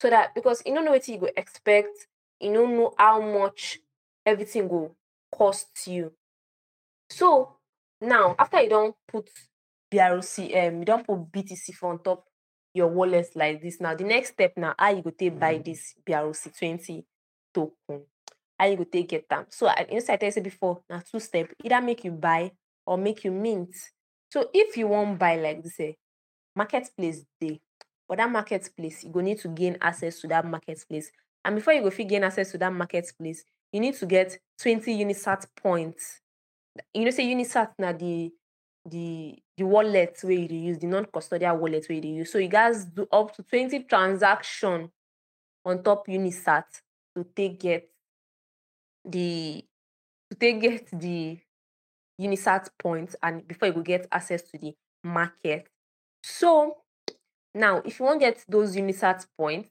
So 0.00 0.10
that 0.10 0.34
because 0.34 0.62
you 0.66 0.74
don't 0.74 0.84
know 0.84 0.92
what 0.92 1.08
you 1.08 1.18
go 1.18 1.28
expect, 1.36 2.06
you 2.40 2.52
don't 2.52 2.76
know 2.76 2.92
how 2.98 3.20
much 3.20 3.78
everything 4.24 4.68
will 4.68 4.94
cost 5.32 5.86
you. 5.86 6.12
So 7.10 7.56
now 8.00 8.34
after 8.38 8.60
you 8.60 8.68
don't 8.68 8.94
put 9.08 9.30
BRC, 9.92 10.68
um, 10.68 10.78
you 10.80 10.84
don't 10.84 11.06
put 11.06 11.32
BTC 11.32 11.74
for 11.74 11.92
on 11.92 12.02
top 12.02 12.24
your 12.76 12.88
wallet 12.88 13.28
like 13.34 13.62
this. 13.62 13.80
Now 13.80 13.94
the 13.94 14.04
next 14.04 14.34
step 14.34 14.52
now, 14.56 14.74
how 14.78 14.90
you 14.90 15.02
go 15.02 15.10
take 15.10 15.38
buy 15.38 15.58
this 15.58 15.94
BRC 16.06 16.56
20 16.58 17.04
token. 17.54 18.02
How 18.58 18.66
you 18.66 18.76
go 18.76 18.84
take 18.84 19.08
get 19.08 19.28
them. 19.28 19.46
So 19.48 19.66
I 19.66 19.86
you 19.90 20.00
I 20.08 20.28
said 20.28 20.44
before, 20.44 20.82
now 20.88 21.00
two 21.10 21.20
step, 21.20 21.48
either 21.64 21.80
make 21.80 22.04
you 22.04 22.12
buy 22.12 22.52
or 22.86 22.98
make 22.98 23.24
you 23.24 23.32
mint. 23.32 23.74
So 24.30 24.50
if 24.52 24.76
you 24.76 24.88
want 24.88 25.18
buy 25.18 25.36
like 25.36 25.62
this, 25.62 25.80
eh, 25.80 25.92
marketplace 26.56 27.24
day, 27.40 27.60
but 28.08 28.18
that 28.18 28.30
marketplace, 28.30 29.04
you 29.04 29.10
go 29.10 29.20
need 29.20 29.38
to 29.40 29.48
gain 29.48 29.76
access 29.80 30.20
to 30.20 30.26
that 30.28 30.44
marketplace. 30.44 31.10
And 31.44 31.54
before 31.54 31.74
you 31.74 31.82
go 31.82 31.90
gain 31.90 32.24
access 32.24 32.50
to 32.52 32.58
that 32.58 32.72
marketplace, 32.72 33.44
you 33.72 33.80
need 33.80 33.94
to 33.96 34.06
get 34.06 34.38
20 34.60 35.04
Unisat 35.04 35.46
points. 35.56 36.20
You 36.94 37.04
know, 37.04 37.10
say 37.10 37.26
Unisat 37.26 37.72
now 37.78 37.92
the 37.92 38.32
the 38.88 39.34
the 39.56 39.64
wallet 39.64 40.18
where 40.22 40.32
you 40.32 40.48
use, 40.48 40.78
the 40.78 40.86
non-custodial 40.86 41.58
wallet 41.58 41.86
where 41.88 41.98
you 41.98 42.14
use. 42.16 42.32
So 42.32 42.38
you 42.38 42.48
guys 42.48 42.84
do 42.84 43.06
up 43.10 43.34
to 43.36 43.42
20 43.42 43.84
transaction 43.84 44.90
on 45.64 45.82
top 45.82 46.06
Unisat 46.06 46.64
to 47.16 47.24
take 47.34 47.60
get 47.60 47.90
the 49.04 49.64
to 50.30 50.36
take 50.38 50.60
get 50.60 50.88
the 50.92 51.38
Unisat 52.20 52.68
points 52.78 53.16
and 53.22 53.46
before 53.46 53.68
you 53.68 53.74
go 53.74 53.82
get 53.82 54.06
access 54.12 54.42
to 54.42 54.58
the 54.58 54.74
market. 55.04 55.68
So 56.28 56.78
now 57.54 57.82
if 57.84 58.00
you 58.00 58.04
want 58.04 58.18
get 58.18 58.44
those 58.48 58.74
Unisat 58.74 59.24
points, 59.38 59.70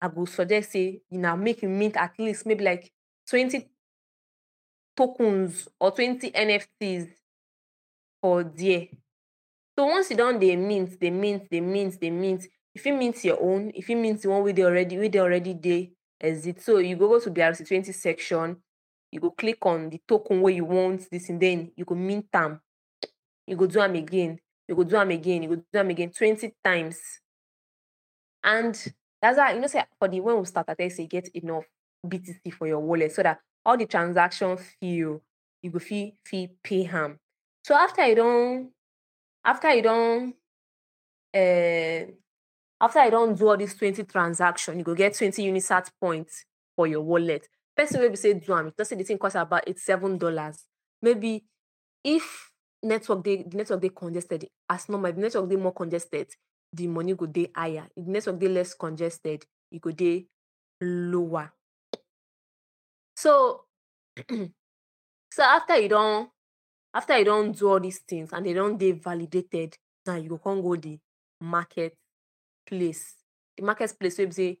I 0.00 0.08
go 0.08 0.24
suggest 0.24 0.72
say 0.72 1.02
you 1.10 1.18
now 1.18 1.36
make 1.36 1.60
you 1.60 1.68
mint 1.68 1.98
at 1.98 2.14
least 2.18 2.46
maybe 2.46 2.64
like 2.64 2.90
20 3.28 3.68
tokens 4.96 5.68
or 5.78 5.90
20 5.90 6.30
NFTs 6.30 7.08
for 8.22 8.42
there. 8.42 8.86
So 9.78 9.84
once 9.84 10.10
you 10.10 10.16
don 10.16 10.38
dey 10.38 10.56
mint, 10.56 10.98
dey 10.98 11.10
mint, 11.10 11.50
dey 11.50 11.60
mint, 11.60 12.00
dey 12.00 12.10
mint, 12.10 12.46
you 12.74 12.80
fit 12.80 12.96
mint 12.96 13.22
your 13.24 13.40
own, 13.42 13.70
you 13.74 13.82
fit 13.82 13.96
mint 13.98 14.22
the 14.22 14.30
one 14.30 14.42
wey 14.44 14.52
dey 14.54 14.64
already 14.64 14.96
wey 14.96 15.08
dey 15.08 15.18
already 15.20 15.52
dey 15.52 15.92
exist. 16.18 16.62
So 16.62 16.78
you 16.78 16.96
go 16.96 17.08
go 17.08 17.20
to 17.20 17.30
BRC20 17.30 17.92
section, 17.92 18.56
you 19.10 19.20
go 19.20 19.30
click 19.30 19.58
on 19.66 19.90
the 19.90 20.00
token 20.08 20.40
wey 20.40 20.54
you 20.54 20.64
want 20.64 21.06
this 21.10 21.28
and 21.28 21.38
then 21.38 21.70
you 21.76 21.84
go 21.84 21.94
mint 21.94 22.28
am. 22.32 22.62
You 23.46 23.56
go 23.56 23.66
do 23.66 23.80
am 23.80 23.94
again, 23.94 24.38
you 24.72 24.76
go 24.76 24.84
do 24.84 24.96
am 24.96 25.10
again, 25.10 25.42
you 25.42 25.48
go 25.50 25.56
do 25.56 25.78
am 25.78 25.90
again 25.90 26.10
20 26.10 26.54
times. 26.64 26.98
And 28.42 28.74
that's 29.20 29.36
why 29.36 29.52
you 29.52 29.60
know 29.60 29.66
say 29.66 29.84
for 29.98 30.08
the 30.08 30.20
when 30.20 30.38
we 30.38 30.46
start, 30.46 30.68
at 30.68 30.92
say 30.92 31.06
get 31.06 31.28
enough 31.34 31.64
BTC 32.06 32.52
for 32.54 32.66
your 32.66 32.80
wallet 32.80 33.12
so 33.12 33.22
that 33.22 33.40
all 33.64 33.76
the 33.76 33.86
transaction 33.86 34.56
fee 34.56 34.86
you 35.62 35.70
go 35.70 35.78
fee 35.78 36.14
fit 36.24 36.50
pay 36.62 36.86
am. 36.86 37.18
So 37.62 37.74
after 37.74 38.06
you 38.06 38.14
don't, 38.14 38.70
after 39.44 39.72
you 39.74 39.82
don 39.82 40.34
um 41.34 42.14
after 42.80 43.04
you 43.04 43.10
don 43.10 43.34
do 43.34 43.48
all 43.48 43.56
these 43.56 43.74
20 43.76 44.04
transaction, 44.04 44.78
you 44.78 44.84
go 44.84 44.94
get 44.94 45.14
20 45.14 45.52
Unisat 45.52 45.90
points 46.00 46.46
for 46.74 46.86
your 46.86 47.02
wallet. 47.02 47.46
Person 47.76 48.10
be 48.10 48.16
say 48.16 48.32
do 48.32 48.54
am, 48.54 48.72
just 48.76 48.90
say 48.90 48.96
the 48.96 49.04
thing 49.04 49.18
cost 49.18 49.36
about 49.36 49.66
$7. 49.66 50.58
Maybe 51.02 51.44
if 52.02 52.51
network 52.82 53.22
dey 53.24 53.42
the 53.44 53.56
network 53.56 53.80
dey 53.80 53.88
congested 53.90 54.48
as 54.68 54.88
normal, 54.88 55.12
the 55.12 55.20
network 55.20 55.48
dey 55.48 55.56
more 55.56 55.72
congested, 55.72 56.28
the 56.72 56.86
money 56.86 57.14
go 57.14 57.26
dey 57.26 57.48
higher. 57.54 57.88
If 57.96 58.04
the 58.04 58.10
network 58.10 58.38
dey 58.40 58.48
less 58.48 58.74
congested, 58.74 59.44
e 59.70 59.78
go 59.78 59.90
dey 59.92 60.26
lower. 60.80 61.52
So 63.16 63.64
so 65.30 65.42
after 65.42 65.78
you 65.78 65.88
don 65.88 66.28
after 66.94 67.18
you 67.18 67.24
don 67.24 67.52
do 67.52 67.68
all 67.68 67.80
these 67.80 68.00
things 68.00 68.30
and 68.32 68.44
they 68.44 68.52
don 68.52 68.76
dey 68.76 68.92
validated, 68.92 69.76
now 70.06 70.16
you 70.16 70.38
come 70.42 70.60
go 70.62 70.76
the 70.76 70.98
market 71.40 71.96
place. 72.66 73.14
The 73.56 73.64
market 73.64 73.94
place 73.98 74.16
say 74.16 74.58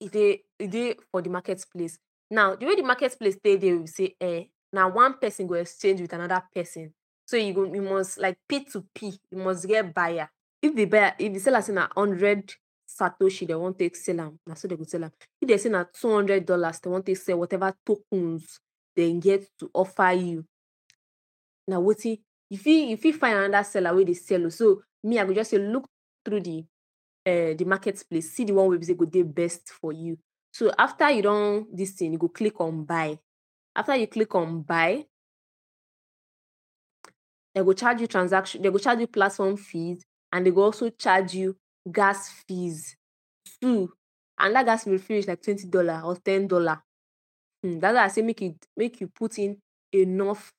e 0.00 0.08
dey 0.08 0.94
for 1.10 1.20
the 1.22 1.30
market 1.30 1.64
place. 1.72 1.98
Now 2.30 2.54
the 2.56 2.66
way 2.66 2.76
the 2.76 2.82
market 2.82 3.18
place 3.18 3.36
there 3.42 3.58
be 3.58 3.86
say 3.86 4.14
um 4.20 4.46
na 4.72 4.88
one 4.88 5.14
person 5.18 5.46
go 5.46 5.54
exchange 5.54 6.00
with 6.00 6.12
another 6.12 6.42
person. 6.54 6.92
So 7.26 7.36
you 7.36 7.52
go 7.52 7.64
you 7.64 7.82
must 7.82 8.18
like 8.18 8.36
P2P, 8.50 9.18
you 9.30 9.38
must 9.38 9.66
get 9.66 9.92
buyer. 9.94 10.28
If 10.60 10.74
the 10.74 10.84
buyer 10.86 11.14
if 11.18 11.32
the 11.32 11.38
seller 11.40 11.62
say 11.62 11.72
na 11.72 11.88
hundred 11.96 12.52
satoshi 12.88 13.46
dem 13.46 13.60
wan 13.60 13.74
take 13.74 13.96
sell 13.96 14.16
them. 14.16 14.38
na 14.46 14.54
so 14.54 14.68
they 14.68 14.76
go 14.76 14.84
sell 14.84 15.00
them. 15.00 15.12
If 15.40 15.48
they 15.48 15.58
say 15.58 15.68
na 15.68 15.84
two 15.84 16.12
hundred 16.14 16.46
dollars 16.46 16.80
dem 16.80 16.92
wan 16.92 17.02
take 17.02 17.16
sell 17.16 17.38
whatever 17.38 17.72
tokens 17.86 18.60
they 18.94 19.12
get 19.14 19.48
to 19.58 19.70
offer 19.74 20.12
you, 20.12 20.44
na 21.68 21.78
wetin 21.78 22.18
you 22.50 22.58
fit 22.58 23.04
you 23.04 23.12
find 23.12 23.38
another 23.38 23.64
seller 23.64 23.94
wey 23.94 24.04
they 24.04 24.14
sell. 24.14 24.50
So 24.50 24.82
me 25.04 25.18
I 25.18 25.24
go 25.24 25.34
just 25.34 25.50
say 25.50 25.58
look 25.58 25.86
through 26.24 26.40
the 26.40 26.58
um 27.26 27.56
the 27.56 27.64
marketplace, 27.64 28.32
see 28.32 28.44
the 28.44 28.52
one 28.52 28.78
be 28.78 28.84
say 28.86 28.94
go 28.94 29.04
dey 29.04 29.22
best 29.22 29.68
for 29.70 29.92
you. 29.92 30.18
So 30.52 30.70
after 30.78 31.10
you 31.10 31.22
don 31.22 31.66
this 31.72 31.92
thing, 31.92 32.12
you 32.12 32.18
go 32.18 32.28
click 32.28 32.60
on 32.60 32.84
buy. 32.84 33.18
After 33.74 33.96
you 33.96 34.06
click 34.06 34.34
on 34.34 34.62
buy, 34.62 35.06
they 37.54 37.62
go 37.62 37.72
charge 37.72 38.00
you 38.00 38.06
transaction, 38.06 38.62
dem 38.62 38.72
go 38.72 38.78
charge 38.78 39.00
you 39.00 39.06
platform 39.06 39.56
fees 39.56 40.04
and 40.32 40.46
they 40.46 40.50
go 40.50 40.62
also 40.64 40.90
charge 40.90 41.34
you 41.34 41.56
gas 41.90 42.30
fees 42.46 42.96
too. 43.60 43.92
And 44.38 44.54
that 44.54 44.64
gas 44.66 44.84
fee 44.84 44.98
fit 44.98 45.14
reach 45.14 45.28
like 45.28 45.42
twenty 45.42 45.66
dollar 45.66 46.02
or 46.04 46.16
ten 46.16 46.46
dollar. 46.46 46.82
um 47.64 47.80
that's 47.80 47.94
why 47.94 48.04
I 48.04 48.08
say 48.08 48.22
make 48.22 48.40
you 48.40 48.54
make 48.76 49.00
you 49.00 49.08
put 49.08 49.38
in 49.38 49.58
enough 49.92 50.50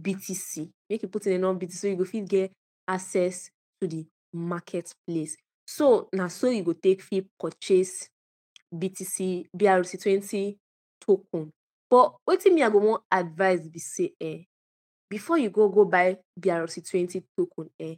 BTC. 0.00 0.70
Make 0.90 1.02
you 1.02 1.08
put 1.08 1.26
in 1.26 1.34
enough 1.34 1.56
BTC 1.56 1.72
so 1.72 1.86
you 1.86 1.96
go 1.96 2.04
fit 2.04 2.28
get 2.28 2.52
access 2.86 3.50
to 3.80 3.88
the 3.88 4.04
marketplace. 4.32 5.36
So 5.66 6.08
now 6.12 6.28
so 6.28 6.50
you 6.50 6.62
go 6.62 6.72
take 6.72 7.02
fit 7.02 7.26
purchase 7.38 8.08
BTC 8.74 9.46
BRC20 9.56 10.56
token. 11.00 11.52
But 11.94 12.14
wetin 12.28 12.54
me 12.54 12.62
I 12.64 12.70
go 12.70 12.78
wan 12.78 12.98
advice 13.08 13.68
be 13.68 13.78
say 13.78 14.10
um 14.20 14.44
before 15.08 15.38
you 15.38 15.48
go 15.48 15.68
go 15.68 15.84
buy 15.84 16.16
BRC20 16.40 17.22
token 17.36 17.70
um 17.80 17.96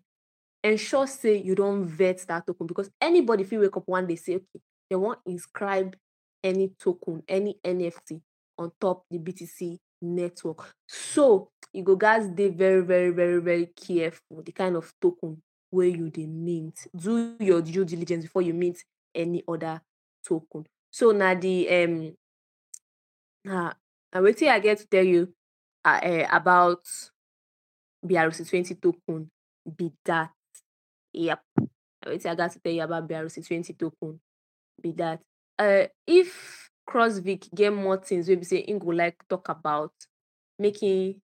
ensure 0.63 1.07
say 1.07 1.41
you 1.41 1.55
don 1.55 1.87
vet 1.87 2.19
that 2.29 2.47
token 2.47 2.67
because 2.67 2.91
anybody 3.01 3.45
fit 3.45 3.59
wake 3.59 3.75
up 3.75 3.85
one 3.87 4.07
day 4.07 4.17
say 4.17 4.35
okay 4.35 4.61
dem 4.91 5.01
wan 5.01 5.17
inscribe 5.25 5.97
any 6.45 6.69
token, 6.79 7.23
any 7.27 7.57
NFT 7.65 8.21
on 8.59 8.71
top 8.79 9.05
the 9.11 9.19
BTC 9.19 9.79
network. 10.03 10.75
So 10.87 11.49
you 11.73 11.83
go 11.83 11.97
gats 11.97 12.29
dey 12.29 12.51
very 12.51 12.83
very 12.83 13.09
very 13.11 13.41
very 13.41 13.65
careful 13.75 14.43
the 14.45 14.53
kind 14.53 14.77
of 14.77 14.93
token 15.01 15.41
wey 15.71 15.89
you 15.89 16.11
dey 16.11 16.27
mint. 16.27 16.87
Do 16.95 17.35
your 17.41 17.63
due 17.63 17.87
diligence 17.87 18.25
before 18.25 18.43
you 18.43 18.53
mint 18.53 18.77
any 19.15 19.43
other 19.49 19.81
token. 20.23 20.67
So 20.91 21.13
na 21.13 21.33
the 21.35 21.57
um 21.71 22.13
na 23.43 23.73
na 24.13 24.21
wetin 24.21 24.49
I 24.49 24.61
get 24.61 24.79
to 24.79 24.87
tell 24.87 25.05
you 25.05 25.33
um 25.85 26.27
about 26.31 26.83
BRC20 28.05 28.81
token 28.81 29.31
be 29.77 29.93
that. 30.05 30.31
Yep. 31.13 31.41
Wetin 32.07 32.31
I 32.41 32.49
to 32.49 32.59
tell 32.61 32.73
you 32.73 32.83
about 32.83 33.09
BRC20 33.09 33.79
token 33.79 34.21
be 34.81 34.93
that. 34.93 35.23
um 35.59 35.87
if 36.07 36.71
Crossvic 36.89 37.53
get 37.55 37.73
more 37.73 37.97
things 37.97 38.29
wey 38.29 38.37
be 38.37 38.45
say 38.45 38.59
im 38.59 38.79
go 38.79 38.89
like 38.89 39.17
talk 39.29 39.49
about, 39.49 39.93
make 40.59 40.83
im 40.83 41.21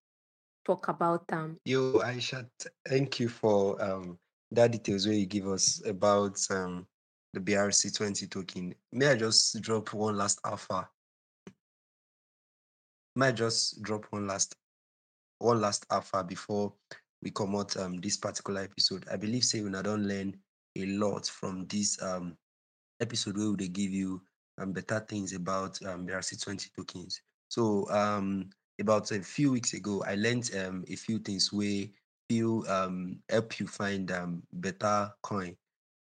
talk 0.64 0.88
about 0.88 1.26
them. 1.28 1.38
am. 1.38 1.58
Yo, 1.64 1.92
Aishat, 2.00 2.48
thank 2.88 3.20
you 3.20 3.28
for 3.28 3.80
um 3.82 4.18
that 4.50 4.70
details 4.72 5.06
wey 5.06 5.16
you 5.16 5.26
give 5.26 5.46
us 5.46 5.82
about 5.86 6.38
um 6.50 6.86
the 7.32 7.40
BRC20 7.40 8.30
token. 8.30 8.74
May 8.92 9.08
I 9.08 9.16
just 9.16 9.60
drop 9.62 9.94
one 9.94 10.16
last 10.16 10.40
alpha? 10.44 10.88
May 13.14 13.28
I 13.28 13.32
just 13.32 13.82
drop 13.82 14.06
one 14.10 14.26
last 14.26 14.54
one 15.38 15.60
last 15.60 15.84
alpha 15.90 16.24
before 16.24 16.72
we 17.22 17.30
comot 17.30 17.76
um 17.76 18.00
this 18.00 18.16
particular 18.16 18.62
episode? 18.62 19.04
I 19.10 19.16
believe 19.16 19.44
say 19.44 19.60
una 19.60 19.82
don 19.82 20.08
learn 20.08 20.34
a 20.76 20.86
lot 20.86 21.26
from 21.26 21.66
this 21.66 22.00
um 22.02 22.36
episode 23.00 23.36
wey 23.36 23.54
they 23.58 23.68
give 23.68 23.90
you 23.90 24.22
um 24.58 24.72
better 24.72 25.00
things 25.00 25.34
about 25.34 25.78
um 25.84 26.06
BRC20 26.06 26.70
tokens. 26.74 27.20
So 27.48 27.90
um 27.90 28.48
about 28.80 29.10
a 29.10 29.20
few 29.22 29.52
weeks 29.52 29.74
ago, 29.74 30.02
I 30.06 30.14
learned 30.14 30.50
um 30.56 30.84
a 30.88 30.96
few 30.96 31.18
things 31.18 31.52
wey 31.52 31.92
fit 32.30 32.44
um 32.68 33.18
help 33.28 33.60
you 33.60 33.66
find 33.66 34.10
um 34.10 34.42
better 34.54 35.10
coin 35.22 35.54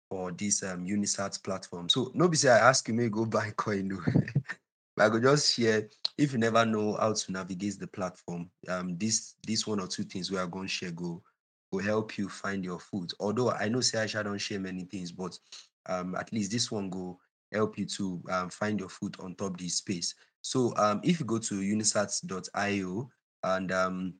for 0.09 0.31
this 0.31 0.61
um 0.63 0.85
Unisat 0.85 1.41
platform. 1.41 1.87
So 1.87 2.11
no 2.13 2.27
be 2.27 2.35
say 2.35 2.49
I 2.49 2.67
ask 2.69 2.87
you 2.89 2.99
you 2.99 3.09
go 3.09 3.25
buy 3.37 3.51
coin 3.51 3.93
o, 3.93 4.01
I 4.99 5.09
go 5.09 5.19
just 5.19 5.53
share 5.53 5.87
if 6.17 6.33
you 6.33 6.39
never 6.39 6.65
know 6.65 6.93
how 6.99 7.13
to 7.13 7.31
navigate 7.31 7.79
the 7.79 7.87
platform, 7.87 8.49
um, 8.69 8.97
this 8.97 9.35
this 9.45 9.67
one 9.67 9.79
or 9.79 9.87
two 9.87 10.03
things 10.03 10.31
we 10.31 10.37
are 10.37 10.47
going 10.47 10.67
to 10.67 10.73
share 10.73 10.91
go 10.91 11.21
will 11.71 11.83
help 11.83 12.17
you 12.17 12.29
find 12.29 12.63
your 12.63 12.79
food. 12.79 13.11
Although 13.19 13.51
I 13.51 13.67
know 13.67 13.81
I 13.93 14.23
don't 14.23 14.37
share 14.37 14.59
many 14.59 14.85
things, 14.85 15.11
but 15.11 15.37
um, 15.87 16.15
at 16.15 16.31
least 16.31 16.51
this 16.51 16.71
one 16.71 16.89
go 16.89 17.19
help 17.53 17.77
you 17.77 17.85
to 17.85 18.21
um, 18.29 18.49
find 18.49 18.79
your 18.79 18.89
food 18.89 19.15
on 19.19 19.35
top 19.35 19.57
this 19.57 19.75
space. 19.75 20.15
So 20.41 20.73
um, 20.77 21.01
if 21.03 21.19
you 21.19 21.25
go 21.25 21.37
to 21.39 21.55
unisats.io 21.55 23.09
and 23.43 23.71
um, 23.71 24.13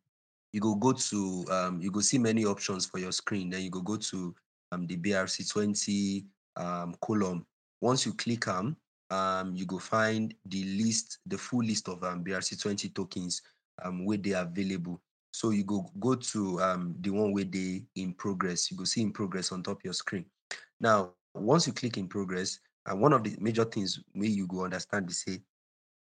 you 0.52 0.62
go 0.62 0.76
go 0.76 0.94
to 0.94 1.46
um, 1.52 1.82
you 1.82 1.92
go 1.92 2.00
see 2.00 2.18
many 2.18 2.46
options 2.46 2.86
for 2.86 3.00
your 3.00 3.12
screen. 3.12 3.50
Then 3.50 3.62
you 3.62 3.70
go 3.70 3.82
go 3.82 3.98
to 3.98 4.36
um, 4.72 4.88
the 4.88 4.98
BRC20 4.98 6.26
um, 6.58 6.96
column. 7.02 7.46
Once 7.82 8.06
you 8.06 8.14
click 8.14 8.48
on, 8.48 8.76
um, 9.10 9.56
you 9.56 9.66
go 9.66 9.80
find 9.80 10.34
the 10.46 10.64
list, 10.82 11.20
the 11.26 11.38
full 11.38 11.64
list 11.64 11.88
of 11.88 12.04
um, 12.04 12.24
BRC20 12.24 12.94
tokens 12.94 13.42
um, 13.84 14.06
where 14.06 14.18
they 14.18 14.34
are 14.34 14.44
available. 14.44 15.02
So 15.32 15.52
you 15.52 15.64
go 15.64 15.90
go 16.00 16.16
to 16.16 16.62
um, 16.62 16.96
the 17.02 17.12
one 17.12 17.32
where 17.32 17.44
they 17.44 17.84
in 17.96 18.14
progress. 18.14 18.72
You 18.72 18.78
go 18.78 18.84
see 18.86 19.02
in 19.02 19.12
progress 19.12 19.52
on 19.52 19.64
top 19.64 19.78
of 19.78 19.86
your 19.86 19.94
screen. 19.94 20.26
Now, 20.80 21.12
once 21.34 21.68
you 21.68 21.74
click 21.74 21.98
in 21.98 22.08
progress, 22.08 22.60
uh, 22.90 22.96
one 22.96 23.14
of 23.14 23.24
the 23.24 23.36
major 23.40 23.66
things 23.66 24.00
where 24.14 24.30
you 24.30 24.48
go 24.48 24.64
understand 24.64 25.10
is 25.10 25.22
say 25.22 25.42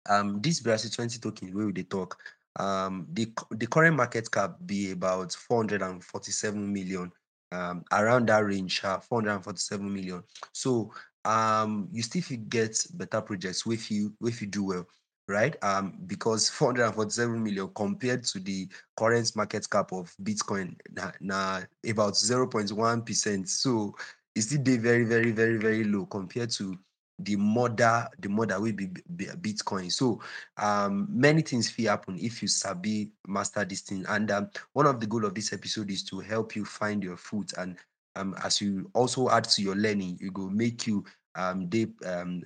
um 0.08 0.40
this 0.40 0.60
BRC20 0.60 1.22
token 1.22 1.54
where 1.54 1.72
they 1.72 1.84
talk 1.84 2.18
um 2.56 3.06
the 3.12 3.32
the 3.52 3.66
current 3.66 3.96
market 3.96 4.30
cap 4.30 4.56
be 4.66 4.90
about 4.90 5.32
447 5.32 6.72
million 6.72 7.10
um 7.52 7.84
around 7.92 8.28
that 8.28 8.44
range 8.44 8.82
uh, 8.84 8.98
447 8.98 9.92
million 9.92 10.22
so 10.52 10.92
um 11.24 11.88
you 11.92 12.02
still 12.02 12.22
get 12.48 12.84
better 12.94 13.20
projects 13.20 13.62
if 13.66 13.90
you 13.90 14.12
if 14.22 14.40
you 14.40 14.48
do 14.48 14.64
well 14.64 14.86
right? 15.28 15.56
Um 15.62 15.94
because 16.06 16.48
447 16.50 17.42
million 17.42 17.70
compared 17.74 18.24
to 18.24 18.40
the 18.40 18.68
current 18.96 19.34
market 19.36 19.68
cap 19.70 19.92
of 19.92 20.14
bitcoin 20.22 20.76
now 21.20 21.62
about 21.88 22.14
0.1 22.14 23.06
percent. 23.06 23.48
So 23.48 23.94
it's 24.34 24.46
still 24.46 24.62
very 24.78 25.04
very 25.04 25.30
very 25.30 25.56
very 25.56 25.84
low 25.84 26.06
compared 26.06 26.50
to 26.52 26.76
the 27.18 27.36
mother 27.36 28.08
the 28.18 28.28
mother 28.28 28.60
will 28.60 28.72
be, 28.72 28.88
be 29.14 29.26
bitcoin. 29.26 29.92
So 29.92 30.20
um 30.56 31.06
many 31.08 31.42
things 31.42 31.74
will 31.76 31.88
happen 31.88 32.18
if 32.20 32.42
you 32.42 32.48
sabi 32.48 33.12
master 33.26 33.64
this 33.64 33.82
thing. 33.82 34.04
And 34.08 34.30
um, 34.30 34.50
one 34.72 34.86
of 34.86 34.98
the 34.98 35.06
goal 35.06 35.24
of 35.24 35.34
this 35.34 35.52
episode 35.52 35.90
is 35.90 36.02
to 36.04 36.20
help 36.20 36.56
you 36.56 36.64
find 36.64 37.02
your 37.02 37.16
foot 37.16 37.52
and 37.58 37.76
um 38.16 38.34
as 38.42 38.60
you 38.60 38.90
also 38.94 39.28
add 39.30 39.44
to 39.44 39.62
your 39.62 39.76
learning 39.76 40.18
it 40.20 40.36
will 40.36 40.50
make 40.50 40.86
you 40.86 41.04
um 41.34 41.68
they 41.68 41.86
um, 42.06 42.42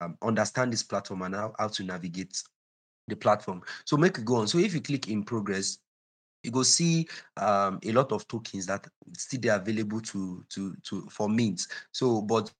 um 0.00 0.16
understand 0.22 0.72
this 0.72 0.82
platform 0.82 1.22
and 1.22 1.34
how, 1.34 1.54
how 1.58 1.68
to 1.68 1.82
navigate 1.82 2.42
the 3.08 3.16
platform. 3.16 3.60
So 3.84 3.96
make 3.96 4.16
it 4.18 4.24
go 4.24 4.36
on. 4.36 4.46
So 4.46 4.58
if 4.58 4.74
you 4.74 4.80
click 4.80 5.08
in 5.08 5.24
progress 5.24 5.78
you 6.42 6.50
go 6.50 6.62
see 6.62 7.06
um, 7.36 7.78
a 7.84 7.92
lot 7.92 8.10
of 8.12 8.26
tokens 8.28 8.66
that 8.66 8.86
still 9.16 9.40
they 9.40 9.48
available 9.48 10.00
to 10.00 10.44
to 10.48 10.74
to 10.82 11.08
for 11.10 11.28
mint. 11.28 11.66
So, 11.92 12.20
but 12.20 12.52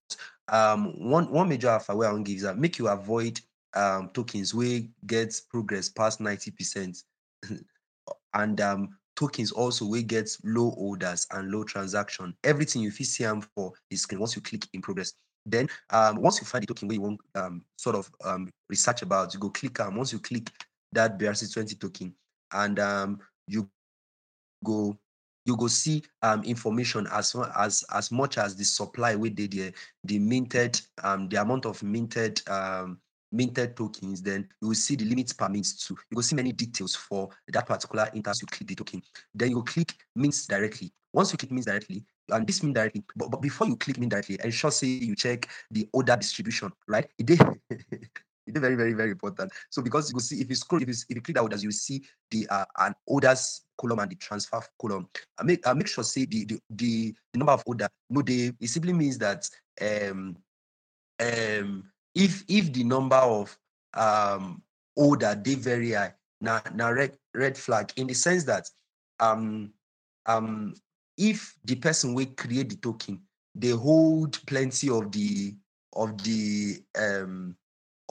um, 0.48 1.11
one 1.11 1.30
one 1.32 1.48
major 1.48 1.68
alpha 1.68 1.94
where 1.94 2.09
I 2.09 2.12
want 2.12 2.26
give 2.26 2.36
is 2.36 2.42
that 2.42 2.59
make 2.59 2.78
you 2.78 2.88
avoid 2.88 3.40
um, 3.74 4.11
tokens 4.12 4.55
where 4.55 4.80
get 5.07 5.40
progress 5.50 5.88
past 5.88 6.20
ninety 6.20 6.50
percent, 6.50 7.03
and 8.34 8.61
um, 8.61 8.96
tokens 9.16 9.52
also 9.52 9.86
where 9.86 10.02
get 10.02 10.30
low 10.44 10.70
orders 10.76 11.26
and 11.32 11.50
low 11.50 11.64
transaction. 11.64 12.34
Everything 12.44 12.82
you 12.82 12.90
see 12.90 13.24
them 13.24 13.42
for 13.54 13.72
the 13.90 13.96
screen 13.96 14.20
once 14.20 14.36
you 14.36 14.42
click 14.42 14.66
in 14.72 14.82
progress. 14.82 15.12
Then 15.44 15.68
um, 15.90 16.20
once 16.20 16.40
you 16.40 16.46
find 16.46 16.62
the 16.62 16.66
token 16.66 16.88
where 16.88 16.94
you 16.94 17.00
want 17.00 17.20
um, 17.34 17.64
sort 17.76 17.96
of 17.96 18.10
um, 18.24 18.50
research 18.68 19.02
about, 19.02 19.34
you 19.34 19.40
go 19.40 19.50
click 19.50 19.80
on. 19.80 19.96
Once 19.96 20.12
you 20.12 20.18
click 20.18 20.50
that 20.92 21.18
BRC20 21.18 21.80
token, 21.80 22.14
and 22.52 22.78
um, 22.78 23.18
you 23.48 23.68
go 24.64 24.96
you 25.44 25.56
go 25.56 25.66
see 25.66 26.02
um, 26.22 26.42
information 26.44 27.06
as 27.12 27.34
as 27.56 27.84
as 27.92 28.12
much 28.12 28.38
as 28.38 28.54
the 28.56 28.64
supply 28.64 29.16
we 29.16 29.28
did 29.28 29.74
the 30.04 30.18
minted 30.18 30.80
um 31.02 31.28
the 31.28 31.40
amount 31.40 31.66
of 31.66 31.82
minted 31.82 32.40
um 32.48 32.98
minted 33.32 33.76
tokens, 33.76 34.22
then 34.22 34.48
you 34.60 34.68
will 34.68 34.74
see 34.74 34.96
the 34.96 35.04
limits 35.04 35.32
per 35.32 35.48
mint 35.48 35.66
too. 35.80 35.96
You 36.10 36.16
will 36.16 36.22
see 36.22 36.36
many 36.36 36.52
details 36.52 36.94
for 36.94 37.30
that 37.48 37.66
particular 37.66 38.08
interest. 38.14 38.42
You 38.42 38.46
click 38.46 38.68
the 38.68 38.74
token, 38.74 39.02
then 39.34 39.50
you 39.50 39.62
click 39.62 39.94
mints 40.14 40.46
directly. 40.46 40.92
Once 41.12 41.32
you 41.32 41.38
click 41.38 41.50
mints 41.50 41.66
directly, 41.66 42.04
and 42.30 42.46
this 42.46 42.62
mean 42.62 42.72
directly, 42.72 43.02
but, 43.16 43.30
but 43.30 43.42
before 43.42 43.66
you 43.66 43.76
click 43.76 43.98
mint 43.98 44.12
directly, 44.12 44.38
ensure 44.44 44.70
say 44.70 44.86
you 44.86 45.16
check 45.16 45.48
the 45.70 45.88
order 45.92 46.16
distribution, 46.16 46.70
right? 46.86 47.08
It 47.18 47.26
did 47.26 47.40
It's 48.46 48.58
very, 48.58 48.74
very, 48.74 48.92
very 48.92 49.12
important. 49.12 49.52
So 49.70 49.82
because 49.82 50.12
you 50.12 50.20
see, 50.20 50.40
if 50.40 50.48
you 50.48 50.56
scroll, 50.56 50.82
if 50.82 50.88
you, 50.88 50.94
if 51.08 51.16
you 51.16 51.22
click 51.22 51.36
that 51.36 51.42
orders, 51.42 51.62
you 51.62 51.70
see 51.70 52.02
the 52.30 52.46
uh, 52.50 52.64
an 52.78 52.94
orders 53.06 53.62
column 53.80 54.00
and 54.00 54.10
the 54.10 54.16
transfer 54.16 54.60
column. 54.80 55.08
I 55.38 55.44
make 55.44 55.66
I 55.66 55.72
make 55.74 55.86
sure 55.86 56.04
say 56.04 56.24
the 56.26 56.44
the, 56.44 56.58
the, 56.70 57.14
the 57.32 57.38
number 57.38 57.52
of 57.52 57.62
order. 57.66 57.88
No, 58.10 58.22
they 58.22 58.52
it 58.60 58.68
simply 58.68 58.92
means 58.92 59.18
that 59.18 59.48
um 59.80 60.36
um 61.20 61.91
if 62.14 62.44
if 62.48 62.72
the 62.72 62.84
number 62.84 63.16
of 63.16 63.56
um 63.94 64.62
order 64.96 65.34
they 65.42 65.54
very 65.54 65.92
high 65.92 66.12
now 66.40 66.60
now 66.74 66.90
red 66.92 67.16
red 67.34 67.56
flag 67.56 67.92
in 67.96 68.06
the 68.06 68.14
sense 68.14 68.44
that 68.44 68.68
um 69.20 69.72
um 70.26 70.74
if 71.16 71.54
the 71.64 71.74
person 71.76 72.14
will 72.14 72.26
create 72.36 72.68
the 72.68 72.76
token 72.76 73.20
they 73.54 73.70
hold 73.70 74.38
plenty 74.46 74.88
of 74.88 75.10
the 75.12 75.54
of 75.94 76.22
the 76.22 76.82
um 76.98 77.56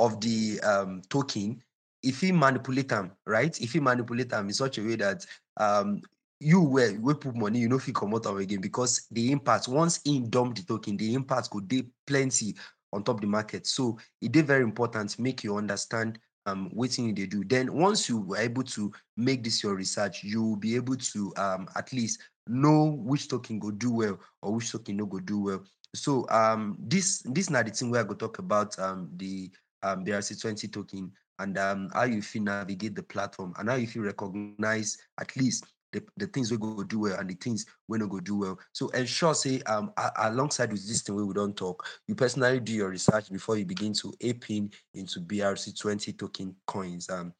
of 0.02 0.20
the 0.20 0.60
um, 0.62 1.02
token, 1.10 1.62
if 2.04 2.22
he 2.22 2.32
manipulate 2.32 2.90
them, 2.90 3.12
right? 3.26 3.60
If 3.62 3.74
he 3.74 3.80
manipulate 3.80 4.30
them 4.30 4.48
in 4.48 4.54
such 4.54 4.80
a 4.80 4.82
way 4.82 4.96
that 4.96 5.26
um, 5.58 6.02
you 6.40 6.62
where 6.62 6.94
we 7.00 7.14
put 7.14 7.36
money, 7.36 7.60
you 7.60 7.70
know, 7.70 7.76
if 7.76 7.88
you 7.88 7.94
come 7.94 8.16
out 8.16 8.26
of 8.26 8.38
again 8.38 8.62
because 8.62 9.08
the 9.12 9.32
impact 9.32 9.68
once 9.68 10.02
in 10.06 10.30
dump 10.30 10.56
the 10.56 10.64
token, 10.64 10.98
the 10.98 11.14
impact 11.14 11.52
could 11.52 11.68
be 11.68 11.86
plenty 12.08 12.56
on 12.94 13.04
top 13.04 13.22
the 13.22 13.28
market. 13.28 13.66
So 13.68 13.98
it 14.22 14.36
is 14.36 14.44
very 14.44 14.64
important 14.64 15.12
to 15.12 15.22
make 15.22 15.44
you 15.44 15.58
understand 15.58 16.20
um 16.48 16.72
waiting 16.74 17.14
they 17.14 17.28
do. 17.28 17.44
Then 17.44 17.72
once 17.74 18.10
you 18.10 18.20
were 18.20 18.38
able 18.38 18.64
to 18.64 18.92
make 19.16 19.44
this 19.44 19.64
your 19.64 19.76
research, 19.76 20.24
you 20.24 20.44
will 20.44 20.56
be 20.56 20.76
able 20.76 20.96
to 20.96 21.34
um 21.38 21.68
at 21.76 21.94
least 21.94 22.20
know 22.48 22.98
which 22.98 23.28
token 23.28 23.60
go 23.60 23.72
do 23.72 23.92
well 23.92 24.20
or 24.42 24.56
which 24.56 24.72
token 24.72 24.98
no 24.98 25.06
go 25.06 25.20
do 25.20 25.40
well. 25.40 25.64
So 25.96 26.28
um 26.30 26.78
this 26.80 27.22
this 27.26 27.50
not 27.50 27.66
the 27.66 27.72
thing 27.72 27.92
where 27.92 28.02
I 28.02 28.08
go 28.08 28.16
talk 28.16 28.40
about 28.40 28.78
um 28.80 29.10
the 29.18 29.52
um, 29.84 30.06
BRC20 30.06 30.72
token 30.72 31.12
and 31.40 31.58
um, 31.58 31.90
how 31.94 32.04
you 32.04 32.22
feel 32.22 32.44
navigate 32.44 32.96
the 32.96 33.04
platform 33.04 33.54
and 33.58 33.70
how 33.70 33.76
you 33.76 33.88
feel 33.88 34.04
recognize 34.04 34.98
at 35.20 35.36
least 35.36 35.66
the, 35.92 36.04
the 36.18 36.28
things 36.28 36.52
we 36.52 36.58
go 36.58 36.84
do 36.84 37.00
well 37.00 37.20
and 37.20 37.30
the 37.30 37.36
things 37.36 37.66
we 37.88 37.98
not 37.98 38.10
go 38.10 38.20
do 38.20 38.38
well. 38.38 38.60
So 38.74 38.90
ensure 38.90 39.34
say 39.34 39.62
um 39.64 39.92
alongside 40.18 40.72
with 40.72 40.88
this 40.88 41.02
thing 41.02 41.16
we 41.16 41.34
don't 41.34 41.56
talk, 41.56 41.86
you 42.08 42.16
personally 42.16 42.60
do 42.60 42.74
your 42.74 42.90
research 42.90 43.32
before 43.32 43.58
you 43.58 43.66
begin 43.66 43.94
to 43.94 44.14
ape 44.22 44.50
in 44.50 44.72
into 44.94 45.20
BRC20 45.20 46.18
token 46.18 46.56
coins 46.68 47.10
um 47.10 47.34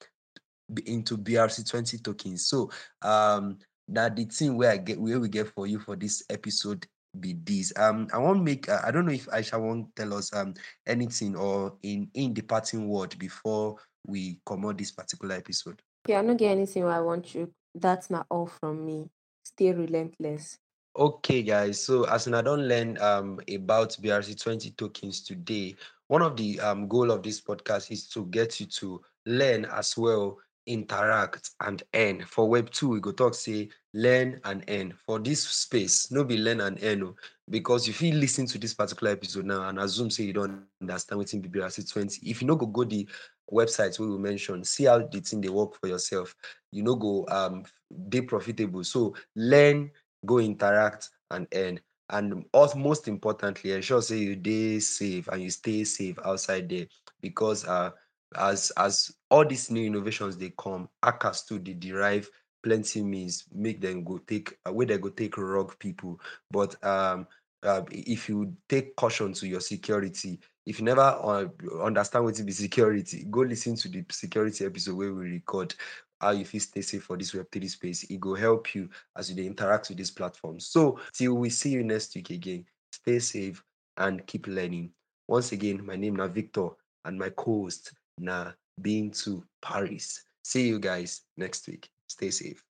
into 0.86 1.18
BRC20 1.18 2.04
tokens. 2.04 2.48
So 2.48 2.70
um 3.02 3.58
that 3.88 4.16
the 4.16 4.26
thing 4.26 4.58
where 4.58 4.72
I 4.72 4.78
get 4.78 5.00
where 5.00 5.20
we 5.20 5.30
get 5.30 5.48
for 5.48 5.68
you 5.68 5.80
for 5.80 5.96
this 5.96 6.24
episode 6.30 6.86
be 7.20 7.34
this. 7.44 7.74
Um, 7.76 8.08
I 8.14 8.18
won't 8.18 8.44
make. 8.44 8.70
Uh, 8.70 8.80
I 8.86 8.92
don't 8.92 9.06
know 9.06 9.12
if 9.12 9.28
Aisha 9.28 9.60
won't 9.60 9.94
tell 9.96 10.14
us 10.14 10.34
um 10.34 10.54
anything 10.88 11.36
or 11.36 11.76
in 11.84 12.10
in 12.14 12.34
departing 12.34 12.88
word 12.88 13.18
before 13.20 13.76
we 14.08 14.40
come 14.46 14.66
on 14.66 14.78
this 14.78 14.92
particular 14.92 15.36
episode. 15.36 15.82
Yeah, 16.08 16.20
I 16.20 16.24
don't 16.24 16.38
get 16.38 16.52
anything 16.52 16.86
I 16.86 17.02
want 17.02 17.36
you. 17.36 17.54
That's 17.74 18.10
not 18.10 18.28
all 18.30 18.48
from 18.48 18.86
me. 18.86 19.10
Stay 19.44 19.72
relentless. 19.72 20.60
Okay, 20.96 21.42
guys. 21.42 21.82
So 21.82 22.04
as 22.04 22.28
I 22.28 22.42
don't 22.42 22.68
learn 22.68 22.98
um 23.00 23.40
about 23.54 23.98
BRC20 24.02 24.76
tokens 24.76 25.22
today, 25.22 25.76
one 26.08 26.22
of 26.22 26.36
the 26.36 26.60
um 26.60 26.88
goal 26.88 27.12
of 27.12 27.24
this 27.24 27.40
podcast 27.42 27.92
is 27.92 28.08
to 28.10 28.26
get 28.26 28.60
you 28.60 28.66
to 28.68 29.02
learn 29.26 29.66
as 29.66 29.98
well 29.98 30.38
interact 30.68 31.52
and 31.62 31.82
earn. 31.96 32.24
For 32.26 32.48
Web 32.48 32.70
2, 32.70 32.90
we 32.90 33.00
go 33.00 33.12
talk 33.12 33.34
say 33.36 33.70
learn 33.94 34.40
and 34.44 34.64
earn. 34.68 34.94
For 35.06 35.20
this 35.20 35.44
space, 35.44 36.12
no 36.12 36.24
be 36.24 36.38
learn 36.38 36.62
and 36.62 36.78
earn. 36.84 37.04
Oh, 37.04 37.16
because 37.50 37.88
if 37.88 38.02
you 38.02 38.14
listen 38.14 38.46
to 38.48 38.58
this 38.58 38.74
particular 38.74 39.14
episode 39.14 39.46
now 39.46 39.68
and 39.68 39.80
assume 39.80 40.10
say 40.10 40.24
you 40.24 40.34
don't 40.34 40.64
understand 40.82 41.20
what's 41.20 41.34
in 41.34 41.42
BBRC 41.42 41.92
20, 41.92 42.30
if 42.30 42.42
you 42.42 42.48
no 42.48 42.56
go 42.56 42.66
go 42.68 42.84
the 42.84 43.08
websites 43.52 44.00
we 44.00 44.08
will 44.08 44.20
mention, 44.20 44.64
see 44.64 44.86
how 44.86 45.00
the 45.00 45.20
thing 45.20 45.42
they 45.42 45.50
work 45.50 45.76
for 45.76 45.88
yourself. 45.88 46.36
You 46.72 46.84
know 46.84 46.96
go 46.96 47.26
um 47.30 47.64
they 47.90 48.22
profitable. 48.22 48.84
So 48.84 49.16
learn, 49.36 49.92
go 50.26 50.40
interact 50.40 51.10
and 51.30 51.48
earn. 51.54 51.80
And 52.10 52.46
most 52.76 53.08
importantly, 53.08 53.72
ensure 53.72 54.02
say 54.02 54.18
you 54.18 54.40
stay 54.40 54.80
safe 54.80 55.28
and 55.30 55.42
you 55.44 55.50
stay 55.50 55.84
safe 55.84 56.20
outside 56.26 56.70
there 56.70 56.88
because 57.22 57.66
uh 57.68 57.92
as 58.36 58.72
as 58.78 59.12
all 59.30 59.46
these 59.46 59.70
new 59.72 59.86
innovations 59.86 60.38
they 60.38 60.54
come, 60.58 60.90
hackers 61.04 61.44
too 61.44 61.60
they 61.60 61.74
derive 61.74 62.30
plenty 62.64 63.02
means 63.02 63.46
make 63.54 63.82
them 63.82 64.04
go 64.04 64.18
take 64.20 64.58
uh, 64.66 64.72
where 64.72 64.86
they 64.86 64.98
go 64.98 65.10
take 65.10 65.38
rogue 65.38 65.74
people. 65.80 66.20
But 66.50 66.82
um 66.84 67.28
uh, 67.64 67.84
if 67.92 68.28
you 68.28 68.56
take 68.68 68.96
caution 68.96 69.34
to 69.34 69.48
your 69.48 69.60
security, 69.62 70.40
if 70.66 70.80
you 70.80 70.86
never 70.86 71.02
uh, 71.02 71.46
understand 71.82 72.26
be 72.46 72.52
security, 72.52 73.26
go 73.30 73.42
listen 73.42 73.76
to 73.76 73.90
the 73.90 74.06
security 74.12 74.66
episode 74.66 74.96
where 74.96 75.14
we 75.14 75.32
record 75.32 75.74
how 76.20 76.32
you 76.32 76.46
feel 76.46 76.62
stay 76.62 76.82
safe 76.82 77.04
for 77.04 77.18
this 77.18 77.32
Web3 77.32 77.70
space. 77.70 78.04
It 78.04 78.24
will 78.24 78.36
help 78.36 78.76
you 78.76 78.90
as 79.18 79.32
you 79.32 79.44
interact 79.44 79.90
with 79.90 79.98
these 79.98 80.12
platforms. 80.12 80.68
So 80.68 81.00
till 81.14 81.34
we 81.34 81.50
see 81.50 81.72
you 81.72 81.84
next 81.84 82.16
week 82.16 82.30
again, 82.30 82.66
stay 82.92 83.20
safe 83.20 83.64
and 83.98 84.26
keep 84.28 84.46
learning. 84.48 84.92
Once 85.28 85.52
again, 85.52 85.84
my 85.84 85.96
name 85.96 86.20
is 86.20 86.30
Victor 86.32 86.70
and 87.06 87.18
my 87.18 87.30
co-host 87.30 87.94
na 88.20 88.52
Bintu 88.80 89.44
Paris. 89.62 90.24
See 90.44 90.68
you 90.68 90.80
guys 90.80 91.22
next 91.38 91.68
week. 91.68 91.90
Stay 92.08 92.30
safe. 92.30 92.64